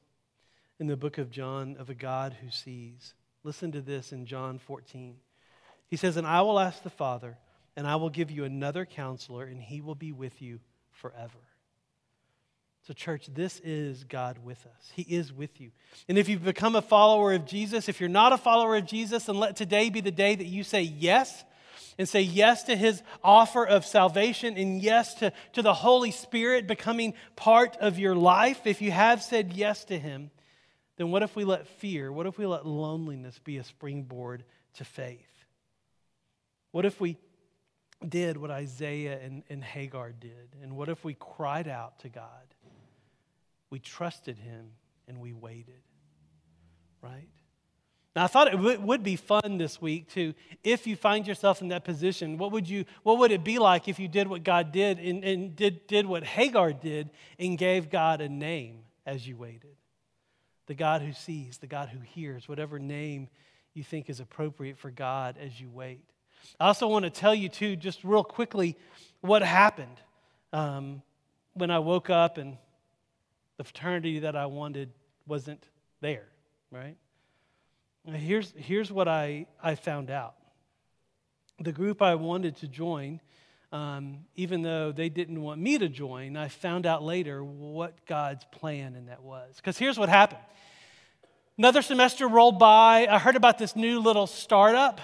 in 0.79 0.87
the 0.87 0.97
book 0.97 1.17
of 1.17 1.29
John 1.31 1.77
of 1.79 1.89
a 1.89 1.95
God 1.95 2.35
who 2.41 2.49
sees. 2.49 3.13
Listen 3.43 3.71
to 3.71 3.81
this 3.81 4.11
in 4.11 4.25
John 4.25 4.59
14. 4.59 5.15
He 5.87 5.95
says, 5.95 6.17
And 6.17 6.27
I 6.27 6.41
will 6.41 6.59
ask 6.59 6.83
the 6.83 6.89
Father, 6.89 7.37
and 7.75 7.87
I 7.87 7.95
will 7.95 8.09
give 8.09 8.31
you 8.31 8.43
another 8.43 8.85
counselor, 8.85 9.45
and 9.45 9.61
he 9.61 9.79
will 9.79 9.95
be 9.95 10.11
with 10.11 10.41
you 10.41 10.59
forever. 10.91 11.39
So, 12.87 12.93
church, 12.93 13.29
this 13.33 13.61
is 13.63 14.03
God 14.03 14.39
with 14.43 14.65
us. 14.65 14.91
He 14.93 15.03
is 15.03 15.31
with 15.31 15.61
you. 15.61 15.71
And 16.09 16.17
if 16.17 16.27
you've 16.27 16.43
become 16.43 16.75
a 16.75 16.81
follower 16.81 17.31
of 17.33 17.45
Jesus, 17.45 17.87
if 17.87 18.01
you're 18.01 18.09
not 18.09 18.33
a 18.33 18.37
follower 18.37 18.75
of 18.75 18.85
Jesus, 18.85 19.25
then 19.25 19.37
let 19.37 19.55
today 19.55 19.89
be 19.89 20.01
the 20.01 20.11
day 20.11 20.35
that 20.35 20.47
you 20.47 20.63
say 20.63 20.81
yes 20.81 21.45
and 21.97 22.07
say 22.07 22.21
yes 22.21 22.63
to 22.63 22.75
his 22.75 23.01
offer 23.23 23.65
of 23.65 23.85
salvation 23.85 24.57
and 24.57 24.81
yes 24.81 25.13
to, 25.15 25.31
to 25.53 25.61
the 25.61 25.73
Holy 25.73 26.11
Spirit 26.11 26.67
becoming 26.67 27.13
part 27.35 27.77
of 27.77 27.99
your 27.99 28.15
life, 28.15 28.65
if 28.65 28.81
you 28.81 28.91
have 28.91 29.21
said 29.21 29.53
yes 29.53 29.85
to 29.85 29.97
him, 29.97 30.31
then 30.97 31.11
what 31.11 31.23
if 31.23 31.35
we 31.35 31.43
let 31.43 31.67
fear, 31.67 32.11
what 32.11 32.27
if 32.27 32.37
we 32.37 32.45
let 32.45 32.65
loneliness 32.65 33.39
be 33.39 33.57
a 33.57 33.63
springboard 33.63 34.43
to 34.75 34.85
faith? 34.85 35.19
What 36.71 36.85
if 36.85 36.99
we 36.99 37.17
did 38.07 38.37
what 38.37 38.51
Isaiah 38.51 39.19
and, 39.23 39.43
and 39.49 39.63
Hagar 39.63 40.11
did? 40.11 40.55
And 40.61 40.75
what 40.75 40.89
if 40.89 41.03
we 41.03 41.13
cried 41.13 41.67
out 41.67 41.99
to 41.99 42.09
God? 42.09 42.25
We 43.69 43.79
trusted 43.79 44.37
him 44.37 44.71
and 45.07 45.19
we 45.19 45.33
waited, 45.33 45.81
right? 47.01 47.29
Now, 48.15 48.25
I 48.25 48.27
thought 48.27 48.47
it 48.47 48.57
w- 48.57 48.79
would 48.79 49.01
be 49.01 49.15
fun 49.15 49.57
this 49.57 49.81
week 49.81 50.09
to, 50.13 50.35
if 50.63 50.85
you 50.85 50.95
find 50.95 51.25
yourself 51.25 51.61
in 51.61 51.69
that 51.69 51.83
position, 51.83 52.37
what 52.37 52.51
would, 52.51 52.69
you, 52.69 52.85
what 53.01 53.17
would 53.17 53.31
it 53.31 53.43
be 53.43 53.57
like 53.57 53.87
if 53.87 53.99
you 53.99 54.07
did 54.07 54.27
what 54.27 54.43
God 54.43 54.71
did 54.71 54.99
and, 54.99 55.23
and 55.23 55.55
did, 55.55 55.87
did 55.87 56.05
what 56.05 56.23
Hagar 56.23 56.73
did 56.73 57.09
and 57.39 57.57
gave 57.57 57.89
God 57.89 58.21
a 58.21 58.29
name 58.29 58.83
as 59.05 59.27
you 59.27 59.35
waited? 59.35 59.75
The 60.67 60.75
God 60.75 61.01
who 61.01 61.11
sees, 61.11 61.57
the 61.57 61.67
God 61.67 61.89
who 61.89 61.99
hears, 61.99 62.47
whatever 62.47 62.77
name 62.77 63.29
you 63.73 63.83
think 63.83 64.09
is 64.09 64.19
appropriate 64.19 64.77
for 64.77 64.91
God 64.91 65.37
as 65.39 65.59
you 65.59 65.69
wait. 65.71 66.03
I 66.59 66.67
also 66.67 66.87
want 66.87 67.05
to 67.05 67.09
tell 67.09 67.33
you, 67.33 67.49
too, 67.49 67.75
just 67.75 68.03
real 68.03 68.23
quickly, 68.23 68.77
what 69.21 69.41
happened 69.41 69.99
um, 70.51 71.01
when 71.53 71.71
I 71.71 71.79
woke 71.79 72.09
up 72.09 72.37
and 72.37 72.57
the 73.57 73.63
fraternity 73.63 74.19
that 74.19 74.35
I 74.35 74.45
wanted 74.45 74.91
wasn't 75.25 75.65
there, 76.01 76.27
right? 76.69 76.97
Here's, 78.05 78.53
here's 78.57 78.91
what 78.91 79.07
I, 79.07 79.45
I 79.61 79.75
found 79.75 80.11
out 80.11 80.35
the 81.59 81.71
group 81.71 82.01
I 82.01 82.15
wanted 82.15 82.57
to 82.57 82.67
join, 82.67 83.21
um, 83.71 84.25
even 84.35 84.61
though 84.61 84.91
they 84.91 85.07
didn't 85.07 85.41
want 85.41 85.61
me 85.61 85.77
to 85.77 85.87
join, 85.87 86.35
I 86.35 86.49
found 86.49 86.85
out 86.85 87.03
later 87.03 87.43
what 87.43 88.05
God's 88.05 88.43
plan 88.51 88.95
in 88.95 89.05
that 89.05 89.23
was. 89.23 89.55
Because 89.55 89.77
here's 89.77 89.97
what 89.97 90.09
happened 90.09 90.41
another 91.57 91.81
semester 91.81 92.27
rolled 92.27 92.59
by. 92.59 93.07
I 93.09 93.19
heard 93.19 93.35
about 93.37 93.57
this 93.57 93.75
new 93.75 93.99
little 93.99 94.27
startup 94.27 94.99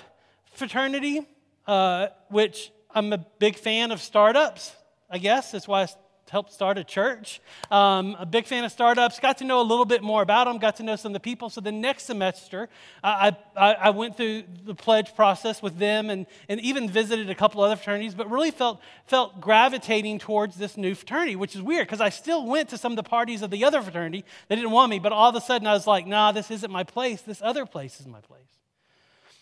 fraternity, 0.54 1.26
uh, 1.68 2.08
which 2.30 2.72
I'm 2.94 3.14
a 3.14 3.18
big 3.18 3.56
fan 3.56 3.92
of 3.92 4.02
startups, 4.02 4.76
I 5.10 5.20
guess. 5.20 5.52
That's 5.52 5.68
why 5.68 5.84
I 5.84 5.88
helped 6.30 6.54
start 6.54 6.78
a 6.78 6.84
church. 6.84 7.42
Um, 7.72 8.16
a 8.20 8.26
big 8.26 8.46
fan 8.46 8.64
of 8.64 8.72
startups. 8.72 9.20
Got 9.20 9.38
to 9.40 9.44
know 9.44 9.62
a 9.62 9.64
little 9.64 9.86
bit 9.86 10.02
more 10.02 10.22
about 10.22 10.46
them. 10.46 10.58
Got 10.58 10.78
to 10.78 10.84
know 10.84 10.96
some 10.96 11.12
of 11.12 11.14
the 11.14 11.20
people. 11.20 11.50
So 11.50 11.62
the 11.62 11.72
next 11.72 12.04
semester, 12.04 12.70
I, 13.04 13.36
I, 13.56 13.74
I 13.74 13.90
went 13.90 14.18
through 14.18 14.44
the 14.66 14.76
pledge 14.76 15.16
process 15.16 15.62
with 15.62 15.78
them 15.78 16.10
and, 16.10 16.26
and 16.48 16.60
even 16.62 16.90
visited 16.90 17.30
a 17.30 17.36
couple 17.36 17.62
other 17.62 17.76
fraternities, 17.76 18.16
but 18.16 18.30
really 18.30 18.52
felt, 18.52 18.82
felt 19.06 19.42
gravitating 19.42 20.20
towards 20.20 20.56
this 20.56 20.78
new 20.78 20.96
fraternity, 20.96 21.36
which 21.36 21.56
is 21.56 21.62
weird 21.62 21.88
because 21.88 22.02
I 22.02 22.10
still 22.10 22.46
went 22.46 22.70
to 22.70 22.78
some 22.78 22.92
of 22.92 22.96
the 22.96 23.04
parties 23.04 23.42
of 23.42 23.52
the 23.52 23.66
other 23.66 23.82
fraternity. 23.82 24.26
They 24.48 24.56
didn't 24.56 24.72
want 24.72 24.90
me, 24.90 25.00
but 25.00 25.12
all 25.12 25.30
of 25.30 25.36
a 25.36 25.42
sudden 25.42 25.68
I 25.68 25.74
was 25.74 25.88
like, 25.88 26.08
nah, 26.08 26.32
this 26.32 26.52
isn't 26.52 26.72
my 26.72 26.84
place. 26.84 27.22
This 27.22 27.42
other 27.42 27.66
place 27.66 28.00
is 28.00 28.08
my 28.08 28.22
place. 28.22 28.40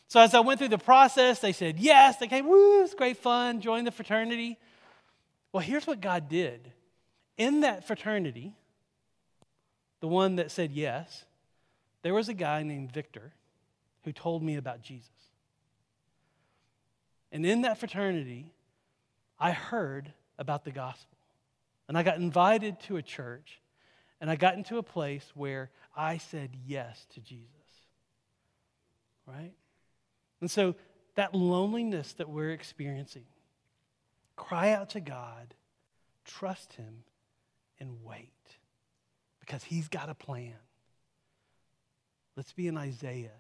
So 0.10 0.22
as 0.22 0.34
I 0.34 0.40
went 0.40 0.60
through 0.60 0.70
the 0.70 0.78
process, 0.78 1.40
they 1.40 1.52
said 1.52 1.80
yes. 1.80 2.18
They 2.18 2.28
came, 2.28 2.48
woo, 2.48 2.84
it's 2.84 2.94
great 2.94 3.18
fun, 3.18 3.60
join 3.60 3.84
the 3.84 3.92
fraternity. 3.92 4.58
Well, 5.52 5.64
here's 5.64 5.88
what 5.88 6.02
God 6.02 6.30
did 6.30 6.72
in 7.38 7.62
that 7.62 7.86
fraternity, 7.86 8.54
the 10.02 10.08
one 10.08 10.36
that 10.38 10.52
said 10.52 10.72
yes, 10.72 11.26
there 12.02 12.14
was 12.14 12.30
a 12.30 12.34
guy 12.34 12.64
named 12.64 12.92
Victor 12.92 13.34
who 14.04 14.12
told 14.12 14.44
me 14.44 14.56
about 14.56 14.82
Jesus. 14.82 15.10
And 17.32 17.46
in 17.46 17.62
that 17.62 17.78
fraternity, 17.78 18.54
I 19.40 19.52
heard 19.52 20.14
about 20.40 20.64
the 20.64 20.72
gospel. 20.72 21.18
And 21.88 21.98
I 21.98 22.04
got 22.04 22.18
invited 22.18 22.80
to 22.82 22.98
a 22.98 23.02
church, 23.02 23.62
and 24.20 24.30
I 24.30 24.36
got 24.36 24.56
into 24.56 24.78
a 24.78 24.84
place 24.84 25.26
where 25.36 25.70
I 25.96 26.18
said 26.18 26.52
yes 26.66 27.06
to 27.14 27.22
Jesus. 27.22 27.48
Right? 29.26 29.54
And 30.42 30.50
so, 30.50 30.76
that 31.16 31.34
loneliness 31.34 32.14
that 32.14 32.30
we're 32.30 32.52
experiencing, 32.52 33.26
cry 34.38 34.72
out 34.72 34.92
to 34.92 35.02
God, 35.02 35.54
trust 36.24 36.74
Him, 36.74 37.04
and 37.80 37.98
wait 38.06 38.32
because 39.48 39.64
he's 39.64 39.88
got 39.88 40.10
a 40.10 40.14
plan. 40.14 40.54
Let's 42.36 42.52
be 42.52 42.68
an 42.68 42.78
Isaiah 42.78 43.32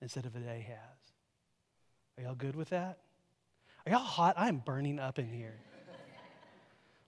instead 0.00 0.24
of 0.24 0.36
an 0.36 0.44
Ahaz. 0.44 0.76
Are 2.16 2.22
y'all 2.22 2.34
good 2.34 2.54
with 2.54 2.70
that? 2.70 2.98
Are 3.84 3.90
y'all 3.92 3.98
hot? 3.98 4.34
I'm 4.38 4.58
burning 4.58 4.98
up 4.98 5.18
in 5.18 5.28
here. 5.28 5.58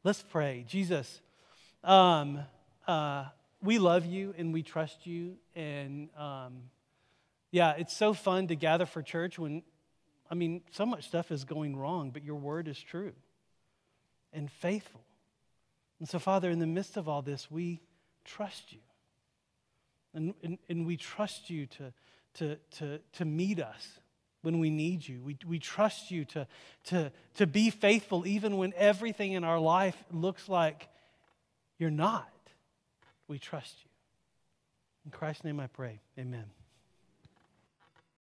Let's 0.02 0.22
pray. 0.22 0.64
Jesus, 0.68 1.20
um, 1.82 2.40
uh, 2.86 3.26
we 3.62 3.78
love 3.78 4.04
you 4.04 4.34
and 4.36 4.52
we 4.52 4.62
trust 4.62 5.06
you. 5.06 5.36
And 5.54 6.10
um, 6.16 6.64
yeah, 7.52 7.74
it's 7.78 7.96
so 7.96 8.12
fun 8.12 8.48
to 8.48 8.56
gather 8.56 8.84
for 8.84 9.00
church 9.00 9.38
when, 9.38 9.62
I 10.30 10.34
mean, 10.34 10.62
so 10.72 10.86
much 10.86 11.06
stuff 11.06 11.30
is 11.30 11.44
going 11.44 11.76
wrong, 11.76 12.10
but 12.10 12.24
your 12.24 12.36
word 12.36 12.68
is 12.68 12.78
true 12.78 13.12
and 14.32 14.50
faithful. 14.50 15.02
And 16.00 16.08
so, 16.08 16.18
Father, 16.18 16.50
in 16.50 16.58
the 16.58 16.66
midst 16.66 16.96
of 16.96 17.08
all 17.08 17.22
this, 17.22 17.50
we 17.50 17.80
trust 18.24 18.72
you. 18.72 18.80
And, 20.12 20.34
and, 20.42 20.58
and 20.68 20.86
we 20.86 20.96
trust 20.96 21.50
you 21.50 21.66
to, 21.66 21.92
to, 22.34 22.56
to, 22.78 23.00
to 23.14 23.24
meet 23.24 23.60
us 23.60 24.00
when 24.42 24.58
we 24.58 24.70
need 24.70 25.06
you. 25.06 25.22
We, 25.22 25.38
we 25.46 25.58
trust 25.58 26.10
you 26.10 26.24
to, 26.26 26.46
to, 26.84 27.12
to 27.36 27.46
be 27.46 27.70
faithful 27.70 28.26
even 28.26 28.56
when 28.56 28.72
everything 28.76 29.32
in 29.32 29.44
our 29.44 29.58
life 29.58 29.96
looks 30.12 30.48
like 30.48 30.88
you're 31.78 31.90
not. 31.90 32.28
We 33.26 33.38
trust 33.38 33.76
you. 33.82 33.90
In 35.06 35.10
Christ's 35.10 35.44
name 35.44 35.60
I 35.60 35.66
pray. 35.66 36.00
Amen. 36.18 36.44